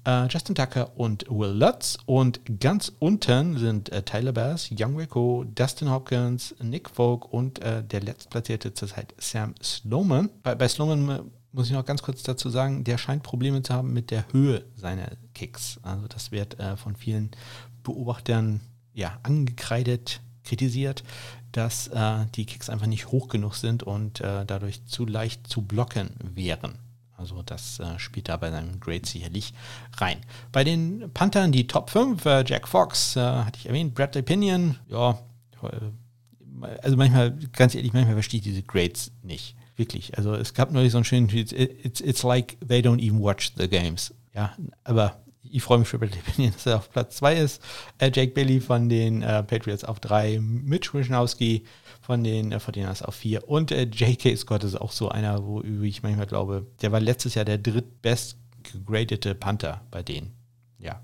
äh, 0.08 0.28
Justin 0.28 0.56
Tucker 0.56 0.98
und 0.98 1.26
Will 1.30 1.52
Lutz. 1.52 1.98
Und 2.06 2.40
ganz 2.60 2.92
unten 3.00 3.58
sind 3.58 3.92
äh, 3.92 4.02
Tyler 4.04 4.32
Bass, 4.32 4.70
Young 4.72 4.96
Rico, 4.96 5.44
Dustin 5.44 5.92
Hopkins, 5.92 6.56
Nick 6.64 6.90
Folk 6.90 7.32
und 7.32 7.60
äh, 7.60 7.84
der 7.84 8.02
letztplatzierte 8.02 8.74
zurzeit 8.74 9.14
Sam 9.18 9.54
Sloman. 9.62 10.30
Bei, 10.42 10.56
bei 10.56 10.68
Sloman 10.68 11.10
äh, 11.10 11.22
muss 11.52 11.68
ich 11.68 11.74
noch 11.74 11.86
ganz 11.86 12.02
kurz 12.02 12.24
dazu 12.24 12.50
sagen, 12.50 12.84
der 12.84 12.98
scheint 12.98 13.24
Probleme 13.24 13.62
zu 13.62 13.74
haben 13.74 13.94
mit 13.94 14.10
der 14.10 14.26
Höhe 14.32 14.64
seiner 14.76 15.10
Kicks. 15.34 15.80
Also 15.84 16.08
das 16.08 16.32
wird 16.32 16.60
äh, 16.60 16.78
von 16.78 16.96
vielen 16.96 17.32
Beobachtern 17.84 18.62
ja, 18.94 19.20
angekreidet 19.24 20.22
kritisiert, 20.44 21.04
dass 21.52 21.88
äh, 21.88 22.26
die 22.36 22.46
Kicks 22.46 22.70
einfach 22.70 22.88
nicht 22.88 23.08
hoch 23.12 23.28
genug 23.28 23.56
sind 23.56 23.84
und 23.84 24.22
dadurch 24.22 24.86
zu 24.86 25.06
leicht 25.06 25.48
zu 25.48 25.62
blocken 25.62 26.10
wären. 26.22 26.80
Also 27.18 27.42
das 27.42 27.80
äh, 27.80 27.98
spielt 27.98 28.30
da 28.30 28.38
bei 28.38 28.52
seinem 28.52 28.80
Grade 28.80 29.06
sicherlich 29.06 29.54
rein. 29.98 30.20
Bei 30.52 30.64
den 30.64 31.10
Panthern 31.14 31.52
die 31.52 31.66
Top 31.66 31.90
5, 31.90 32.26
äh, 32.26 32.44
Jack 32.46 32.68
Fox, 32.68 33.16
äh, 33.16 33.22
hatte 33.22 33.60
ich 33.60 33.66
erwähnt, 33.68 33.96
Bradley 33.96 34.22
Pinion, 34.22 34.78
ja, 34.88 35.20
äh, 35.64 35.68
also 36.82 36.96
manchmal, 36.96 37.38
ganz 37.54 37.76
ehrlich, 37.76 37.94
manchmal 37.94 38.16
verstehe 38.16 38.40
ich 38.40 38.44
diese 38.44 38.64
Grades 38.64 39.12
nicht. 39.24 39.56
Wirklich. 39.76 40.18
Also 40.18 40.34
es 40.34 40.54
gab 40.54 40.72
neulich 40.72 40.92
so 40.92 40.98
einen 40.98 41.06
schönen 41.06 41.28
Tweet, 41.28 41.52
it's, 41.52 42.02
it's 42.02 42.24
like 42.24 42.58
they 42.68 42.80
don't 42.80 43.00
even 43.00 43.22
watch 43.22 43.52
the 43.58 43.68
games. 43.68 44.14
Ja, 44.34 44.56
aber 44.84 45.20
ich 45.52 45.64
freue 45.64 45.80
mich 45.80 45.88
für 45.88 46.00
Bradley 46.00 46.22
Pinion, 46.22 46.54
dass 46.54 46.66
er 46.66 46.78
auf 46.78 46.92
Platz 46.92 47.18
2 47.18 47.36
ist. 47.38 47.62
Äh, 47.98 48.12
Jake 48.14 48.34
Bailey 48.34 48.60
von 48.60 48.90
den 48.90 49.22
äh, 49.22 49.44
Patriots 49.44 49.84
auf 49.84 50.00
3, 50.00 50.40
Mitch 50.40 50.94
Wischnowski 50.94 51.66
von 52.02 52.24
den 52.24 52.52
äh, 52.52 52.58
49ers 52.58 53.04
auf 53.04 53.16
4 53.16 53.48
und 53.48 53.72
äh, 53.72 53.84
J.K. 53.84 54.36
Scott 54.36 54.64
ist 54.64 54.76
auch 54.76 54.92
so 54.92 55.10
einer, 55.10 55.46
wo 55.46 55.62
ich 55.62 56.04
manchmal 56.04 56.28
glaube, 56.28 56.66
der 56.82 56.92
war 56.92 57.00
letztes 57.00 57.36
Jahr 57.36 57.46
der 57.46 57.58
drittbest 57.58 58.38
gegradete 58.64 59.36
Panther 59.36 59.82
bei 59.92 60.04
denen. 60.04 60.34
Ja. 60.80 61.02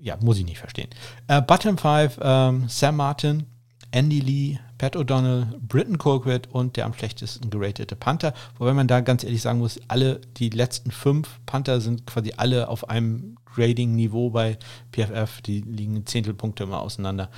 Ja, 0.00 0.18
muss 0.20 0.38
ich 0.38 0.44
nicht 0.44 0.58
verstehen. 0.58 0.90
Äh, 1.28 1.40
Bottom 1.40 1.78
5, 1.78 2.18
ähm, 2.20 2.68
Sam 2.68 2.96
Martin, 2.96 3.46
Andy 3.90 4.20
Lee, 4.20 4.58
Pat 4.78 4.96
O'Donnell, 4.96 5.46
Britton 5.60 5.98
Colquitt 5.98 6.48
und 6.50 6.76
der 6.76 6.86
am 6.86 6.94
schlechtesten 6.94 7.50
geratete 7.50 7.96
Panther. 7.96 8.34
Wobei 8.58 8.72
man 8.72 8.88
da 8.88 9.00
ganz 9.00 9.24
ehrlich 9.24 9.42
sagen 9.42 9.58
muss, 9.58 9.80
alle 9.88 10.20
die 10.36 10.50
letzten 10.50 10.90
fünf 10.90 11.40
Panther 11.46 11.80
sind 11.80 12.06
quasi 12.06 12.32
alle 12.36 12.68
auf 12.68 12.88
einem 12.88 13.36
Grading-Niveau 13.54 14.30
bei 14.30 14.58
PFF. 14.92 15.40
Die 15.42 15.60
liegen 15.60 16.06
Zehntelpunkte 16.06 16.64
immer 16.64 16.80
auseinander. 16.80 17.30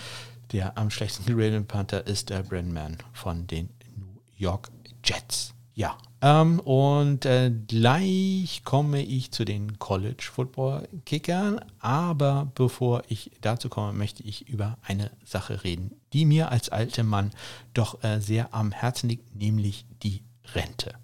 Der 0.52 0.78
am 0.78 0.90
schlechtesten 0.90 1.36
geratete 1.36 1.62
Panther 1.62 2.06
ist 2.06 2.30
der 2.30 2.42
Brandon 2.42 2.72
Mann 2.72 2.98
von 3.12 3.46
den 3.46 3.68
New 3.96 4.20
York 4.36 4.70
Jets. 5.04 5.52
Ja, 5.74 5.98
ähm, 6.22 6.60
und 6.60 7.26
äh, 7.26 7.52
gleich 7.68 8.62
komme 8.64 9.02
ich 9.02 9.32
zu 9.32 9.44
den 9.44 9.78
College 9.78 10.24
Football 10.32 10.88
Kickern. 11.04 11.60
Aber 11.78 12.50
bevor 12.54 13.02
ich 13.08 13.32
dazu 13.40 13.68
komme, 13.68 13.92
möchte 13.92 14.22
ich 14.22 14.48
über 14.48 14.78
eine 14.82 15.10
Sache 15.24 15.62
reden, 15.62 15.92
die 16.12 16.24
mir 16.24 16.50
als 16.50 16.68
alter 16.70 17.02
Mann 17.02 17.32
doch 17.74 18.02
äh, 18.02 18.20
sehr 18.20 18.54
am 18.54 18.72
Herzen 18.72 19.08
liegt, 19.08 19.36
nämlich 19.36 19.84
die 20.02 20.22
Rente. 20.54 20.94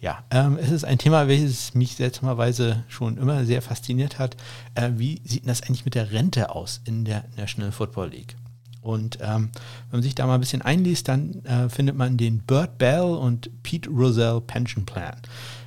Ja, 0.00 0.24
ähm, 0.30 0.56
es 0.60 0.70
ist 0.70 0.84
ein 0.84 0.98
Thema, 0.98 1.26
welches 1.26 1.74
mich 1.74 1.96
seltsamerweise 1.96 2.84
schon 2.88 3.16
immer 3.18 3.44
sehr 3.44 3.62
fasziniert 3.62 4.18
hat. 4.18 4.36
Äh, 4.74 4.90
wie 4.96 5.20
sieht 5.24 5.48
das 5.48 5.62
eigentlich 5.62 5.84
mit 5.84 5.96
der 5.96 6.12
Rente 6.12 6.50
aus 6.50 6.80
in 6.84 7.04
der 7.04 7.24
National 7.36 7.72
Football 7.72 8.10
League? 8.10 8.36
Und 8.80 9.18
ähm, 9.20 9.50
wenn 9.90 9.98
man 9.98 10.02
sich 10.02 10.14
da 10.14 10.26
mal 10.26 10.34
ein 10.34 10.40
bisschen 10.40 10.62
einliest, 10.62 11.08
dann 11.08 11.44
äh, 11.44 11.68
findet 11.68 11.96
man 11.96 12.16
den 12.16 12.40
Burt 12.40 12.78
Bell 12.78 13.02
und 13.02 13.50
Pete 13.62 13.90
Rozelle 13.90 14.40
Pension 14.40 14.86
Plan. 14.86 15.16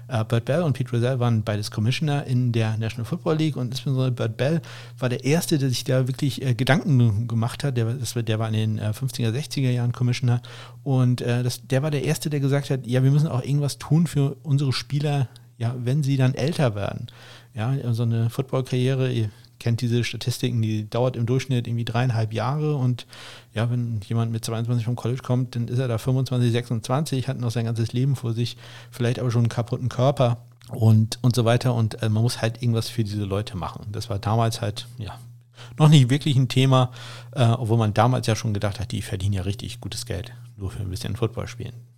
Äh, 0.08 0.26
Burt 0.26 0.46
Bell 0.46 0.64
und 0.64 0.74
Pete 0.74 0.92
Rozelle 0.92 1.20
waren 1.20 1.44
beides 1.44 1.72
Commissioner 1.72 2.26
in 2.26 2.52
der 2.52 2.78
National 2.78 3.06
Football 3.06 3.38
League 3.38 3.56
und 3.56 3.68
insbesondere 3.68 4.12
Burt 4.12 4.38
Bell 4.38 4.62
war 5.00 5.10
der 5.10 5.24
Erste, 5.24 5.58
der 5.58 5.70
sich 5.70 5.84
da 5.84 6.08
wirklich 6.08 6.42
äh, 6.42 6.54
Gedanken 6.54 7.28
gemacht 7.28 7.64
hat. 7.64 7.78
Der, 7.78 7.94
das, 7.94 8.14
der 8.14 8.40
war 8.40 8.48
in 8.48 8.78
den 8.78 8.80
50er, 8.80 9.34
äh, 9.34 9.40
60er 9.40 9.72
Jahren 9.72 9.92
Commissioner 9.92 10.42
und 10.84 11.22
äh, 11.22 11.44
das, 11.44 11.66
der 11.68 11.84
war 11.84 11.92
der 11.92 12.04
Erste, 12.04 12.30
der 12.30 12.40
gesagt 12.40 12.70
hat, 12.70 12.86
ja, 12.86 13.04
wir 13.04 13.12
müssen 13.12 13.28
auch 13.28 13.44
irgendwas 13.44 13.78
tun 13.78 14.08
für 14.08 14.36
unsere 14.44 14.74
Spieler, 14.74 15.30
ja, 15.58 15.76
wenn 15.78 16.04
sie 16.04 16.18
dann 16.18 16.34
älter 16.34 16.76
werden. 16.76 17.08
Ja, 17.54 17.94
so 17.94 18.04
eine 18.04 18.30
Football-Karriere, 18.30 19.12
kennt 19.62 19.80
diese 19.82 20.04
Statistiken, 20.04 20.62
die 20.62 20.90
dauert 20.90 21.16
im 21.16 21.26
Durchschnitt 21.26 21.68
irgendwie 21.68 21.86
dreieinhalb 21.86 22.34
Jahre 22.34 22.76
und 22.76 23.06
ja, 23.54 23.70
wenn 23.70 24.02
jemand 24.08 24.32
mit 24.32 24.44
22 24.44 24.86
vom 24.86 24.96
College 24.96 25.22
kommt, 25.22 25.56
dann 25.56 25.68
ist 25.68 25.80
er 25.80 25.88
da 25.88 25.98
25, 25.98 26.52
26, 26.52 27.28
hat 27.28 27.40
noch 27.40 27.52
sein 27.52 27.66
ganzes 27.66 27.94
Leben 27.94 28.16
vor 28.16 28.34
sich, 28.34 28.58
vielleicht 28.90 29.20
aber 29.20 29.32
schon 29.32 29.42
einen 29.42 29.50
kaputten 29.50 29.88
Körper 29.88 30.46
und, 30.70 31.20
und 31.22 31.36
so 31.36 31.46
weiter 31.46 31.74
und 31.76 32.02
äh, 32.02 32.10
man 32.10 32.24
muss 32.24 32.42
halt 32.42 32.62
irgendwas 32.62 32.90
für 32.90 33.04
diese 33.04 33.24
Leute 33.24 33.56
machen. 33.56 33.88
Das 33.92 34.10
war 34.10 34.20
damals 34.20 34.62
halt, 34.62 34.88
ja, 34.98 35.18
noch 35.78 35.90
nicht 35.90 36.10
wirklich 36.10 36.36
ein 36.36 36.48
Thema, 36.48 36.92
äh, 37.34 37.46
obwohl 37.46 37.78
man 37.78 37.94
damals 37.94 38.26
ja 38.28 38.36
schon 38.36 38.54
gedacht 38.54 38.80
hat, 38.80 38.92
die 38.92 39.04
verdienen 39.04 39.34
ja 39.34 39.44
richtig 39.44 39.80
gutes 39.80 40.06
Geld, 40.06 40.34
nur 40.58 40.72
für 40.72 40.80
ein 40.80 40.90
bisschen 40.90 41.16
Football 41.16 41.48
spielen 41.48 41.91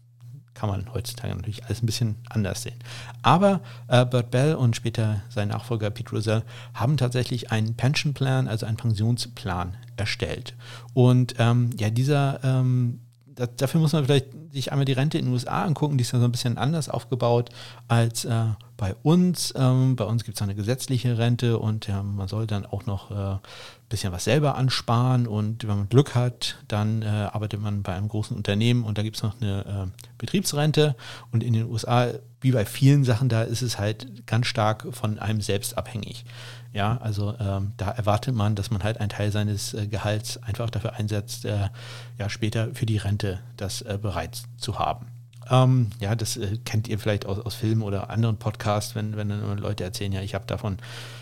kann 0.53 0.69
man 0.69 0.93
heutzutage 0.93 1.35
natürlich 1.35 1.65
alles 1.65 1.81
ein 1.81 1.85
bisschen 1.85 2.15
anders 2.29 2.63
sehen. 2.63 2.75
Aber 3.21 3.61
äh, 3.87 4.05
Bert 4.05 4.31
Bell 4.31 4.55
und 4.55 4.75
später 4.75 5.21
sein 5.29 5.49
Nachfolger 5.49 5.89
Pete 5.89 6.11
Rozelle 6.11 6.43
haben 6.73 6.97
tatsächlich 6.97 7.51
einen 7.51 7.75
Pension 7.75 8.13
Plan, 8.13 8.47
also 8.47 8.65
einen 8.65 8.77
Pensionsplan 8.77 9.75
erstellt. 9.97 10.55
Und 10.93 11.35
ähm, 11.39 11.71
ja, 11.77 11.89
dieser 11.89 12.43
ähm, 12.43 12.99
das, 13.35 13.49
dafür 13.57 13.81
muss 13.81 13.93
man 13.93 14.05
vielleicht 14.05 14.27
sich 14.51 14.71
einmal 14.71 14.85
die 14.85 14.93
Rente 14.93 15.17
in 15.17 15.25
den 15.25 15.33
USA 15.33 15.63
angucken, 15.63 15.97
die 15.97 16.03
ist 16.03 16.11
ja 16.11 16.19
so 16.19 16.25
ein 16.25 16.31
bisschen 16.31 16.57
anders 16.57 16.89
aufgebaut 16.89 17.49
als 17.87 18.25
äh, 18.25 18.45
bei 18.83 18.95
uns. 19.01 19.53
Ähm, 19.55 19.95
bei 19.95 20.03
uns 20.03 20.25
gibt 20.25 20.35
es 20.35 20.41
eine 20.41 20.55
gesetzliche 20.55 21.17
Rente 21.17 21.57
und 21.57 21.87
ja, 21.87 22.03
man 22.03 22.27
soll 22.27 22.47
dann 22.47 22.65
auch 22.65 22.85
noch 22.85 23.11
ein 23.11 23.35
äh, 23.35 23.39
bisschen 23.87 24.11
was 24.11 24.25
selber 24.25 24.55
ansparen 24.55 25.25
und 25.25 25.65
wenn 25.65 25.77
man 25.77 25.87
Glück 25.87 26.15
hat, 26.15 26.57
dann 26.67 27.01
äh, 27.01 27.05
arbeitet 27.05 27.61
man 27.61 27.81
bei 27.81 27.93
einem 27.93 28.09
großen 28.09 28.35
Unternehmen 28.35 28.83
und 28.83 28.97
da 28.97 29.03
gibt 29.03 29.15
es 29.15 29.23
noch 29.23 29.39
eine 29.39 29.87
äh, 29.87 30.03
Betriebsrente 30.17 30.97
und 31.31 31.45
in 31.45 31.53
den 31.53 31.71
USA, 31.71 32.09
wie 32.41 32.51
bei 32.51 32.65
vielen 32.65 33.05
Sachen, 33.05 33.29
da 33.29 33.43
ist 33.43 33.61
es 33.61 33.79
halt 33.79 34.27
ganz 34.27 34.47
stark 34.47 34.85
von 34.91 35.17
einem 35.17 35.39
selbst 35.39 35.77
abhängig. 35.77 36.25
Ja, 36.73 36.97
also 36.97 37.35
ähm, 37.39 37.71
da 37.77 37.89
erwartet 37.89 38.35
man, 38.35 38.55
dass 38.55 38.69
man 38.69 38.83
halt 38.83 38.99
einen 38.99 39.07
Teil 39.07 39.31
seines 39.31 39.73
äh, 39.73 39.87
Gehalts 39.87 40.43
einfach 40.43 40.69
dafür 40.69 40.91
einsetzt, 40.95 41.45
äh, 41.45 41.69
ja, 42.17 42.27
später 42.27 42.71
für 42.73 42.85
die 42.85 42.97
Rente 42.97 43.39
das 43.55 43.81
äh, 43.83 43.97
bereits 44.01 44.43
zu 44.57 44.77
haben. 44.77 45.12
Ähm, 45.49 45.89
ja, 45.99 46.15
das 46.15 46.37
äh, 46.37 46.57
kennt 46.65 46.87
ihr 46.87 46.99
vielleicht 46.99 47.25
aus, 47.25 47.39
aus 47.39 47.55
Filmen 47.55 47.81
oder 47.81 48.09
anderen 48.09 48.37
Podcasts, 48.37 48.95
wenn, 48.95 49.17
wenn 49.17 49.29
dann 49.29 49.57
Leute 49.57 49.83
erzählen, 49.83 50.11
ja, 50.11 50.21
ich 50.21 50.35
habe 50.35 50.45
davon 50.45 50.77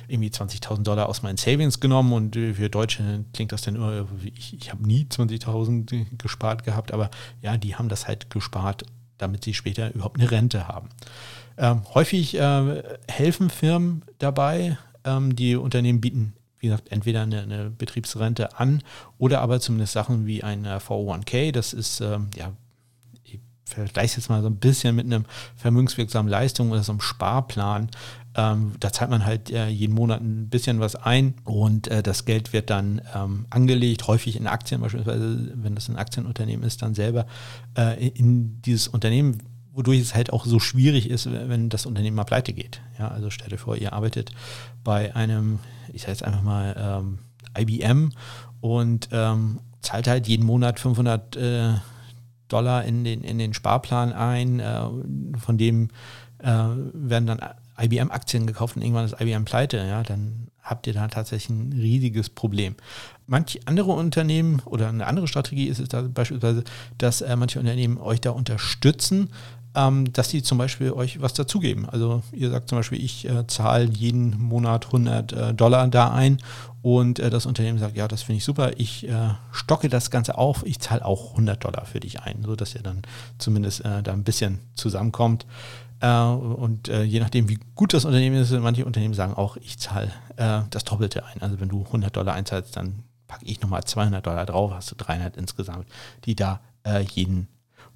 irgendwie 0.08 0.30
20.000 0.30 0.84
Dollar 0.84 1.10
aus 1.10 1.24
meinen 1.24 1.38
Savings 1.38 1.80
genommen 1.80 2.14
und 2.14 2.36
äh, 2.36 2.54
für 2.54 2.70
Deutsche 2.70 3.26
klingt 3.34 3.52
das 3.52 3.62
dann 3.62 3.76
immer, 3.76 4.06
ich, 4.24 4.54
ich 4.54 4.72
habe 4.72 4.86
nie 4.86 5.08
20.000 5.10 6.18
gespart 6.18 6.64
gehabt, 6.64 6.94
aber 6.94 7.10
ja, 7.42 7.58
die 7.58 7.76
haben 7.76 7.90
das 7.90 8.08
halt 8.08 8.30
gespart 8.30 8.86
damit 9.22 9.44
sie 9.44 9.54
später 9.54 9.94
überhaupt 9.94 10.20
eine 10.20 10.32
Rente 10.32 10.68
haben. 10.68 10.90
Ähm, 11.58 11.84
häufig 11.94 12.38
äh, 12.38 12.84
helfen 13.08 13.50
Firmen 13.50 14.04
dabei, 14.20 14.78
ähm, 15.04 15.36
die 15.36 15.56
Unternehmen 15.56 16.02
bieten, 16.02 16.34
wie 16.60 16.68
gesagt, 16.68 16.92
entweder 16.92 17.22
eine, 17.22 17.42
eine, 17.42 17.70
Betriebsrente 17.70 18.58
an 18.60 18.82
oder 19.18 19.42
aber 19.42 19.60
zumindest 19.60 19.94
Sachen 19.94 20.26
wie 20.26 20.44
ein 20.44 20.66
401k. 20.66 21.52
Das 21.52 21.74
ist, 21.74 22.02
ähm, 22.02 22.30
ja, 22.36 22.52
vergleiche 23.74 24.18
jetzt 24.18 24.30
mal 24.30 24.42
so 24.42 24.48
ein 24.48 24.58
bisschen 24.58 24.96
mit 24.96 25.06
einem 25.06 25.26
vermögenswirksamen 25.56 26.30
Leistung 26.30 26.72
oder 26.72 26.84
so 26.84 26.92
einem 26.92 27.02
Sparplan. 27.02 27.90
Ähm, 28.36 28.74
da 28.80 28.94
zahlt 28.94 29.10
man 29.10 29.26
halt 29.26 29.52
äh, 29.52 29.68
jeden 29.68 29.94
Monat 29.94 30.22
ein 30.22 30.50
bisschen 30.50 30.80
was 30.80 30.96
ein 30.96 31.34
und 31.44 31.90
äh, 31.90 32.02
das 32.02 32.24
Geld 32.26 32.54
wird 32.54 32.70
dann 32.70 33.02
ähm, 33.14 33.46
angelegt, 33.50 34.08
häufig 34.08 34.38
in 34.38 34.48
Aktien 34.48 34.80
beispielsweise, 34.80 35.52
wenn 35.56 35.76
das 35.76 35.90
ein 35.90 35.98
Aktienunternehmen 35.98 36.66
ist, 36.66 36.82
dann 36.82 36.94
selber 36.94 37.26
äh, 37.78 38.08
in 38.08 38.62
dieses 38.62 38.88
Unternehmen 38.88 39.40
wodurch 39.74 40.00
es 40.02 40.16
halt 40.16 40.34
auch 40.34 40.46
so 40.46 40.60
schwierig 40.60 41.10
ist, 41.10 41.32
wenn 41.32 41.70
das 41.70 41.86
Unternehmen 41.86 42.16
mal 42.16 42.26
pleite 42.26 42.54
geht. 42.54 42.82
Ja, 43.00 43.08
also 43.08 43.30
stell 43.30 43.50
dir 43.50 43.58
vor, 43.58 43.78
ihr 43.78 43.94
arbeitet 43.94 44.32
bei 44.84 45.16
einem, 45.16 45.60
ich 45.94 46.02
sage 46.02 46.12
jetzt 46.12 46.24
einfach 46.24 46.42
mal 46.42 46.76
ähm, 46.78 47.20
IBM 47.58 48.12
und 48.60 49.10
ähm, 49.12 49.60
zahlt 49.82 50.08
halt 50.08 50.28
jeden 50.28 50.46
Monat 50.46 50.80
500 50.80 51.36
äh, 51.36 51.74
Dollar 52.52 52.84
in 52.86 53.04
den, 53.04 53.24
in 53.24 53.38
den 53.38 53.54
Sparplan 53.54 54.14
ein, 54.14 54.60
äh, 54.60 54.82
von 55.40 55.58
dem 55.58 55.90
äh, 56.40 56.48
werden 56.48 57.26
dann 57.26 57.40
IBM-Aktien 57.80 58.48
gekauft 58.48 58.76
und 58.76 58.82
irgendwann 58.82 59.06
ist 59.06 59.20
IBM 59.20 59.46
pleite, 59.46 59.78
ja, 59.78 60.04
dann 60.04 60.48
habt 60.62 60.86
ihr 60.88 60.94
da 60.94 61.08
tatsächlich 61.08 61.50
ein 61.50 61.74
riesiges 61.74 62.30
Problem. 62.30 62.76
Manche 63.26 63.60
andere 63.66 63.92
Unternehmen 63.92 64.62
oder 64.66 64.90
eine 64.90 65.08
andere 65.08 65.28
Strategie 65.28 65.68
ist 65.68 65.80
es 65.80 65.90
da 65.90 66.02
beispielsweise, 66.02 66.64
dass 66.98 67.22
äh, 67.22 67.36
manche 67.36 67.60
Unternehmen 67.60 67.98
euch 67.98 68.22
da 68.22 68.32
unterstützen, 68.32 69.30
ähm, 69.76 70.12
dass 70.12 70.30
sie 70.30 70.44
zum 70.44 70.58
Beispiel 70.58 70.92
euch 70.92 71.22
was 71.22 71.34
dazugeben. 71.34 71.88
Also 71.88 72.24
ihr 72.32 72.50
sagt 72.50 72.70
zum 72.70 72.80
Beispiel, 72.80 73.04
ich 73.04 73.28
äh, 73.30 73.48
zahle 73.48 73.86
jeden 73.86 74.38
Monat 74.40 74.88
100 74.88 75.34
äh, 75.34 75.54
Dollar 75.54 75.88
da 75.88 76.12
ein 76.12 76.38
und 76.82 77.20
äh, 77.20 77.30
das 77.30 77.46
Unternehmen 77.46 77.80
sagt, 77.80 77.96
ja, 77.96 78.08
das 78.08 78.24
finde 78.24 78.38
ich 78.38 78.44
super, 78.44 78.72
ich 78.78 79.08
äh, 79.08 79.30
stocke 79.52 79.88
das 79.88 80.12
Ganze 80.12 80.38
auf, 80.38 80.66
ich 80.66 80.80
zahle 80.80 81.06
auch 81.06 81.32
100 81.32 81.64
Dollar 81.64 81.86
für 81.86 82.00
dich 82.00 82.22
ein, 82.22 82.44
sodass 82.44 82.76
ihr 82.76 82.82
dann 82.82 83.02
zumindest 83.38 83.86
äh, 83.86 84.04
da 84.04 84.12
ein 84.12 84.24
bisschen 84.24 84.60
zusammenkommt. 84.76 85.46
Äh, 86.02 86.22
und 86.22 86.88
je 86.88 87.20
nachdem, 87.20 87.48
wie 87.48 87.60
gut 87.76 87.94
das 87.94 88.06
Unternehmen 88.06 88.38
ist, 88.38 88.52
manche 88.52 88.86
Unternehmen 88.86 89.14
sagen 89.14 89.36
auch, 89.36 89.58
ich 89.58 89.78
zahle 89.78 90.12
das 90.72 90.84
Doppelte 90.84 91.24
ein. 91.26 91.42
Also 91.42 91.60
wenn 91.60 91.70
du 91.70 91.84
100 91.84 92.16
Dollar 92.16 92.34
einzahlst, 92.34 92.76
dann 92.76 93.04
packe 93.28 93.46
ich 93.46 93.62
nochmal 93.62 93.84
200 93.84 94.26
Dollar 94.26 94.48
drauf, 94.48 94.72
hast 94.74 94.90
du 94.90 94.96
300 94.96 95.38
insgesamt, 95.38 95.86
die 96.26 96.34
da 96.34 96.62
jeden 97.14 97.48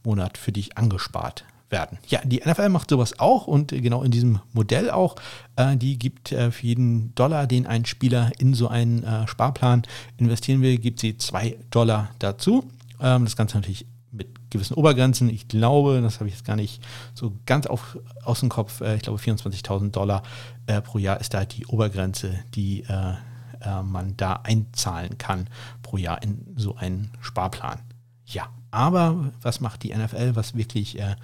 Monat 0.03 0.37
für 0.37 0.51
dich 0.51 0.77
angespart 0.77 1.45
werden. 1.75 1.99
Ja, 2.07 2.21
die 2.23 2.41
NFL 2.43 2.69
macht 2.69 2.89
sowas 2.89 3.19
auch 3.19 3.47
und 3.47 3.69
genau 3.69 4.01
in 4.01 4.09
diesem 4.09 4.39
Modell 4.53 4.89
auch. 4.89 5.15
Äh, 5.57 5.75
die 5.75 5.99
gibt 5.99 6.31
äh, 6.31 6.49
für 6.49 6.65
jeden 6.65 7.13
Dollar, 7.15 7.47
den 7.47 7.67
ein 7.67 7.83
Spieler 7.83 8.31
in 8.37 8.53
so 8.53 8.69
einen 8.69 9.03
äh, 9.03 9.27
Sparplan 9.27 9.83
investieren 10.17 10.61
will, 10.61 10.77
gibt 10.77 11.01
sie 11.01 11.17
zwei 11.17 11.57
Dollar 11.71 12.11
dazu. 12.19 12.63
Ähm, 13.01 13.25
das 13.25 13.35
Ganze 13.35 13.57
natürlich 13.57 13.85
mit 14.11 14.29
gewissen 14.51 14.75
Obergrenzen. 14.75 15.29
Ich 15.29 15.49
glaube, 15.49 15.99
das 16.01 16.21
habe 16.21 16.29
ich 16.29 16.35
jetzt 16.35 16.45
gar 16.45 16.55
nicht 16.55 16.81
so 17.13 17.33
ganz 17.45 17.67
auf, 17.67 17.97
aus 18.23 18.39
dem 18.39 18.47
Kopf, 18.47 18.79
ich 18.79 19.01
glaube 19.01 19.19
24.000 19.19 19.91
Dollar 19.91 20.23
pro 20.85 20.97
Jahr 20.97 21.19
ist 21.19 21.33
da 21.33 21.43
die 21.43 21.65
Obergrenze, 21.65 22.39
die 22.55 22.85
man 23.83 24.15
da 24.15 24.39
einzahlen 24.43 25.17
kann 25.17 25.49
pro 25.81 25.97
Jahr 25.97 26.23
in 26.23 26.53
so 26.55 26.75
einen 26.77 27.11
Sparplan. 27.19 27.81
Ja, 28.25 28.47
aber 28.75 29.31
was 29.41 29.61
macht 29.61 29.83
die 29.83 29.95
NFL, 29.95 30.35
was 30.35 30.55
wirklich 30.55 30.99
äh, 30.99 31.15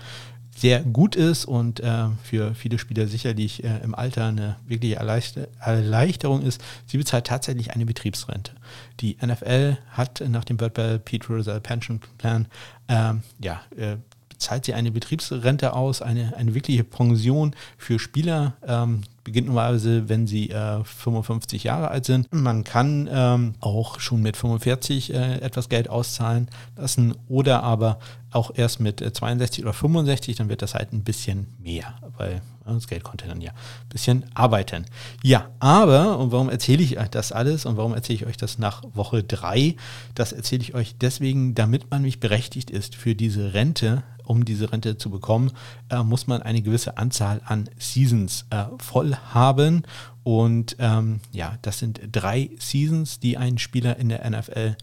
sehr 0.62 0.82
gut 0.82 1.16
ist 1.16 1.46
und 1.46 1.80
äh, 1.80 2.06
für 2.24 2.54
viele 2.54 2.78
Spieler 2.78 3.08
sicherlich 3.08 3.64
äh, 3.64 3.80
im 3.84 3.96
Alter 3.96 4.26
eine 4.28 4.58
wirkliche 4.68 4.96
Erleichter 4.98 5.48
Erleichterung 5.60 6.44
ist, 6.44 6.62
sie 6.86 7.00
bezahlt 7.00 7.26
tatsächlich 7.26 7.72
eine 7.72 7.86
Betriebsrente. 7.86 8.52
Die 9.00 9.18
NFL 9.26 9.80
hat 9.90 10.24
nach 10.30 10.46
dem 10.46 10.58
Bird 10.58 10.76
Bell 10.76 11.00
Pete 11.00 11.28
Rosell 11.28 11.60
Pension 11.62 12.00
Plan 12.20 12.46
ähm, 12.88 13.24
ja, 13.40 13.62
äh, 13.76 13.98
zahlt 14.38 14.66
sie 14.66 14.76
eine 14.76 14.92
Betriebsrente 14.92 15.74
aus, 15.74 16.04
eine, 16.04 16.36
eine 16.38 16.54
wirkliche 16.54 16.84
Pension 16.84 17.56
für 17.78 17.98
Spieler. 17.98 18.54
Ähm, 18.66 19.02
beginnt 19.24 19.48
normalerweise, 19.48 20.10
wenn 20.10 20.28
sie 20.28 20.50
äh, 20.50 20.84
55 20.84 21.64
Jahre 21.64 21.90
alt 21.90 22.06
sind. 22.06 22.28
Man 22.32 22.64
kann 22.64 23.10
ähm, 23.12 23.54
auch 23.60 24.00
schon 24.00 24.22
mit 24.22 24.38
45 24.38 25.14
äh, 25.14 25.40
etwas 25.40 25.70
Geld 25.70 25.90
auszahlen 25.90 26.50
lassen 26.76 27.16
oder 27.28 27.64
aber 27.64 28.00
auch 28.32 28.52
erst 28.56 28.80
mit 28.80 29.00
62 29.00 29.60
äh, 29.60 29.64
oder 29.64 29.74
65, 29.74 30.38
dann 30.38 30.50
wird 30.50 30.62
das 30.62 30.74
halt 30.74 30.94
ein 30.94 31.04
bisschen 31.04 31.48
mehr, 31.60 31.96
weil 32.18 32.42
das 32.66 32.88
Geld 32.88 33.04
konnte 33.04 33.28
dann 33.28 33.42
ja 33.42 33.52
ein 33.52 33.90
bisschen 33.90 34.26
arbeiten. 34.34 34.86
Ja, 35.24 35.50
aber, 35.60 36.20
und 36.20 36.32
warum 36.32 36.50
erzähle 36.50 36.84
ich 36.84 36.98
euch 36.98 37.10
das 37.10 37.32
alles 37.32 37.66
und 37.66 37.76
warum 37.76 37.94
erzähle 37.94 38.20
ich 38.20 38.26
euch 38.26 38.38
das 38.38 38.58
nach 38.58 38.84
Woche 38.94 39.24
3? 39.24 39.76
Das 40.16 40.32
erzähle 40.32 40.62
ich 40.62 40.74
euch 40.74 40.96
deswegen, 40.98 41.54
damit 41.56 41.92
man 41.92 42.04
mich 42.04 42.20
berechtigt 42.20 42.72
ist 42.72 42.96
für 42.96 43.16
diese 43.16 43.54
Rente 43.54 44.04
um 44.32 44.46
diese 44.46 44.72
Rente 44.72 44.98
zu 44.98 45.10
bekommen, 45.10 45.52
äh, 45.90 46.04
muss 46.04 46.26
man 46.26 46.42
eine 46.42 46.62
gewisse 46.62 46.98
Anzahl 46.98 47.42
an 47.46 47.70
Seasons 47.78 48.46
äh, 48.50 48.64
voll 48.78 49.11
haben. 49.16 49.84
Und 50.24 50.76
ähm, 50.80 51.20
ja, 51.32 51.58
das 51.62 51.80
sind 51.80 52.00
drei 52.12 52.52
Seasons, 52.60 53.20
die 53.20 53.38
ein 53.38 53.58
Spieler 53.58 53.98
in 53.98 54.10
der 54.10 54.30
NFL 54.30 54.76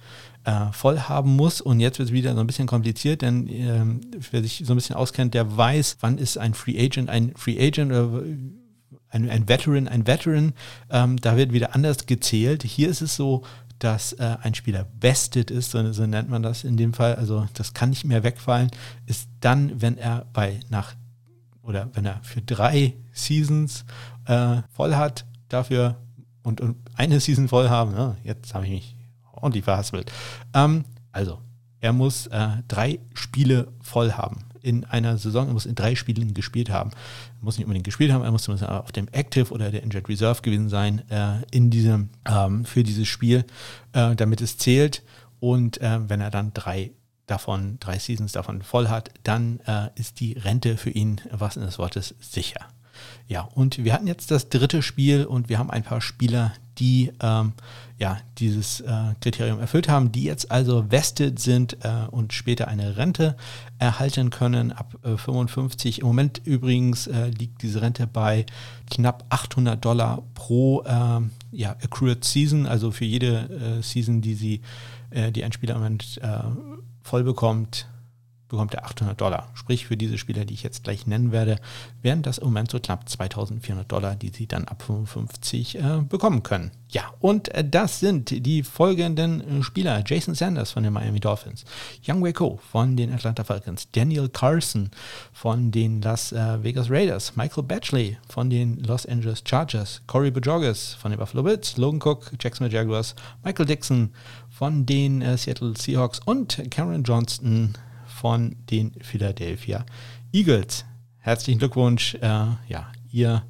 äh, 0.45 0.73
voll 0.73 0.99
haben 1.01 1.37
muss. 1.37 1.61
Und 1.61 1.81
jetzt 1.81 1.99
wird 1.99 2.09
es 2.09 2.13
wieder 2.13 2.35
so 2.35 2.41
ein 2.41 2.47
bisschen 2.47 2.67
kompliziert, 2.67 3.23
denn 3.23 3.49
ähm, 3.49 4.01
wer 4.31 4.43
sich 4.43 4.63
so 4.65 4.73
ein 4.73 4.77
bisschen 4.77 4.97
auskennt, 4.97 5.35
der 5.35 5.57
weiß, 5.57 5.99
wann 6.01 6.19
ist 6.19 6.39
ein 6.39 6.55
Free 6.55 6.79
Agent 6.79 7.09
ein 7.09 7.33
Free 7.37 7.59
Agent 7.61 7.93
oder 7.93 8.23
ein, 9.11 9.31
ein 9.31 9.49
Veteran 9.49 9.89
ein 9.89 10.07
Veteran. 10.07 10.55
Ähm, 10.91 11.19
da 11.19 11.37
wird 11.37 11.53
wieder 11.53 11.75
anders 11.75 12.07
gezählt. 12.07 12.65
Hier 12.65 12.89
ist 12.89 13.01
es 13.01 13.15
so, 13.15 13.45
dass 13.79 14.13
äh, 14.15 14.37
ein 14.43 14.55
Spieler 14.55 14.87
vested 15.01 15.51
ist, 15.51 15.71
so, 15.71 15.93
so, 15.93 16.07
nennt 16.07 16.29
man 16.29 16.43
das 16.43 16.65
in 16.65 16.77
dem 16.77 16.95
Fall, 16.95 17.15
also 17.15 17.47
das 17.55 17.75
kann 17.75 17.91
nicht 17.91 18.05
mehr 18.05 18.25
wegfallen, 18.25 18.71
ist 19.07 19.29
dann, 19.41 19.81
wenn 19.81 19.99
er 19.99 20.27
bei 20.33 20.61
nach 20.69 20.95
oder 21.69 21.91
wenn 21.93 22.07
er 22.07 22.21
für 22.23 22.41
drei 22.41 22.95
Seasons 23.13 23.85
äh, 24.25 24.63
voll 24.73 24.97
hat, 24.97 25.27
dafür 25.49 25.97
und, 26.43 26.61
und, 26.61 26.77
eine 26.97 27.21
Season 27.21 27.47
voll 27.47 27.69
haben, 27.69 27.93
ja, 27.93 28.17
jetzt 28.25 28.55
habe 28.55 28.65
ich 28.65 28.71
mich 28.71 28.97
ordentlich 29.33 29.65
verhaspelt. 29.65 30.11
Ähm, 30.55 30.85
also, 31.13 31.41
er 31.81 31.93
muss 31.93 32.27
äh, 32.29 32.49
drei 32.67 32.99
Spiele 33.15 33.69
voll 33.81 34.13
haben 34.13 34.45
in 34.63 34.85
einer 34.85 35.17
Saison, 35.19 35.47
er 35.47 35.53
muss 35.53 35.67
in 35.67 35.75
drei 35.75 35.95
Spielen 35.95 36.35
gespielt 36.35 36.71
haben. 36.71 36.91
Er 37.41 37.45
muss 37.45 37.59
nicht 37.59 37.67
unbedingt 37.67 37.85
gespielt 37.85 38.13
haben, 38.13 38.25
er 38.25 38.33
muss 38.33 38.43
zumindest 38.43 38.71
auf 38.71 38.91
dem 38.91 39.07
Active 39.13 39.53
oder 39.53 39.71
der 39.71 39.83
Injured 39.83 40.09
Reserve 40.09 40.43
gewesen 40.43 40.69
sein 40.69 41.09
äh, 41.11 41.43
in 41.51 41.71
diesem, 41.71 42.09
ähm, 42.27 42.65
für 42.65 42.83
dieses 42.83 43.07
Spiel, 43.07 43.45
äh, 43.93 44.17
damit 44.17 44.41
es 44.41 44.59
zählt. 44.59 45.03
Und 45.39 45.81
äh, 45.81 46.09
wenn 46.09 46.21
er 46.21 46.31
dann 46.31 46.53
drei 46.53 46.91
davon, 47.29 47.79
drei 47.81 47.99
Seasons 47.99 48.33
davon 48.33 48.63
voll 48.63 48.89
hat, 48.89 49.11
dann 49.23 49.61
äh, 49.67 49.89
ist 49.95 50.21
die 50.21 50.33
Rente 50.33 50.77
für 50.77 50.91
ihn, 50.91 51.21
was 51.31 51.57
in 51.57 51.63
des 51.63 51.79
Wortes, 51.79 52.15
sicher. 52.21 52.67
Ja, 53.27 53.43
und 53.43 53.85
wir 53.85 53.93
hatten 53.93 54.07
jetzt 54.07 54.31
das 54.31 54.49
dritte 54.49 54.83
Spiel 54.83 55.25
und 55.25 55.49
wir 55.49 55.59
haben 55.59 55.71
ein 55.71 55.85
paar 55.85 56.01
Spieler, 56.01 56.53
die 56.79 57.13
ähm, 57.21 57.53
ja, 57.99 58.19
dieses 58.39 58.81
äh, 58.81 59.15
Kriterium 59.21 59.59
erfüllt 59.59 59.89
haben, 59.89 60.13
die 60.13 60.23
jetzt 60.23 60.51
also 60.51 60.91
vested 60.91 61.39
sind 61.39 61.85
äh, 61.85 62.07
und 62.11 62.33
später 62.33 62.69
eine 62.69 62.97
Rente 62.97 63.37
erhalten 63.79 64.31
können 64.31 64.73
ab 64.73 64.97
äh, 65.03 65.17
55. 65.17 66.01
Im 66.01 66.07
Moment 66.07 66.41
übrigens 66.45 67.09
äh, 67.09 67.29
liegt 67.29 67.63
diese 67.63 67.83
Rente 67.83 68.07
bei 68.07 68.47
knapp 68.91 69.25
800 69.31 69.85
Dollar 69.85 70.23
pro 70.35 70.85
ähm, 70.87 71.33
ja, 71.51 71.73
accrued 71.83 72.25
Season, 72.25 72.67
also 72.67 72.93
für 72.93 73.05
jede 73.05 73.79
äh, 73.81 73.83
Season, 73.83 74.21
die 74.21 74.35
sie, 74.35 74.61
äh, 75.11 75.33
die 75.33 75.43
ein 75.43 75.53
Spieler 75.53 75.75
im 75.75 75.81
Moment 75.81 76.21
voll 77.09 77.25
bekommt, 77.25 77.89
bekommt 78.49 78.75
er 78.75 78.85
800 78.85 79.21
Dollar. 79.21 79.49
Sprich, 79.55 79.87
für 79.87 79.97
diese 79.97 80.19
Spieler, 80.19 80.45
die 80.45 80.55
ich 80.55 80.63
jetzt 80.63 80.85
gleich 80.85 81.07
nennen 81.07 81.33
werde, 81.33 81.59
wären 82.03 82.23
das 82.23 82.39
im 82.39 82.47
Moment 82.47 82.71
so 82.71 82.81
knapp 82.81 83.09
2400 83.09 83.91
Dollar, 83.91 84.17
die 84.17 84.31
sie 84.31 84.47
dann 84.47 84.65
ab 84.65 84.83
55 84.83 85.79
äh, 85.79 86.01
bekommen 86.09 86.43
können. 86.43 86.71
Ja, 86.91 87.13
und 87.21 87.49
äh, 87.55 87.69
das 87.69 88.01
sind 88.01 88.31
die 88.47 88.63
folgenden 88.63 89.61
äh, 89.61 89.63
Spieler. 89.63 90.03
Jason 90.07 90.35
Sanders 90.35 90.71
von 90.71 90.83
den 90.83 90.93
Miami 90.93 91.21
Dolphins, 91.21 91.65
Young 92.07 92.25
Wei 92.25 92.33
von 92.71 92.97
den 92.97 93.13
Atlanta 93.13 93.45
Falcons, 93.45 93.89
Daniel 93.93 94.29
Carson 94.29 94.91
von 95.33 95.71
den 95.71 96.01
Las 96.01 96.33
äh, 96.33 96.63
Vegas 96.63 96.91
Raiders, 96.91 97.37
Michael 97.37 97.65
Batchley 97.65 98.17
von 98.29 98.49
den 98.49 98.83
Los 98.85 99.05
Angeles 99.05 99.43
Chargers, 99.45 100.01
Corey 100.07 100.31
Bajorges 100.31 100.95
von 100.95 101.11
den 101.11 101.21
Buffalo 101.21 101.43
Bills, 101.43 101.77
Logan 101.77 102.01
Cook, 102.03 102.33
Jacksonville 102.41 102.75
Jaguars, 102.75 103.15
Michael 103.45 103.67
Dixon 103.67 104.11
von 104.49 104.87
den 104.87 105.37
Seattle 105.37 105.75
Seahawks. 105.77 106.21
Und 106.25 106.63
Cameron 106.71 107.03
Johnston 107.03 107.75
von 108.21 108.57
den 108.71 108.93
Philadelphia 109.01 109.85
Eagles. 110.33 110.85
Herzlichen 111.19 111.59
Glückwunsch. 111.59 112.15
Äh, 112.15 112.19
ja, 112.69 112.91
ihr 113.11 113.45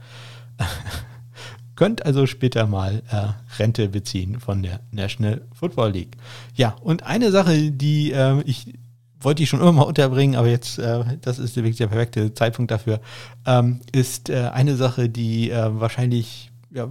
könnt 1.74 2.04
also 2.04 2.26
später 2.26 2.66
mal 2.66 3.02
äh, 3.10 3.60
Rente 3.60 3.88
beziehen 3.88 4.40
von 4.40 4.62
der 4.62 4.80
National 4.90 5.42
Football 5.54 5.92
League. 5.92 6.16
Ja, 6.54 6.76
und 6.82 7.04
eine 7.04 7.30
Sache, 7.30 7.70
die 7.70 8.12
äh, 8.12 8.42
ich 8.42 8.74
wollte 9.20 9.42
ich 9.42 9.48
schon 9.48 9.60
immer 9.60 9.72
mal 9.72 9.82
unterbringen, 9.82 10.36
aber 10.36 10.48
jetzt, 10.48 10.78
äh, 10.78 11.02
das 11.20 11.38
ist 11.38 11.56
wirklich 11.56 11.76
der 11.76 11.88
perfekte 11.88 12.34
Zeitpunkt 12.34 12.70
dafür, 12.70 13.00
ähm, 13.46 13.80
ist 13.92 14.28
äh, 14.28 14.50
eine 14.52 14.76
Sache, 14.76 15.08
die 15.08 15.50
äh, 15.50 15.80
wahrscheinlich, 15.80 16.52
ja, 16.70 16.88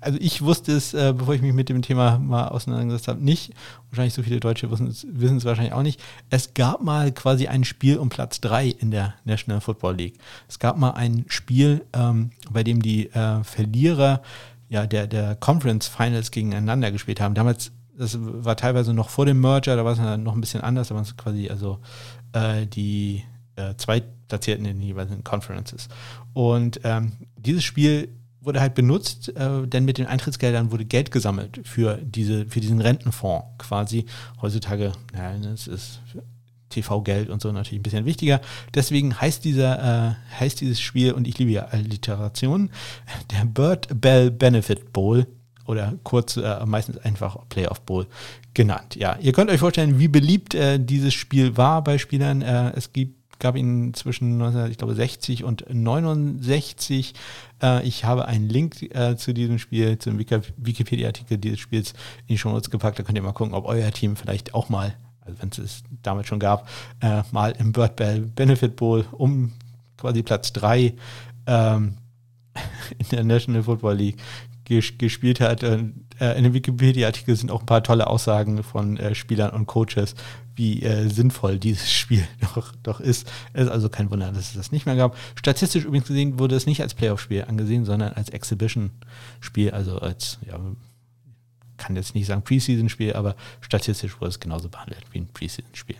also 0.00 0.18
ich 0.20 0.42
wusste 0.42 0.72
es, 0.72 0.94
äh, 0.94 1.14
bevor 1.16 1.34
ich 1.34 1.42
mich 1.42 1.52
mit 1.52 1.68
dem 1.68 1.82
Thema 1.82 2.18
mal 2.18 2.48
auseinandergesetzt 2.48 3.08
habe, 3.08 3.24
nicht. 3.24 3.52
Wahrscheinlich 3.90 4.14
so 4.14 4.22
viele 4.22 4.40
Deutsche 4.40 4.70
wissen 4.70 5.36
es 5.36 5.44
wahrscheinlich 5.44 5.72
auch 5.72 5.82
nicht. 5.82 6.00
Es 6.30 6.54
gab 6.54 6.82
mal 6.82 7.12
quasi 7.12 7.46
ein 7.46 7.64
Spiel 7.64 7.98
um 7.98 8.08
Platz 8.08 8.40
3 8.40 8.68
in 8.68 8.90
der 8.90 9.14
National 9.24 9.60
Football 9.60 9.96
League. 9.96 10.18
Es 10.48 10.58
gab 10.58 10.76
mal 10.76 10.90
ein 10.90 11.24
Spiel, 11.28 11.84
ähm, 11.92 12.30
bei 12.50 12.62
dem 12.62 12.82
die 12.82 13.10
äh, 13.10 13.44
Verlierer 13.44 14.22
ja, 14.68 14.86
der, 14.86 15.06
der 15.06 15.36
Conference 15.36 15.86
Finals 15.86 16.30
gegeneinander 16.30 16.90
gespielt 16.90 17.20
haben. 17.20 17.34
Damals 17.34 17.72
das 17.96 18.18
war 18.18 18.56
teilweise 18.56 18.92
noch 18.92 19.08
vor 19.08 19.26
dem 19.26 19.40
Merger, 19.40 19.76
da 19.76 19.84
war 19.84 19.92
es 19.92 20.18
noch 20.18 20.34
ein 20.34 20.40
bisschen 20.40 20.62
anders, 20.62 20.88
da 20.88 20.94
waren 20.94 21.04
es 21.04 21.16
quasi 21.16 21.48
also 21.48 21.78
äh, 22.32 22.66
die 22.66 23.22
äh, 23.56 23.74
Zweitplatzierten 23.76 24.64
in 24.66 24.78
den 24.78 24.86
jeweiligen 24.86 25.22
Conferences. 25.22 25.88
Und 26.32 26.80
ähm, 26.84 27.12
dieses 27.36 27.64
Spiel 27.64 28.08
wurde 28.44 28.60
halt 28.60 28.74
benutzt, 28.74 29.34
äh, 29.36 29.66
denn 29.66 29.84
mit 29.84 29.98
den 29.98 30.06
Eintrittsgeldern 30.06 30.70
wurde 30.70 30.84
Geld 30.84 31.10
gesammelt 31.10 31.60
für, 31.64 31.98
diese, 32.02 32.46
für 32.46 32.60
diesen 32.60 32.80
Rentenfonds 32.80 33.46
quasi. 33.58 34.06
Heutzutage, 34.40 34.92
ja, 35.14 35.36
das 35.38 35.66
ist 35.66 36.00
TV-Geld 36.70 37.30
und 37.30 37.40
so 37.40 37.52
natürlich 37.52 37.80
ein 37.80 37.82
bisschen 37.82 38.04
wichtiger. 38.04 38.40
Deswegen 38.74 39.20
heißt, 39.20 39.44
dieser, 39.44 40.10
äh, 40.10 40.14
heißt 40.40 40.60
dieses 40.60 40.80
Spiel, 40.80 41.12
und 41.12 41.26
ich 41.26 41.38
liebe 41.38 41.50
ja 41.50 41.66
Alliterationen, 41.66 42.70
der 43.30 43.44
Bird 43.44 43.88
Bell 44.00 44.30
Benefit 44.30 44.92
Bowl 44.92 45.26
oder 45.66 45.94
kurz 46.02 46.36
äh, 46.36 46.66
meistens 46.66 46.98
einfach 46.98 47.38
Playoff 47.48 47.80
Bowl 47.82 48.06
genannt. 48.52 48.96
Ja, 48.96 49.16
ihr 49.20 49.32
könnt 49.32 49.50
euch 49.50 49.60
vorstellen, 49.60 49.98
wie 49.98 50.08
beliebt 50.08 50.54
äh, 50.54 50.78
dieses 50.78 51.14
Spiel 51.14 51.56
war 51.56 51.82
bei 51.82 51.98
Spielern. 51.98 52.42
Äh, 52.42 52.72
es 52.76 52.92
gibt 52.92 53.23
gab 53.38 53.56
ihn 53.56 53.94
zwischen 53.94 54.32
1960 54.32 55.44
und 55.44 55.64
69. 55.68 57.14
Äh, 57.62 57.86
ich 57.86 58.04
habe 58.04 58.26
einen 58.26 58.48
Link 58.48 58.82
äh, 58.94 59.16
zu 59.16 59.32
diesem 59.32 59.58
Spiel, 59.58 59.98
zum 59.98 60.18
Wikipedia-Artikel 60.18 61.38
dieses 61.38 61.58
Spiels 61.58 61.92
in 62.22 62.34
die 62.34 62.38
Show 62.38 62.50
Notes 62.50 62.70
gepackt. 62.70 62.98
Da 62.98 63.02
könnt 63.02 63.18
ihr 63.18 63.22
mal 63.22 63.32
gucken, 63.32 63.54
ob 63.54 63.66
euer 63.66 63.90
Team 63.90 64.16
vielleicht 64.16 64.54
auch 64.54 64.68
mal, 64.68 64.94
also 65.20 65.40
wenn 65.40 65.48
es 65.50 65.58
es 65.58 65.82
damals 66.02 66.26
schon 66.26 66.40
gab, 66.40 66.68
äh, 67.00 67.22
mal 67.32 67.52
im 67.58 67.72
Bird 67.72 67.96
Bell 67.96 68.20
Benefit 68.20 68.76
Bowl 68.76 69.04
um 69.12 69.52
quasi 69.96 70.22
Platz 70.22 70.52
3 70.52 70.94
ähm, 71.46 71.96
in 72.98 73.08
der 73.10 73.24
National 73.24 73.62
Football 73.62 73.96
League 73.96 74.16
gespielt 74.64 75.40
hat. 75.40 75.62
Und, 75.62 76.06
äh, 76.20 76.36
in 76.36 76.44
dem 76.44 76.54
Wikipedia-Artikel 76.54 77.36
sind 77.36 77.50
auch 77.50 77.60
ein 77.60 77.66
paar 77.66 77.82
tolle 77.82 78.06
Aussagen 78.06 78.62
von 78.62 78.96
äh, 78.96 79.14
Spielern 79.14 79.50
und 79.50 79.66
Coaches, 79.66 80.14
wie 80.56 80.82
äh, 80.82 81.08
sinnvoll 81.08 81.58
dieses 81.58 81.92
Spiel 81.92 82.26
doch, 82.40 82.72
doch 82.82 83.00
ist. 83.00 83.30
Es 83.52 83.64
ist 83.64 83.70
also 83.70 83.88
kein 83.88 84.10
Wunder, 84.10 84.32
dass 84.32 84.48
es 84.48 84.54
das 84.54 84.72
nicht 84.72 84.86
mehr 84.86 84.96
gab. 84.96 85.16
Statistisch 85.34 85.84
übrigens 85.84 86.08
gesehen 86.08 86.38
wurde 86.38 86.56
es 86.56 86.66
nicht 86.66 86.80
als 86.80 86.94
Playoff-Spiel 86.94 87.44
angesehen, 87.44 87.84
sondern 87.84 88.12
als 88.12 88.30
Exhibition-Spiel, 88.30 89.70
also 89.70 89.98
als, 89.98 90.38
ja, 90.46 90.58
kann 91.76 91.96
jetzt 91.96 92.14
nicht 92.14 92.26
sagen 92.26 92.42
Preseason-Spiel, 92.42 93.14
aber 93.14 93.34
statistisch 93.60 94.20
wurde 94.20 94.28
es 94.28 94.40
genauso 94.40 94.68
behandelt 94.68 95.04
wie 95.12 95.18
ein 95.18 95.28
Preseason-Spiel. 95.28 95.96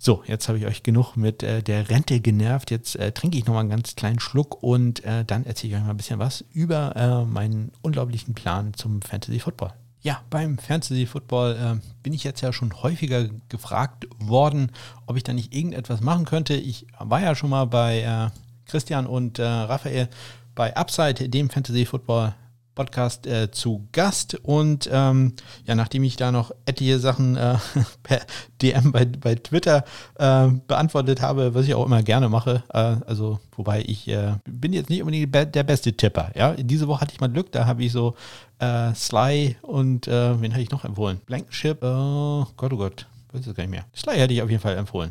So, 0.00 0.22
jetzt 0.26 0.46
habe 0.46 0.58
ich 0.58 0.66
euch 0.66 0.84
genug 0.84 1.16
mit 1.16 1.42
äh, 1.42 1.60
der 1.60 1.90
Rente 1.90 2.20
genervt. 2.20 2.70
Jetzt 2.70 2.94
äh, 2.94 3.10
trinke 3.10 3.36
ich 3.36 3.46
nochmal 3.46 3.62
einen 3.62 3.70
ganz 3.70 3.96
kleinen 3.96 4.20
Schluck 4.20 4.62
und 4.62 5.04
äh, 5.04 5.24
dann 5.24 5.44
erzähle 5.44 5.72
ich 5.72 5.78
euch 5.78 5.84
mal 5.84 5.90
ein 5.90 5.96
bisschen 5.96 6.20
was 6.20 6.44
über 6.52 6.94
äh, 6.94 7.24
meinen 7.24 7.72
unglaublichen 7.82 8.32
Plan 8.32 8.74
zum 8.74 9.02
Fantasy 9.02 9.40
Football. 9.40 9.72
Ja, 10.00 10.22
beim 10.30 10.56
Fantasy 10.56 11.04
Football 11.04 11.56
äh, 11.56 11.80
bin 12.04 12.12
ich 12.12 12.22
jetzt 12.22 12.42
ja 12.42 12.52
schon 12.52 12.80
häufiger 12.80 13.28
gefragt 13.48 14.06
worden, 14.20 14.70
ob 15.06 15.16
ich 15.16 15.24
da 15.24 15.32
nicht 15.32 15.52
irgendetwas 15.52 16.00
machen 16.00 16.26
könnte. 16.26 16.54
Ich 16.54 16.86
war 17.00 17.20
ja 17.20 17.34
schon 17.34 17.50
mal 17.50 17.64
bei 17.64 18.02
äh, 18.02 18.30
Christian 18.70 19.06
und 19.06 19.40
Raphael 19.40 20.08
bei 20.54 20.76
Upside, 20.76 21.28
dem 21.30 21.48
Fantasy 21.48 21.86
Football 21.86 22.34
Podcast 22.78 23.26
äh, 23.26 23.50
zu 23.50 23.88
Gast. 23.90 24.36
Und 24.44 24.88
ähm, 24.92 25.34
ja, 25.64 25.74
nachdem 25.74 26.04
ich 26.04 26.14
da 26.14 26.30
noch 26.30 26.52
etliche 26.64 27.00
Sachen 27.00 27.36
äh, 27.36 27.56
per 28.04 28.20
DM 28.62 28.92
bei, 28.92 29.04
bei 29.04 29.34
Twitter 29.34 29.84
äh, 30.16 30.46
beantwortet 30.68 31.20
habe, 31.20 31.56
was 31.56 31.66
ich 31.66 31.74
auch 31.74 31.84
immer 31.84 32.04
gerne 32.04 32.28
mache, 32.28 32.62
äh, 32.72 32.96
also 33.04 33.40
wobei 33.56 33.82
ich 33.84 34.06
äh, 34.06 34.34
bin 34.44 34.72
jetzt 34.72 34.90
nicht 34.90 35.02
unbedingt 35.02 35.34
der 35.34 35.64
beste 35.64 35.92
Tipper. 35.92 36.30
Ja, 36.36 36.54
diese 36.54 36.86
Woche 36.86 37.00
hatte 37.00 37.12
ich 37.12 37.20
mal 37.20 37.26
Glück, 37.26 37.50
da 37.50 37.66
habe 37.66 37.82
ich 37.82 37.90
so 37.90 38.14
äh, 38.60 38.94
Sly 38.94 39.56
und 39.62 40.06
wen 40.06 40.52
hatte 40.52 40.62
ich 40.62 40.70
noch 40.70 40.84
empfohlen? 40.84 41.20
Blankenship, 41.26 41.82
oh 41.82 42.46
Gott, 42.56 42.72
oh 42.72 42.76
Gott, 42.76 43.06
weiß 43.32 43.44
es 43.44 43.54
gar 43.54 43.64
nicht 43.64 43.72
mehr. 43.72 43.86
Sly 43.94 44.16
hätte 44.16 44.34
ich 44.34 44.42
auf 44.42 44.50
jeden 44.50 44.62
Fall 44.62 44.76
empfohlen. 44.76 45.10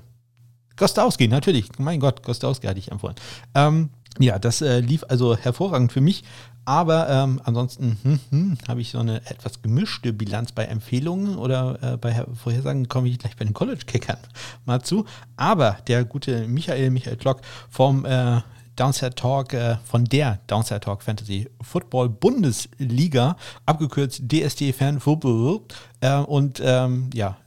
Gostowski, 0.78 1.28
natürlich. 1.28 1.70
Mein 1.80 2.00
Gott, 2.00 2.24
Gostowski 2.24 2.68
hatte 2.68 2.80
ich 2.80 2.92
empfohlen. 2.92 3.16
Ähm, 3.56 3.90
ja, 4.20 4.40
das 4.40 4.62
äh, 4.62 4.80
lief 4.80 5.04
also 5.08 5.36
hervorragend 5.36 5.92
für 5.92 6.02
mich. 6.02 6.24
Aber 6.66 7.08
ähm, 7.10 7.42
ansonsten 7.46 7.98
hm, 8.04 8.20
hm, 8.30 8.58
habe 8.68 8.82
ich 8.82 8.92
so 8.92 9.00
eine 9.00 9.26
etwas 9.30 9.62
gemischte 9.62 10.12
Bilanz 10.12 10.52
bei 10.52 10.66
Empfehlungen 10.66 11.38
oder 11.38 11.80
äh, 11.82 11.98
bei 11.98 12.26
Vorhersagen 12.36 12.90
komme 12.90 13.08
ich 13.08 13.20
gleich 13.20 13.38
bei 13.38 13.46
den 13.46 13.54
College-Kickern 13.54 14.18
mal 14.66 14.82
zu. 14.82 15.06
Aber 15.38 15.78
der 15.88 16.04
gute 16.04 16.46
Michael, 16.46 16.90
Michael 16.90 17.16
Klock 17.16 17.40
vom 17.70 18.04
äh, 18.04 18.42
Downside 18.76 19.16
Talk, 19.16 19.54
äh, 19.54 19.78
von 19.86 20.04
der 20.04 20.40
Downside 20.48 20.82
Talk 20.82 21.04
Fantasy 21.04 21.50
Football 21.62 22.10
Bundesliga, 22.10 23.38
abgekürzt 23.66 24.24
DSD 24.28 24.74
Fan 24.74 25.00
Football. 25.00 25.62
Äh, 26.02 26.18
und 26.18 26.62
ähm, 26.64 27.10
ja, 27.14 27.38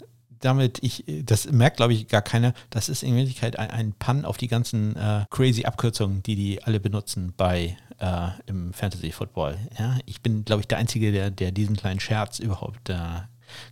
damit 0.40 0.78
ich, 0.82 1.04
das 1.06 1.50
merkt 1.50 1.76
glaube 1.76 1.92
ich 1.92 2.08
gar 2.08 2.22
keiner, 2.22 2.54
das 2.70 2.88
ist 2.88 3.02
in 3.02 3.16
Wirklichkeit 3.16 3.58
ein, 3.58 3.70
ein 3.70 3.92
Pun 3.92 4.24
auf 4.24 4.36
die 4.36 4.48
ganzen 4.48 4.96
äh, 4.96 5.24
crazy 5.30 5.64
Abkürzungen, 5.64 6.22
die 6.22 6.36
die 6.36 6.62
alle 6.62 6.80
benutzen 6.80 7.32
bei 7.36 7.76
äh, 7.98 8.28
im 8.46 8.72
Fantasy 8.72 9.12
Football. 9.12 9.56
Ja? 9.78 9.98
Ich 10.06 10.22
bin 10.22 10.44
glaube 10.44 10.62
ich 10.62 10.68
der 10.68 10.78
Einzige, 10.78 11.12
der, 11.12 11.30
der 11.30 11.52
diesen 11.52 11.76
kleinen 11.76 12.00
Scherz 12.00 12.38
überhaupt 12.38 12.88
äh, 12.88 12.96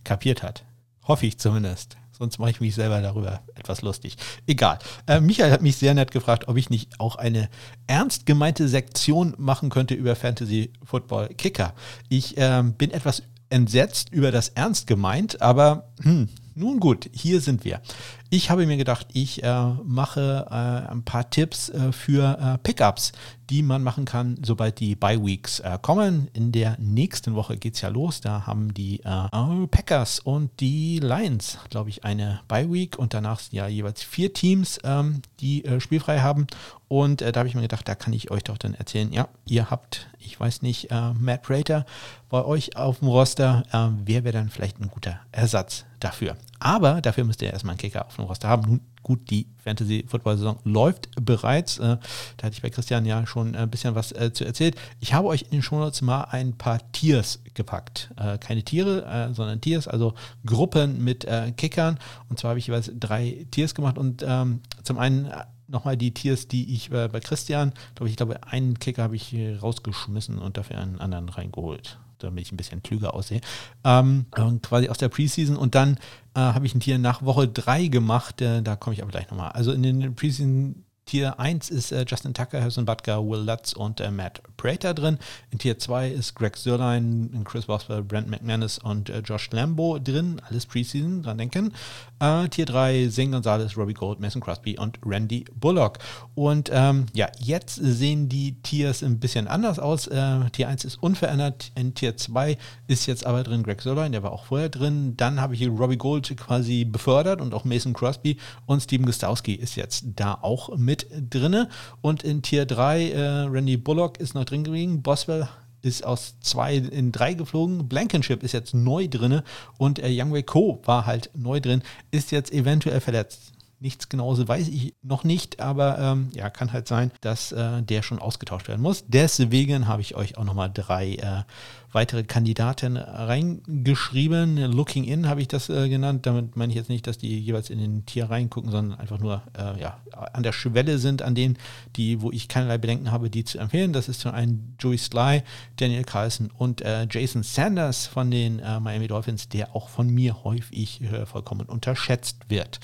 kapiert 0.03 0.43
hat. 0.43 0.63
Hoffe 1.07 1.25
ich 1.25 1.39
zumindest. 1.39 1.97
Sonst 2.11 2.37
mache 2.37 2.49
ich 2.49 2.59
mich 2.59 2.75
selber 2.75 3.01
darüber 3.01 3.41
etwas 3.55 3.81
lustig. 3.81 4.17
Egal. 4.45 4.77
Äh, 5.07 5.21
Michael 5.21 5.51
hat 5.51 5.61
mich 5.61 5.77
sehr 5.77 5.93
nett 5.93 6.11
gefragt, 6.11 6.49
ob 6.49 6.57
ich 6.57 6.69
nicht 6.69 6.99
auch 6.99 7.15
eine 7.15 7.49
ernst 7.87 8.25
gemeinte 8.25 8.67
Sektion 8.67 9.33
machen 9.37 9.69
könnte 9.69 9.93
über 9.93 10.17
Fantasy 10.17 10.73
Football 10.83 11.29
Kicker. 11.29 11.73
Ich 12.09 12.33
ähm, 12.35 12.73
bin 12.73 12.91
etwas 12.91 13.23
entsetzt 13.49 14.11
über 14.11 14.31
das 14.31 14.49
ernst 14.49 14.85
gemeint, 14.85 15.41
aber 15.41 15.93
hm, 16.01 16.27
nun 16.59 16.79
gut, 16.79 17.09
hier 17.13 17.39
sind 17.39 17.63
wir. 17.63 17.81
Ich 18.29 18.49
habe 18.51 18.67
mir 18.67 18.77
gedacht, 18.77 19.07
ich 19.13 19.41
äh, 19.43 19.65
mache 19.83 20.45
äh, 20.49 20.91
ein 20.91 21.03
paar 21.03 21.29
Tipps 21.29 21.69
äh, 21.69 21.91
für 21.91 22.37
äh, 22.37 22.57
Pickups, 22.59 23.13
die 23.49 23.63
man 23.63 23.81
machen 23.81 24.05
kann, 24.05 24.37
sobald 24.43 24.79
die 24.79 24.95
Bye 24.95 25.25
Weeks 25.25 25.61
äh, 25.61 25.79
kommen. 25.81 26.29
In 26.33 26.51
der 26.51 26.75
nächsten 26.77 27.33
Woche 27.33 27.57
geht 27.57 27.75
es 27.75 27.81
ja 27.81 27.89
los. 27.89 28.21
Da 28.21 28.45
haben 28.45 28.73
die 28.73 28.99
äh, 28.99 29.67
Packers 29.71 30.19
und 30.19 30.51
die 30.59 30.99
Lions, 30.99 31.57
glaube 31.69 31.89
ich, 31.89 32.03
eine 32.03 32.41
Bye 32.47 32.71
Week 32.71 32.99
und 32.99 33.13
danach 33.13 33.39
sind 33.39 33.53
ja 33.53 33.67
jeweils 33.67 34.03
vier 34.03 34.33
Teams, 34.33 34.79
ähm, 34.83 35.21
die 35.39 35.63
spielfrei 35.79 36.19
haben. 36.19 36.45
Und 36.89 37.21
da 37.21 37.31
habe 37.33 37.47
ich 37.47 37.55
mir 37.55 37.61
gedacht, 37.61 37.87
da 37.87 37.95
kann 37.95 38.11
ich 38.11 38.31
euch 38.31 38.43
doch 38.43 38.57
dann 38.57 38.73
erzählen, 38.73 39.13
ja, 39.13 39.29
ihr 39.45 39.69
habt, 39.69 40.09
ich 40.17 40.37
weiß 40.39 40.61
nicht, 40.63 40.89
Matt 41.19 41.43
Prater 41.43 41.85
bei 42.29 42.43
euch 42.43 42.75
auf 42.75 42.99
dem 42.99 43.07
Roster. 43.07 43.63
wer 44.05 44.23
wäre 44.23 44.33
dann 44.33 44.49
vielleicht 44.49 44.81
ein 44.81 44.89
guter 44.89 45.19
Ersatz 45.31 45.85
dafür? 45.99 46.35
Aber 46.59 47.01
dafür 47.01 47.23
müsst 47.23 47.41
ihr 47.41 47.53
erstmal 47.53 47.73
einen 47.73 47.79
Kicker 47.79 48.05
auf 48.05 48.15
dem 48.15 48.25
Roster 48.25 48.49
haben. 48.49 48.63
Nun, 48.67 48.81
gut, 49.01 49.29
die 49.29 49.47
Fantasy-Football-Saison 49.63 50.59
läuft 50.65 51.09
bereits. 51.19 51.79
Äh, 51.79 51.97
da 52.37 52.45
hatte 52.45 52.53
ich 52.53 52.61
bei 52.61 52.69
Christian 52.69 53.05
ja 53.05 53.25
schon 53.25 53.55
ein 53.55 53.69
bisschen 53.69 53.95
was 53.95 54.11
äh, 54.11 54.33
zu 54.33 54.45
erzählt. 54.45 54.75
Ich 54.99 55.13
habe 55.13 55.27
euch 55.29 55.43
in 55.43 55.51
den 55.51 55.61
Shownotes 55.61 56.01
mal 56.01 56.23
ein 56.25 56.57
paar 56.57 56.79
Tiers 56.91 57.39
gepackt. 57.53 58.11
Äh, 58.17 58.37
keine 58.37 58.63
Tiere, 58.63 59.05
äh, 59.05 59.33
sondern 59.33 59.61
Tiers, 59.61 59.87
also 59.87 60.13
Gruppen 60.45 61.03
mit 61.03 61.25
äh, 61.25 61.51
Kickern. 61.55 61.97
Und 62.29 62.39
zwar 62.39 62.49
habe 62.49 62.59
ich 62.59 62.67
jeweils 62.67 62.91
drei 62.99 63.45
Tiers 63.51 63.73
gemacht. 63.73 63.97
Und 63.97 64.23
ähm, 64.27 64.61
zum 64.83 64.97
einen 64.97 65.25
äh, 65.25 65.45
nochmal 65.69 65.97
die 65.97 66.13
Tiers, 66.13 66.47
die 66.47 66.73
ich 66.73 66.89
bei 66.89 67.07
Christian, 67.19 67.73
glaube 67.95 68.09
ich, 68.09 68.15
glaube, 68.15 68.43
einen 68.43 68.79
Kicker 68.79 69.03
habe 69.03 69.15
ich 69.15 69.35
rausgeschmissen 69.61 70.39
und 70.39 70.57
dafür 70.57 70.77
einen 70.79 70.99
anderen 70.99 71.29
reingeholt 71.29 71.99
damit 72.19 72.45
ich 72.45 72.51
ein 72.51 72.57
bisschen 72.57 72.83
klüger 72.83 73.13
aussehe, 73.13 73.41
ähm, 73.83 74.25
quasi 74.61 74.89
aus 74.89 74.97
der 74.97 75.09
Preseason. 75.09 75.55
Und 75.55 75.75
dann 75.75 75.97
äh, 76.35 76.39
habe 76.39 76.65
ich 76.65 76.75
ein 76.75 76.79
Tier 76.79 76.99
nach 76.99 77.23
Woche 77.23 77.47
3 77.47 77.87
gemacht, 77.87 78.41
äh, 78.41 78.61
da 78.61 78.75
komme 78.75 78.93
ich 78.93 79.01
aber 79.01 79.11
gleich 79.11 79.29
nochmal. 79.29 79.51
Also 79.51 79.71
in 79.71 79.83
den 79.83 80.15
Preseason 80.15 80.83
Tier 81.09 81.39
1 81.39 81.71
ist 81.71 81.91
äh, 81.91 82.05
Justin 82.07 82.35
Tucker, 82.35 82.61
Harrison 82.61 82.85
Butker, 82.85 83.27
Will 83.27 83.39
Lutz 83.39 83.73
und 83.73 83.99
äh, 83.99 84.11
Matt 84.11 84.43
Prater 84.57 84.93
drin. 84.93 85.17
In 85.49 85.57
Tier 85.57 85.79
2 85.79 86.07
ist 86.09 86.35
Greg 86.35 86.55
Sirlein, 86.55 87.43
Chris 87.45 87.65
Boswell, 87.65 88.03
Brent 88.03 88.29
McManus 88.29 88.77
und 88.77 89.09
äh, 89.09 89.21
Josh 89.25 89.49
Lambo 89.49 89.97
drin. 89.97 90.39
Alles 90.47 90.67
Preseason, 90.67 91.23
dran 91.23 91.39
denken. 91.39 91.73
Äh, 92.19 92.47
Tier 92.49 92.67
3 92.67 93.07
Zane 93.09 93.31
Gonzalez, 93.31 93.75
Robbie 93.75 93.95
Gold, 93.95 94.19
Mason 94.19 94.39
Crosby 94.39 94.77
und 94.77 94.99
Randy 95.03 95.45
Bullock. 95.59 95.97
Und 96.35 96.69
ähm, 96.71 97.07
ja, 97.13 97.27
jetzt 97.39 97.73
sehen 97.81 98.29
die 98.29 98.61
Tiers 98.61 99.01
ein 99.01 99.19
bisschen 99.19 99.47
anders 99.47 99.79
aus. 99.79 100.05
Äh, 100.05 100.47
Tier 100.51 100.67
1 100.67 100.85
ist 100.85 101.01
unverändert. 101.01 101.71
In 101.73 101.95
Tier 101.95 102.17
2 102.17 102.55
ist 102.85 103.07
jetzt 103.07 103.25
aber 103.25 103.41
drin 103.41 103.63
Greg 103.63 103.81
Sirlein, 103.81 104.11
der 104.11 104.21
war 104.21 104.31
auch 104.31 104.45
vorher 104.45 104.69
drin. 104.69 105.17
Dann 105.17 105.41
habe 105.41 105.55
ich 105.55 105.59
hier 105.59 105.71
Robbie 105.71 105.97
Gold 105.97 106.37
quasi 106.37 106.85
befördert 106.85 107.41
und 107.41 107.55
auch 107.55 107.65
Mason 107.65 107.93
Crosby 107.93 108.37
und 108.67 108.83
Steven 108.83 109.07
Gostowski 109.07 109.55
ist 109.55 109.75
jetzt 109.75 110.03
da 110.15 110.37
auch 110.39 110.77
mit 110.77 110.98
mit 110.99 111.33
drinne. 111.33 111.69
Und 112.01 112.23
in 112.23 112.41
Tier 112.41 112.65
3, 112.65 113.11
äh, 113.11 113.19
Randy 113.43 113.77
Bullock 113.77 114.19
ist 114.19 114.33
noch 114.33 114.45
drin 114.45 114.63
gewesen. 114.63 115.01
Boswell 115.01 115.47
ist 115.81 116.05
aus 116.05 116.35
zwei 116.41 116.75
in 116.75 117.11
drei 117.11 117.33
geflogen. 117.33 117.87
Blankenship 117.87 118.43
ist 118.43 118.51
jetzt 118.51 118.73
neu 118.73 119.07
drinne 119.07 119.43
und 119.77 119.99
äh, 119.99 120.09
Young 120.09 120.33
Wei 120.33 120.41
Ko 120.41 120.81
war 120.83 121.05
halt 121.05 121.29
neu 121.33 121.61
drin, 121.61 121.83
ist 122.11 122.31
jetzt 122.31 122.51
eventuell 122.51 122.99
verletzt. 122.99 123.53
Nichts 123.79 124.09
Genaues 124.09 124.45
weiß 124.45 124.67
ich 124.67 124.93
noch 125.03 125.23
nicht, 125.23 125.61
aber 125.61 125.97
ähm, 125.99 126.31
ja, 126.35 126.49
kann 126.49 126.73
halt 126.73 126.89
sein, 126.89 127.11
dass 127.21 127.53
äh, 127.53 127.81
der 127.81 128.01
schon 128.01 128.19
ausgetauscht 128.19 128.67
werden 128.67 128.81
muss. 128.81 129.05
Deswegen 129.07 129.87
habe 129.87 130.01
ich 130.01 130.15
euch 130.15 130.37
auch 130.37 130.43
nochmal 130.43 130.69
drei 130.73 131.13
äh, 131.13 131.43
weitere 131.91 132.23
Kandidaten 132.23 132.97
reingeschrieben. 132.97 134.57
Looking 134.71 135.05
in 135.05 135.27
habe 135.27 135.41
ich 135.41 135.47
das 135.47 135.69
äh, 135.69 135.89
genannt. 135.89 136.25
Damit 136.25 136.55
meine 136.55 136.71
ich 136.71 136.77
jetzt 136.77 136.89
nicht, 136.89 137.07
dass 137.07 137.17
die 137.17 137.39
jeweils 137.39 137.69
in 137.69 137.79
den 137.79 138.05
Tier 138.05 138.29
reingucken, 138.29 138.71
sondern 138.71 138.99
einfach 138.99 139.19
nur 139.19 139.41
äh, 139.57 139.79
ja, 139.81 139.97
an 140.33 140.43
der 140.43 140.51
Schwelle 140.51 140.99
sind, 140.99 141.21
an 141.21 141.35
denen, 141.35 141.57
die, 141.95 142.21
wo 142.21 142.31
ich 142.31 142.47
keinerlei 142.47 142.77
Bedenken 142.77 143.11
habe, 143.11 143.29
die 143.29 143.43
zu 143.43 143.57
empfehlen. 143.59 143.93
Das 143.93 144.07
ist 144.07 144.21
zum 144.21 144.31
einen 144.31 144.75
Joey 144.79 144.97
Sly, 144.97 145.43
Daniel 145.77 146.03
Carlson 146.03 146.51
und 146.57 146.81
äh, 146.81 147.07
Jason 147.09 147.43
Sanders 147.43 148.07
von 148.07 148.31
den 148.31 148.59
äh, 148.59 148.79
Miami 148.79 149.07
Dolphins, 149.07 149.49
der 149.49 149.75
auch 149.75 149.89
von 149.89 150.09
mir 150.09 150.43
häufig 150.43 151.01
äh, 151.01 151.25
vollkommen 151.25 151.67
unterschätzt 151.67 152.49
wird. 152.49 152.79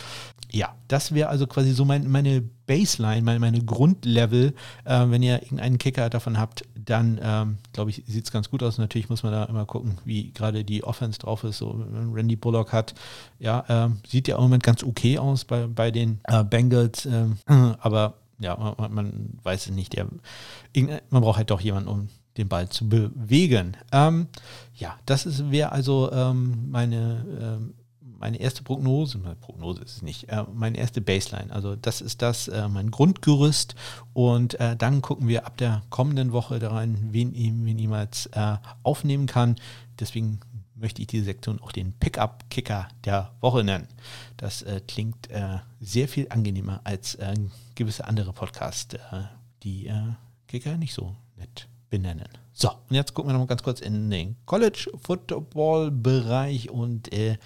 Ja, 0.52 0.76
das 0.88 1.14
wäre 1.14 1.30
also 1.30 1.48
quasi 1.48 1.74
so 1.74 1.86
mein, 1.86 2.10
meine 2.10 2.44
Baseline, 2.66 3.22
meine, 3.22 3.40
meine 3.40 3.64
Grundlevel. 3.64 4.54
Äh, 4.84 5.06
wenn 5.10 5.24
ihr 5.24 5.42
irgendeinen 5.42 5.78
Kicker 5.78 6.10
davon 6.10 6.38
habt, 6.38 6.64
dann 6.76 7.20
ähm, 7.22 7.58
glaube 7.74 7.90
ich, 7.90 8.04
sieht 8.08 8.26
es 8.26 8.32
ganz 8.32 8.50
gut 8.50 8.64
aus. 8.64 8.78
Natürlich 8.78 9.10
muss 9.10 9.24
man 9.24 9.32
da 9.32 9.46
immer 9.46 9.66
gucken, 9.66 9.98
wie 10.06 10.32
gerade 10.32 10.64
die 10.64 10.84
Offense 10.84 11.20
drauf 11.20 11.44
ist. 11.44 11.58
So, 11.58 11.84
wenn 11.90 12.14
Randy 12.14 12.36
Bullock 12.36 12.74
hat, 12.74 12.94
ja, 13.40 13.64
ähm, 13.70 13.98
sieht 14.08 14.28
ja 14.28 14.38
im 14.38 14.44
Moment 14.44 14.64
ganz 14.64 14.84
okay 14.84 15.18
aus 15.18 15.46
bei, 15.46 15.68
bei 15.68 15.92
den 15.92 16.20
äh, 16.26 16.44
Bengals, 16.44 17.06
ähm, 17.06 17.38
aber 17.80 18.16
ja, 18.40 18.76
man, 18.78 18.94
man, 18.94 19.40
weiß 19.44 19.68
es 19.68 19.72
nicht. 19.72 19.94
Der, 19.94 20.08
man 21.10 21.22
braucht 21.22 21.38
halt 21.38 21.52
doch 21.52 21.62
jemanden, 21.62 21.90
um 21.90 22.10
den 22.38 22.50
Ball 22.50 22.70
zu 22.70 22.90
bewegen. 22.90 23.78
Ähm, 23.92 24.28
ja, 24.76 24.98
das 25.06 25.52
wäre 25.52 25.72
also 25.72 26.12
ähm, 26.12 26.70
meine 26.70 27.26
ähm, 27.40 27.74
meine 28.20 28.38
erste 28.38 28.64
Prognose, 28.64 29.20
Prognose 29.42 29.82
ist 29.82 29.98
es 29.98 30.02
nicht, 30.02 30.30
äh, 30.30 30.44
meine 30.54 30.78
erste 30.78 31.02
Baseline. 31.02 31.52
Also 31.52 31.76
das 31.76 32.02
ist 32.02 32.22
das, 32.22 32.48
äh, 32.48 32.68
mein 32.68 32.92
Grundgerüst. 32.92 33.76
Und 34.14 34.60
äh, 34.60 34.76
dann 34.76 35.02
gucken 35.02 35.28
wir 35.28 35.46
ab 35.46 35.58
der 35.58 35.84
kommenden 35.90 36.32
Woche 36.32 36.60
daran, 36.60 36.98
wen 37.12 37.34
ich 37.36 37.52
niemals 37.52 38.28
äh, 38.28 38.58
aufnehmen 38.84 39.28
kann. 39.28 39.56
Deswegen 40.00 40.40
möchte 40.76 41.02
ich 41.02 41.08
diese 41.08 41.26
Sektion 41.26 41.62
auch 41.62 41.72
den 41.72 41.94
Pickup-Kicker 41.94 42.88
der 43.06 43.32
Woche 43.42 43.64
nennen. 43.64 43.88
Das 44.38 44.62
äh, 44.62 44.82
klingt 44.86 45.30
äh, 45.30 45.60
sehr 45.80 46.08
viel 46.08 46.28
angenehmer 46.30 46.82
als 46.84 47.18
gewisse 47.76 48.06
andere 48.06 48.34
Podcasts, 48.34 48.98
die 49.64 49.90
Kicker 50.48 50.78
nicht 50.78 50.94
so 50.94 51.16
nett 51.38 51.68
benennen. 51.90 52.28
So, 52.58 52.70
und 52.70 52.96
jetzt 52.96 53.14
gucken 53.14 53.30
wir 53.30 53.34
noch 53.34 53.42
mal 53.42 53.48
ganz 53.48 53.64
kurz 53.64 53.82
in 53.82 54.10
den 54.10 54.38
College-Football-Bereich 54.46 56.70
und 56.70 57.12
äh, 57.14 57.38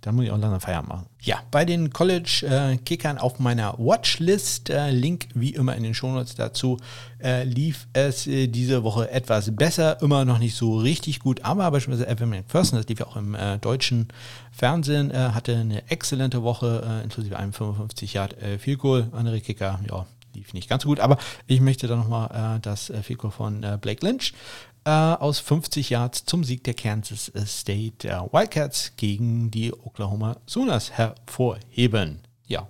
dann 0.00 0.14
muss 0.14 0.24
ich 0.24 0.30
auch 0.30 0.38
langsam 0.38 0.60
Feierabend 0.60 0.88
machen. 0.88 1.06
Ja, 1.20 1.40
bei 1.50 1.64
den 1.64 1.90
College-Kickern 1.90 3.18
auf 3.18 3.38
meiner 3.38 3.74
Watchlist, 3.78 4.70
äh, 4.70 4.90
Link 4.90 5.28
wie 5.34 5.50
immer 5.50 5.74
in 5.74 5.82
den 5.82 5.94
Shownotes 5.94 6.36
dazu, 6.36 6.78
äh, 7.22 7.44
lief 7.44 7.88
es 7.92 8.26
äh, 8.26 8.46
diese 8.46 8.84
Woche 8.84 9.10
etwas 9.10 9.54
besser, 9.54 10.00
immer 10.00 10.24
noch 10.24 10.38
nicht 10.38 10.54
so 10.54 10.78
richtig 10.78 11.18
gut, 11.20 11.44
aber 11.44 11.70
beispielsweise 11.70 12.08
Evan 12.08 12.30
McPherson, 12.30 12.78
das 12.78 12.88
lief 12.88 13.00
ja 13.00 13.06
auch 13.06 13.16
im 13.16 13.36
deutschen 13.60 14.08
Fernsehen, 14.52 15.12
hatte 15.12 15.56
eine 15.56 15.88
exzellente 15.90 16.42
Woche, 16.42 17.00
inklusive 17.02 17.36
einem 17.36 17.52
55 17.52 18.14
Yard 18.14 18.40
äh, 18.42 18.58
Field 18.58 18.78
Goal. 18.78 19.08
Andere 19.12 19.40
Kicker, 19.40 19.80
ja, 19.88 20.06
lief 20.34 20.52
nicht 20.52 20.68
ganz 20.68 20.82
so 20.82 20.88
gut, 20.88 21.00
aber 21.00 21.18
ich 21.46 21.60
möchte 21.60 21.86
da 21.86 21.96
nochmal 21.96 22.60
das 22.62 22.90
äh, 22.90 23.02
Goal 23.14 23.30
von 23.30 23.60
Blake 23.80 24.04
Lynch 24.04 24.34
äh, 24.88 24.90
aus 24.90 25.38
50 25.40 25.90
Yards 25.90 26.24
zum 26.24 26.44
Sieg 26.44 26.64
der 26.64 26.72
Kansas 26.72 27.30
State 27.46 28.08
Wildcats 28.32 28.92
gegen 28.96 29.50
die 29.50 29.70
Oklahoma 29.70 30.38
Sooners 30.46 30.92
hervorheben. 30.92 32.20
Ja, 32.46 32.66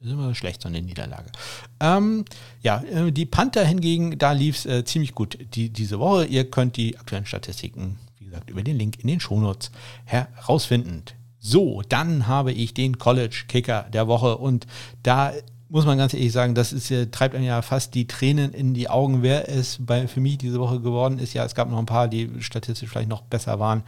ist 0.00 0.10
immer 0.10 0.34
schlecht, 0.34 0.62
so 0.62 0.68
eine 0.68 0.82
Niederlage. 0.82 1.30
Ähm, 1.78 2.24
ja, 2.60 2.82
äh, 2.82 3.12
die 3.12 3.24
Panther 3.24 3.64
hingegen, 3.64 4.18
da 4.18 4.32
lief 4.32 4.56
es 4.56 4.66
äh, 4.66 4.84
ziemlich 4.84 5.14
gut 5.14 5.38
die, 5.54 5.68
diese 5.68 6.00
Woche. 6.00 6.24
Ihr 6.24 6.50
könnt 6.50 6.76
die 6.76 6.98
aktuellen 6.98 7.26
Statistiken, 7.26 8.00
wie 8.18 8.24
gesagt, 8.24 8.50
über 8.50 8.64
den 8.64 8.76
Link 8.76 8.98
in 8.98 9.06
den 9.06 9.20
Shownotes 9.20 9.70
herausfinden. 10.06 11.04
So, 11.38 11.82
dann 11.88 12.26
habe 12.26 12.50
ich 12.50 12.74
den 12.74 12.98
College 12.98 13.44
Kicker 13.46 13.86
der 13.92 14.08
Woche 14.08 14.38
und 14.38 14.66
da 15.04 15.32
muss 15.70 15.86
man 15.86 15.96
ganz 15.96 16.12
ehrlich 16.12 16.32
sagen, 16.32 16.54
das 16.54 16.72
ist, 16.72 16.92
treibt 17.12 17.34
einem 17.34 17.44
ja 17.44 17.62
fast 17.62 17.94
die 17.94 18.08
Tränen 18.08 18.52
in 18.52 18.74
die 18.74 18.90
Augen, 18.90 19.22
wer 19.22 19.48
es 19.48 19.78
bei, 19.80 20.08
für 20.08 20.20
mich 20.20 20.38
diese 20.38 20.58
Woche 20.58 20.80
geworden 20.80 21.18
ist. 21.18 21.32
Ja, 21.32 21.44
es 21.44 21.54
gab 21.54 21.70
noch 21.70 21.78
ein 21.78 21.86
paar, 21.86 22.08
die 22.08 22.28
statistisch 22.40 22.90
vielleicht 22.90 23.08
noch 23.08 23.22
besser 23.22 23.60
waren. 23.60 23.84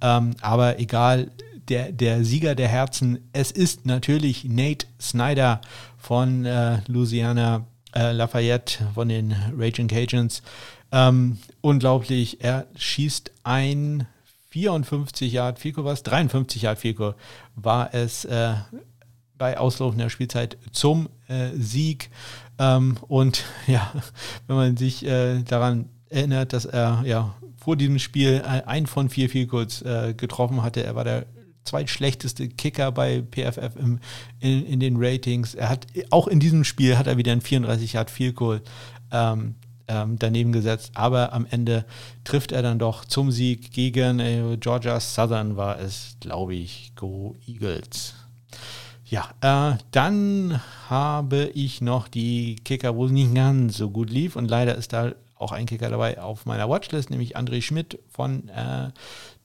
Ähm, 0.00 0.36
aber 0.40 0.78
egal, 0.78 1.32
der, 1.68 1.90
der 1.90 2.24
Sieger 2.24 2.54
der 2.54 2.68
Herzen, 2.68 3.18
es 3.32 3.50
ist 3.50 3.84
natürlich 3.84 4.44
Nate 4.44 4.86
Snyder 5.00 5.60
von 5.98 6.44
äh, 6.44 6.78
Louisiana 6.86 7.66
äh, 7.96 8.12
Lafayette, 8.12 8.86
von 8.94 9.08
den 9.08 9.34
Raging 9.58 9.88
Cajuns. 9.88 10.42
Ähm, 10.92 11.38
unglaublich, 11.60 12.44
er 12.44 12.66
schießt 12.76 13.32
ein 13.42 14.06
54 14.50 15.32
Yard 15.32 15.58
Fico, 15.58 15.84
was? 15.84 16.04
53 16.04 16.62
Yard 16.62 16.78
Fico 16.78 17.14
war 17.56 17.92
es. 17.92 18.24
Äh, 18.24 18.54
bei 19.38 19.58
auslaufender 19.58 20.10
Spielzeit 20.10 20.56
zum 20.72 21.08
Sieg. 21.56 22.10
Ähm, 22.58 22.96
und 23.08 23.44
ja, 23.66 23.92
wenn 24.46 24.56
man 24.56 24.76
sich 24.76 25.04
äh, 25.04 25.42
daran 25.42 25.88
erinnert, 26.08 26.52
dass 26.52 26.64
er 26.64 27.02
ja 27.04 27.34
vor 27.56 27.76
diesem 27.76 27.98
Spiel 27.98 28.42
ein 28.44 28.86
von 28.86 29.08
vier 29.08 29.30
Field 29.30 29.50
äh, 29.82 30.12
getroffen 30.14 30.62
hatte, 30.62 30.84
er 30.84 30.94
war 30.94 31.04
der 31.04 31.26
zweitschlechteste 31.64 32.48
Kicker 32.48 32.92
bei 32.92 33.22
PFF 33.22 33.76
im, 33.76 34.00
in, 34.40 34.66
in, 34.66 34.80
den 34.80 34.96
Ratings. 34.98 35.54
Er 35.54 35.70
hat 35.70 35.86
auch 36.10 36.28
in 36.28 36.40
diesem 36.40 36.64
Spiel 36.64 36.98
hat 36.98 37.06
er 37.06 37.16
wieder 37.16 37.32
ein 37.32 37.40
34 37.40 37.94
Yard 37.94 38.10
Field 38.10 38.36
Goal 38.36 38.60
ähm, 39.10 39.54
ähm, 39.88 40.18
daneben 40.18 40.52
gesetzt, 40.52 40.92
aber 40.94 41.32
am 41.32 41.46
Ende 41.50 41.84
trifft 42.24 42.52
er 42.52 42.62
dann 42.62 42.78
doch 42.78 43.04
zum 43.04 43.30
Sieg 43.30 43.70
gegen 43.72 44.18
äh, 44.18 44.56
Georgia 44.58 45.00
Southern 45.00 45.56
war 45.56 45.78
es, 45.78 46.16
glaube 46.20 46.54
ich, 46.54 46.92
Go 46.96 47.36
Eagles. 47.46 48.14
Ja, 49.14 49.28
äh, 49.42 49.78
dann 49.92 50.60
habe 50.90 51.44
ich 51.54 51.80
noch 51.80 52.08
die 52.08 52.56
Kicker, 52.56 52.96
wo 52.96 53.06
es 53.06 53.12
nicht 53.12 53.32
ganz 53.32 53.76
so 53.76 53.88
gut 53.88 54.10
lief. 54.10 54.34
Und 54.34 54.48
leider 54.50 54.74
ist 54.74 54.92
da 54.92 55.12
auch 55.36 55.52
ein 55.52 55.66
Kicker 55.66 55.88
dabei 55.88 56.20
auf 56.20 56.46
meiner 56.46 56.68
Watchlist, 56.68 57.10
nämlich 57.10 57.36
André 57.36 57.62
Schmidt 57.62 58.00
von 58.10 58.48
äh, 58.48 58.90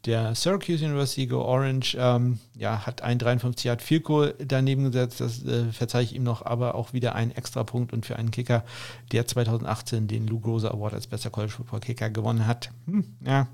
der 0.05 0.34
Syracuse 0.34 0.84
University 0.84 1.28
Go 1.28 1.43
Orange. 1.43 1.95
Ähm, 1.99 2.39
ja, 2.55 2.88
hat 2.88 3.03
ein 3.03 3.20
53 3.20 3.65
Yard 3.65 3.84
Field 3.84 4.05
Goal 4.05 4.34
daneben 4.43 4.86
gesetzt. 4.86 5.22
Das 5.22 5.43
äh, 5.43 5.72
verzeihe 5.72 6.03
ich 6.03 6.15
ihm 6.15 6.24
noch, 6.24 6.43
aber 6.43 6.74
auch 6.74 6.93
wieder 6.93 7.13
einen 7.13 7.30
Extrapunkt 7.30 7.93
und 7.93 8.07
für 8.07 8.15
einen 8.15 8.32
Kicker, 8.32 8.63
der 9.11 9.28
2018 9.28 10.07
den 10.07 10.26
Lou 10.26 10.39
Groza 10.39 10.70
Award 10.70 10.95
als 10.95 11.05
bester 11.05 11.30
College 11.30 11.53
Football 11.53 11.82
Kicker 11.82 12.09
gewonnen 12.09 12.47
hat. 12.47 12.72
Hm, 12.88 13.05
ja. 13.24 13.47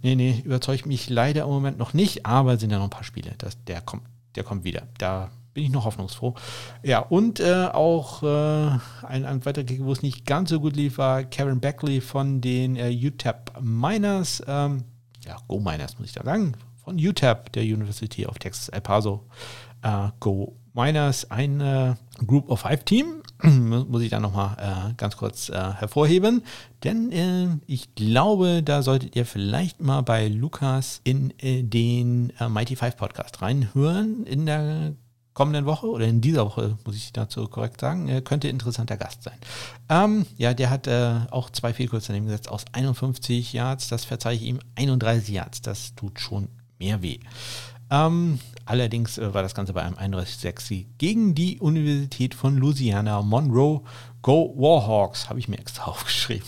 Nee, 0.00 0.14
nee, 0.14 0.40
überzeugt 0.46 0.86
mich 0.86 1.10
leider 1.10 1.42
im 1.42 1.50
Moment 1.50 1.76
noch 1.76 1.92
nicht, 1.92 2.24
aber 2.24 2.56
sind 2.56 2.70
ja 2.70 2.78
noch 2.78 2.84
ein 2.84 2.90
paar 2.90 3.04
Spiele. 3.04 3.34
Das, 3.36 3.62
der 3.64 3.82
kommt, 3.82 4.04
der 4.34 4.44
kommt 4.44 4.64
wieder. 4.64 4.88
Da 4.96 5.30
bin 5.54 5.64
ich 5.64 5.70
noch 5.70 5.84
hoffnungsfroh. 5.84 6.34
Ja, 6.82 7.00
und 7.00 7.40
äh, 7.40 7.66
auch 7.66 8.22
äh, 8.22 8.78
ein, 9.06 9.24
ein 9.24 9.44
weiterer 9.44 9.64
Kick, 9.64 9.84
wo 9.84 9.92
es 9.92 10.02
nicht 10.02 10.26
ganz 10.26 10.50
so 10.50 10.60
gut 10.60 10.76
lief, 10.76 10.98
war 10.98 11.24
Kevin 11.24 11.60
Beckley 11.60 12.00
von 12.00 12.40
den 12.40 12.76
äh, 12.76 12.90
UTEP 12.90 13.52
Miners. 13.60 14.42
Ähm, 14.46 14.84
ja, 15.24 15.36
Go 15.48 15.60
Miners 15.60 15.98
muss 15.98 16.08
ich 16.08 16.14
da 16.14 16.24
sagen. 16.24 16.54
Von 16.84 16.96
UTEP, 16.96 17.52
der 17.52 17.62
University 17.62 18.26
of 18.26 18.38
Texas 18.38 18.68
El 18.68 18.80
Paso. 18.80 19.26
Äh, 19.82 20.08
Go 20.20 20.56
Miners, 20.74 21.30
ein 21.30 21.60
äh, 21.60 21.94
Group 22.26 22.48
of 22.48 22.60
Five 22.60 22.84
Team, 22.84 23.22
muss 23.42 24.00
ich 24.00 24.10
da 24.10 24.20
nochmal 24.20 24.56
äh, 24.58 24.94
ganz 24.94 25.16
kurz 25.18 25.50
äh, 25.50 25.72
hervorheben. 25.74 26.42
Denn 26.82 27.60
ich 27.66 27.94
glaube, 27.94 28.62
da 28.62 28.82
solltet 28.82 29.14
ihr 29.14 29.26
vielleicht 29.26 29.80
mal 29.80 30.00
bei 30.00 30.26
Lukas 30.26 31.00
in 31.04 31.32
den 31.40 32.32
Mighty 32.48 32.74
Five 32.74 32.96
Podcast 32.96 33.40
reinhören. 33.40 34.24
In 34.24 34.46
der 34.46 34.94
kommenden 35.34 35.66
Woche 35.66 35.86
oder 35.86 36.06
in 36.06 36.20
dieser 36.20 36.44
Woche, 36.44 36.76
muss 36.84 36.96
ich 36.96 37.12
dazu 37.12 37.46
korrekt 37.48 37.80
sagen, 37.80 38.08
äh, 38.08 38.20
könnte 38.20 38.48
interessanter 38.48 38.96
Gast 38.96 39.22
sein. 39.22 39.38
Ähm, 39.88 40.26
ja, 40.36 40.54
der 40.54 40.70
hat 40.70 40.86
äh, 40.86 41.20
auch 41.30 41.50
zwei 41.50 41.72
Fehlkurse 41.72 42.08
daneben 42.08 42.26
gesetzt 42.26 42.48
aus 42.48 42.64
51 42.72 43.52
Yards. 43.52 43.88
Das 43.88 44.04
verzeihe 44.04 44.36
ich 44.36 44.42
ihm. 44.42 44.60
31 44.76 45.34
Yards, 45.34 45.62
das 45.62 45.94
tut 45.94 46.20
schon 46.20 46.48
mehr 46.78 47.02
weh. 47.02 47.18
Ähm, 47.90 48.40
allerdings 48.64 49.18
äh, 49.18 49.34
war 49.34 49.42
das 49.42 49.54
Ganze 49.54 49.72
bei 49.72 49.82
einem 49.82 49.96
31-6 49.96 50.86
gegen 50.98 51.34
die 51.34 51.60
Universität 51.60 52.34
von 52.34 52.56
Louisiana 52.56 53.22
Monroe. 53.22 53.82
Go 54.22 54.54
Warhawks, 54.56 55.28
habe 55.28 55.38
ich 55.38 55.48
mir 55.48 55.58
extra 55.58 55.84
aufgeschrieben. 55.90 56.46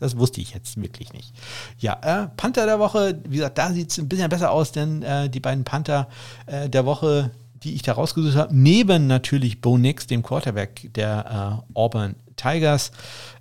Das 0.00 0.16
wusste 0.16 0.40
ich 0.40 0.54
jetzt 0.54 0.80
wirklich 0.80 1.12
nicht. 1.12 1.34
Ja, 1.78 1.98
äh, 2.02 2.28
Panther 2.36 2.66
der 2.66 2.78
Woche, 2.78 3.20
wie 3.28 3.36
gesagt, 3.36 3.58
da 3.58 3.72
sieht 3.72 3.90
es 3.90 3.98
ein 3.98 4.08
bisschen 4.08 4.28
besser 4.28 4.52
aus, 4.52 4.72
denn 4.72 5.02
äh, 5.02 5.28
die 5.28 5.40
beiden 5.40 5.64
Panther 5.64 6.08
äh, 6.46 6.68
der 6.68 6.86
Woche, 6.86 7.32
die 7.62 7.74
ich 7.74 7.82
da 7.82 7.92
rausgesucht 7.92 8.36
habe, 8.36 8.54
neben 8.54 9.06
natürlich 9.06 9.60
Bo 9.60 9.78
Nix, 9.78 10.06
dem 10.06 10.22
Quarterback 10.22 10.90
der 10.94 11.62
äh, 11.74 11.78
Auburn 11.78 12.16
Tigers, 12.36 12.92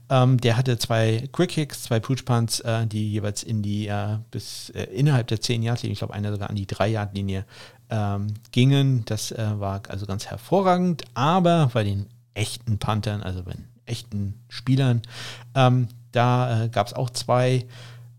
ähm, 0.10 0.40
der 0.40 0.58
hatte 0.58 0.78
zwei 0.78 1.28
Quick 1.32 1.50
Kicks, 1.50 1.84
zwei 1.84 2.00
Pooch 2.00 2.24
Punts, 2.26 2.62
äh, 2.62 2.88
die 2.88 3.12
jeweils 3.12 3.44
in 3.44 3.62
die 3.62 3.88
äh, 3.88 4.18
bis 4.32 4.70
innerhalb 4.70 5.28
der 5.28 5.42
10 5.42 5.64
Yard 5.64 5.84
Linie, 5.84 5.94
ich 5.94 6.00
glaube 6.00 6.14
einer 6.14 6.32
sogar 6.32 6.50
an 6.50 6.56
die 6.56 6.68
3 6.68 6.88
Yard 6.88 7.14
Linie 7.16 7.46
ähm, 7.90 8.28
gingen. 8.52 9.04
Das 9.06 9.32
war 9.32 9.82
also 9.90 10.06
ganz 10.06 10.28
hervorragend, 10.28 11.04
aber 11.14 11.70
bei 11.74 11.84
den 11.84 12.08
echten 12.34 12.78
Panthern, 12.78 13.22
also 13.22 13.44
bei 13.44 13.52
den 13.52 13.68
echten 13.86 14.36
Spielern, 14.50 15.02
ähm, 15.56 15.88
da 16.12 16.64
äh, 16.64 16.70
gab 16.70 16.88
es 16.88 16.94
auch 16.94 17.10
zwei 17.10 17.66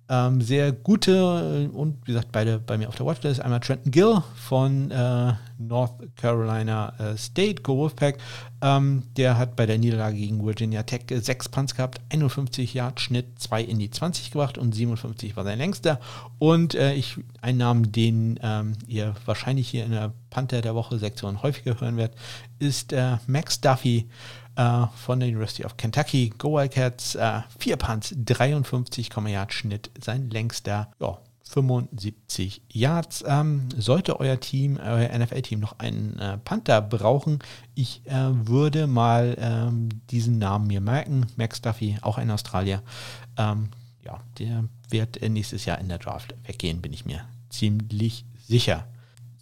ähm, 0.08 0.40
sehr 0.40 0.72
gute 0.72 1.68
äh, 1.72 1.76
und 1.76 1.98
wie 2.04 2.12
gesagt, 2.12 2.32
beide 2.32 2.58
bei 2.58 2.78
mir 2.78 2.88
auf 2.88 2.96
der 2.96 3.06
Watchlist. 3.06 3.40
Einmal 3.40 3.60
Trenton 3.60 3.92
Gill 3.92 4.22
von 4.34 4.90
äh, 4.90 5.34
North 5.58 5.92
Carolina 6.16 6.92
äh, 6.98 7.16
State, 7.16 7.62
Go 7.62 7.76
Wolfpack. 7.76 8.18
Ähm, 8.62 9.02
der 9.16 9.36
hat 9.36 9.54
bei 9.54 9.66
der 9.66 9.78
Niederlage 9.78 10.16
gegen 10.16 10.44
Virginia 10.44 10.82
Tech 10.82 11.02
äh, 11.10 11.20
sechs 11.20 11.48
Punts 11.48 11.74
gehabt, 11.74 12.00
51 12.10 12.74
Yard 12.74 13.00
Schnitt, 13.00 13.38
zwei 13.38 13.62
in 13.62 13.78
die 13.78 13.90
20 13.90 14.30
gebracht 14.30 14.58
und 14.58 14.74
57 14.74 15.36
war 15.36 15.44
sein 15.44 15.58
längster. 15.58 16.00
Und 16.38 16.74
äh, 16.74 16.94
ich, 16.94 17.16
ein 17.40 17.58
Namen, 17.58 17.92
den 17.92 18.40
ähm, 18.42 18.72
ihr 18.86 19.14
wahrscheinlich 19.26 19.68
hier 19.68 19.84
in 19.84 19.92
der 19.92 20.12
Panther 20.30 20.62
der 20.62 20.74
Woche 20.74 20.98
Sektion 20.98 21.42
häufiger 21.42 21.80
hören 21.80 21.96
werdet, 21.96 22.16
ist 22.58 22.92
äh, 22.92 23.18
Max 23.26 23.60
Duffy 23.60 24.08
äh, 24.58 24.86
von 24.96 25.20
der 25.20 25.28
University 25.28 25.64
of 25.64 25.76
Kentucky. 25.76 26.32
Go 26.36 26.56
Wildcats, 26.56 27.14
äh, 27.14 27.40
vier 27.58 27.76
Punts, 27.76 28.12
53, 28.16 29.08
Yard 29.26 29.52
Schnitt, 29.52 29.90
sein 30.02 30.28
längster, 30.30 30.90
ja, 31.00 31.18
75 31.44 32.62
Yards. 32.68 33.24
Ähm, 33.26 33.68
sollte 33.76 34.20
euer 34.20 34.38
Team, 34.40 34.78
euer 34.78 35.16
NFL-Team 35.16 35.60
noch 35.60 35.78
einen 35.78 36.18
äh, 36.18 36.36
Panther 36.38 36.82
brauchen, 36.82 37.38
ich 37.74 38.02
äh, 38.06 38.46
würde 38.46 38.86
mal 38.86 39.36
ähm, 39.38 39.88
diesen 40.10 40.38
Namen 40.38 40.66
mir 40.66 40.80
merken. 40.80 41.26
Max 41.36 41.62
Duffy, 41.62 41.96
auch 42.02 42.18
ein 42.18 42.30
Australier. 42.30 42.82
Ähm, 43.36 43.68
ja, 44.04 44.20
der 44.38 44.64
wird 44.90 45.22
nächstes 45.22 45.64
Jahr 45.64 45.78
in 45.78 45.88
der 45.88 45.98
Draft 45.98 46.34
weggehen, 46.44 46.82
bin 46.82 46.92
ich 46.92 47.06
mir 47.06 47.20
ziemlich 47.48 48.24
sicher. 48.46 48.86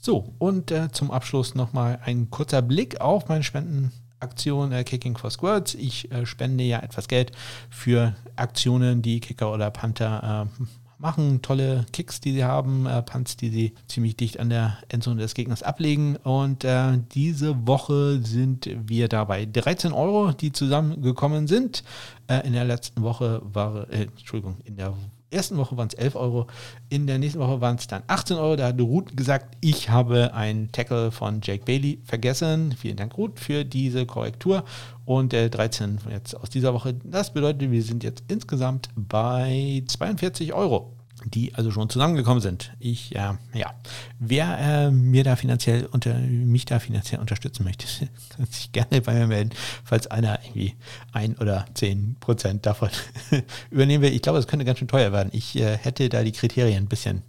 So, 0.00 0.34
und 0.38 0.70
äh, 0.70 0.92
zum 0.92 1.10
Abschluss 1.10 1.54
nochmal 1.54 2.00
ein 2.04 2.30
kurzer 2.30 2.62
Blick 2.62 3.00
auf 3.00 3.28
meine 3.28 3.42
Spenden 3.42 3.92
Aktion 4.20 4.72
äh, 4.72 4.84
Kicking 4.84 5.16
for 5.16 5.30
Squirts. 5.30 5.74
Ich 5.74 6.10
äh, 6.12 6.26
spende 6.26 6.64
ja 6.64 6.80
etwas 6.80 7.08
Geld 7.08 7.32
für 7.70 8.14
Aktionen, 8.36 9.02
die 9.02 9.20
Kicker 9.20 9.52
oder 9.52 9.70
Panther 9.70 10.48
äh, 10.60 10.64
machen. 10.98 11.42
Tolle 11.42 11.86
Kicks, 11.92 12.20
die 12.20 12.32
sie 12.32 12.44
haben, 12.44 12.86
äh, 12.86 13.02
Punts, 13.02 13.36
die 13.36 13.50
sie 13.50 13.74
ziemlich 13.86 14.16
dicht 14.16 14.40
an 14.40 14.50
der 14.50 14.78
Endzone 14.88 15.20
des 15.20 15.34
Gegners 15.34 15.62
ablegen. 15.62 16.16
Und 16.16 16.64
äh, 16.64 16.98
diese 17.12 17.66
Woche 17.66 18.20
sind 18.22 18.68
wir 18.86 19.08
dabei 19.08 19.46
13 19.46 19.92
Euro, 19.92 20.32
die 20.32 20.52
zusammengekommen 20.52 21.46
sind. 21.46 21.84
Äh, 22.28 22.46
in 22.46 22.52
der 22.52 22.64
letzten 22.64 23.02
Woche 23.02 23.42
war, 23.44 23.90
Entschuldigung, 23.90 24.56
in 24.64 24.76
der 24.76 24.94
ersten 25.31 25.57
Woche 25.57 25.77
waren 25.77 25.89
es 25.89 25.95
11 25.95 26.16
Euro, 26.16 26.47
in 26.89 27.07
der 27.07 27.18
nächsten 27.18 27.41
Woche 27.41 27.61
waren 27.61 27.77
es 27.77 27.87
dann 27.87 28.03
18 28.07 28.37
Euro. 28.37 28.57
Da 28.57 28.68
hat 28.68 28.81
Ruth 28.81 29.16
gesagt, 29.16 29.57
ich 29.61 29.91
habe 29.91 30.35
einen 30.35 30.72
Tackle 30.72 31.11
von 31.11 31.41
Jake 31.43 31.64
Bailey 31.64 32.01
vergessen. 32.05 32.74
Vielen 32.79 32.97
Dank, 32.97 33.16
Ruth, 33.16 33.39
für 33.39 33.64
diese 33.64 34.07
Korrektur. 34.07 34.64
Und 35.05 35.33
äh, 35.35 35.51
13 35.51 35.99
jetzt 36.11 36.35
aus 36.35 36.51
dieser 36.51 36.74
Woche. 36.74 36.95
Das 37.05 37.33
bedeutet, 37.33 37.70
wir 37.70 37.83
sind 37.83 38.03
jetzt 38.03 38.24
insgesamt 38.29 38.89
bei 38.97 39.83
42 39.87 40.53
Euro 40.53 40.95
die 41.31 41.55
also 41.55 41.70
schon 41.70 41.91
zusammengekommen 41.91 42.41
sind. 42.41 42.72
Ich, 42.79 43.14
äh, 43.14 43.35
ja, 43.55 43.74
wer 44.18 44.59
äh, 44.59 44.91
mir 44.91 45.24
da 45.24 45.37
finanziell 45.37 45.87
unter, 45.87 46.14
mich 46.14 46.64
da 46.64 46.79
finanziell 46.79 47.20
unterstützen 47.20 47.64
möchte, 47.64 47.87
kann 48.37 48.47
sich 48.47 48.72
gerne 48.72 49.01
bei 49.01 49.14
mir 49.14 49.27
melden, 49.27 49.51
falls 49.85 50.07
einer 50.07 50.39
irgendwie 50.45 50.74
ein 51.12 51.37
oder 51.37 51.66
zehn 51.74 52.16
Prozent 52.20 52.66
davon 52.66 52.91
übernehmen 53.70 54.03
will. 54.03 54.12
Ich 54.12 54.22
glaube, 54.22 54.39
es 54.39 54.47
könnte 54.47 54.64
ganz 54.64 54.79
schön 54.79 54.89
teuer 54.89 55.12
werden. 55.12 55.31
Ich 55.33 55.57
äh, 55.57 55.77
hätte 55.77 56.09
da 56.09 56.22
die 56.22 56.33
Kriterien 56.33 56.85
ein 56.85 56.89
bisschen 56.89 57.22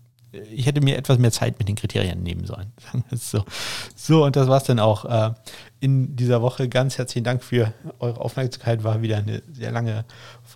ich 0.51 0.65
hätte 0.65 0.81
mir 0.81 0.97
etwas 0.97 1.17
mehr 1.17 1.31
Zeit 1.31 1.57
mit 1.59 1.67
den 1.67 1.75
Kriterien 1.75 2.21
nehmen 2.23 2.45
sollen. 2.45 2.73
so. 3.11 3.43
so, 3.95 4.25
und 4.25 4.35
das 4.35 4.47
war 4.47 4.57
es 4.57 4.63
dann 4.63 4.79
auch 4.79 5.05
äh, 5.05 5.33
in 5.79 6.15
dieser 6.15 6.41
Woche. 6.41 6.67
Ganz 6.69 6.97
herzlichen 6.97 7.23
Dank 7.23 7.43
für 7.43 7.73
eure 7.99 8.19
Aufmerksamkeit. 8.19 8.83
War 8.83 9.01
wieder 9.01 9.17
eine 9.17 9.41
sehr 9.51 9.71
lange 9.71 10.05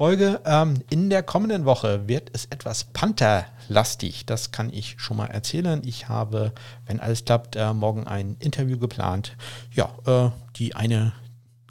Folge. 0.02 0.42
Ähm, 0.46 0.82
in 0.90 1.12
der 1.12 1.22
kommenden 1.22 1.66
Woche 1.66 2.08
wird 2.08 2.32
es 2.34 2.46
etwas 2.46 2.86
Panther-lastig. 2.86 4.26
Das 4.26 4.50
kann 4.50 4.74
ich 4.74 4.96
schon 4.98 5.16
mal 5.16 5.28
erzählen. 5.28 5.84
Ich 5.86 6.10
habe, 6.10 6.54
wenn 6.88 7.00
alles 7.00 7.24
klappt, 7.24 7.56
äh, 7.56 7.72
morgen 7.72 8.08
ein 8.08 8.36
Interview 8.40 8.80
geplant. 8.80 9.38
Ja, 9.72 9.92
äh, 10.08 10.32
die 10.56 10.74
eine 10.74 11.14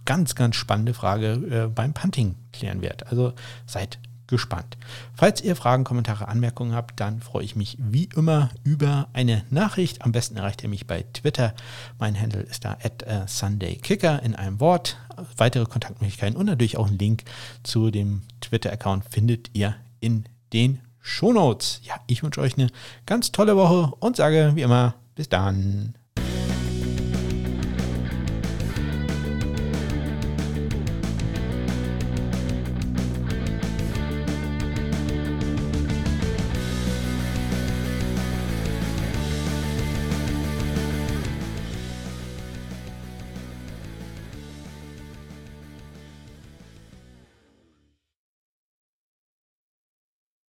ganz, 0.05 0.37
ganz 0.37 0.55
spannende 0.55 0.95
Frage 0.95 1.33
äh, 1.33 1.67
beim 1.67 1.93
Punting 1.93 2.37
klären 2.53 2.83
wird. 2.83 3.09
Also 3.09 3.33
seid 3.67 3.99
gespannt. 4.31 4.79
Falls 5.15 5.43
ihr 5.43 5.57
Fragen, 5.57 5.85
Kommentare, 5.85 6.29
Anmerkungen 6.29 6.75
habt, 6.75 6.99
dann 6.99 7.21
freue 7.21 7.45
ich 7.45 7.57
mich 7.57 7.77
wie 7.79 8.09
immer 8.17 8.51
über 8.65 9.09
eine 9.13 9.45
Nachricht. 9.51 10.03
Am 10.03 10.13
besten 10.13 10.37
erreicht 10.37 10.63
ihr 10.63 10.69
mich 10.69 10.87
bei 10.87 11.05
Twitter. 11.13 11.55
Mein 11.99 12.19
Handle 12.19 12.41
ist 12.41 12.65
da 12.65 12.79
at 12.83 13.05
uh, 13.07 13.27
SundayKicker 13.27 14.23
in 14.23 14.35
einem 14.35 14.61
Wort. 14.61 14.97
Weitere 15.37 15.67
Kontaktmöglichkeiten 15.67 16.37
und 16.37 16.47
natürlich 16.47 16.79
auch 16.79 16.87
einen 16.87 16.99
Link 16.99 17.25
zu 17.63 17.91
dem 17.91 18.23
Twitter-Account 18.41 19.05
findet 19.11 19.51
ihr 19.53 19.77
in 20.01 20.25
den 20.55 20.81
Shownotes. 21.01 21.81
Ja, 21.85 21.97
ich 22.07 22.23
wünsche 22.23 22.41
euch 22.41 22.57
eine 22.57 22.69
ganz 23.05 23.33
tolle 23.33 23.57
Woche 23.57 23.95
und 24.01 24.17
sage 24.17 24.53
wie 24.55 24.63
immer 24.63 24.95
bis 25.15 25.29
dann. 25.29 25.95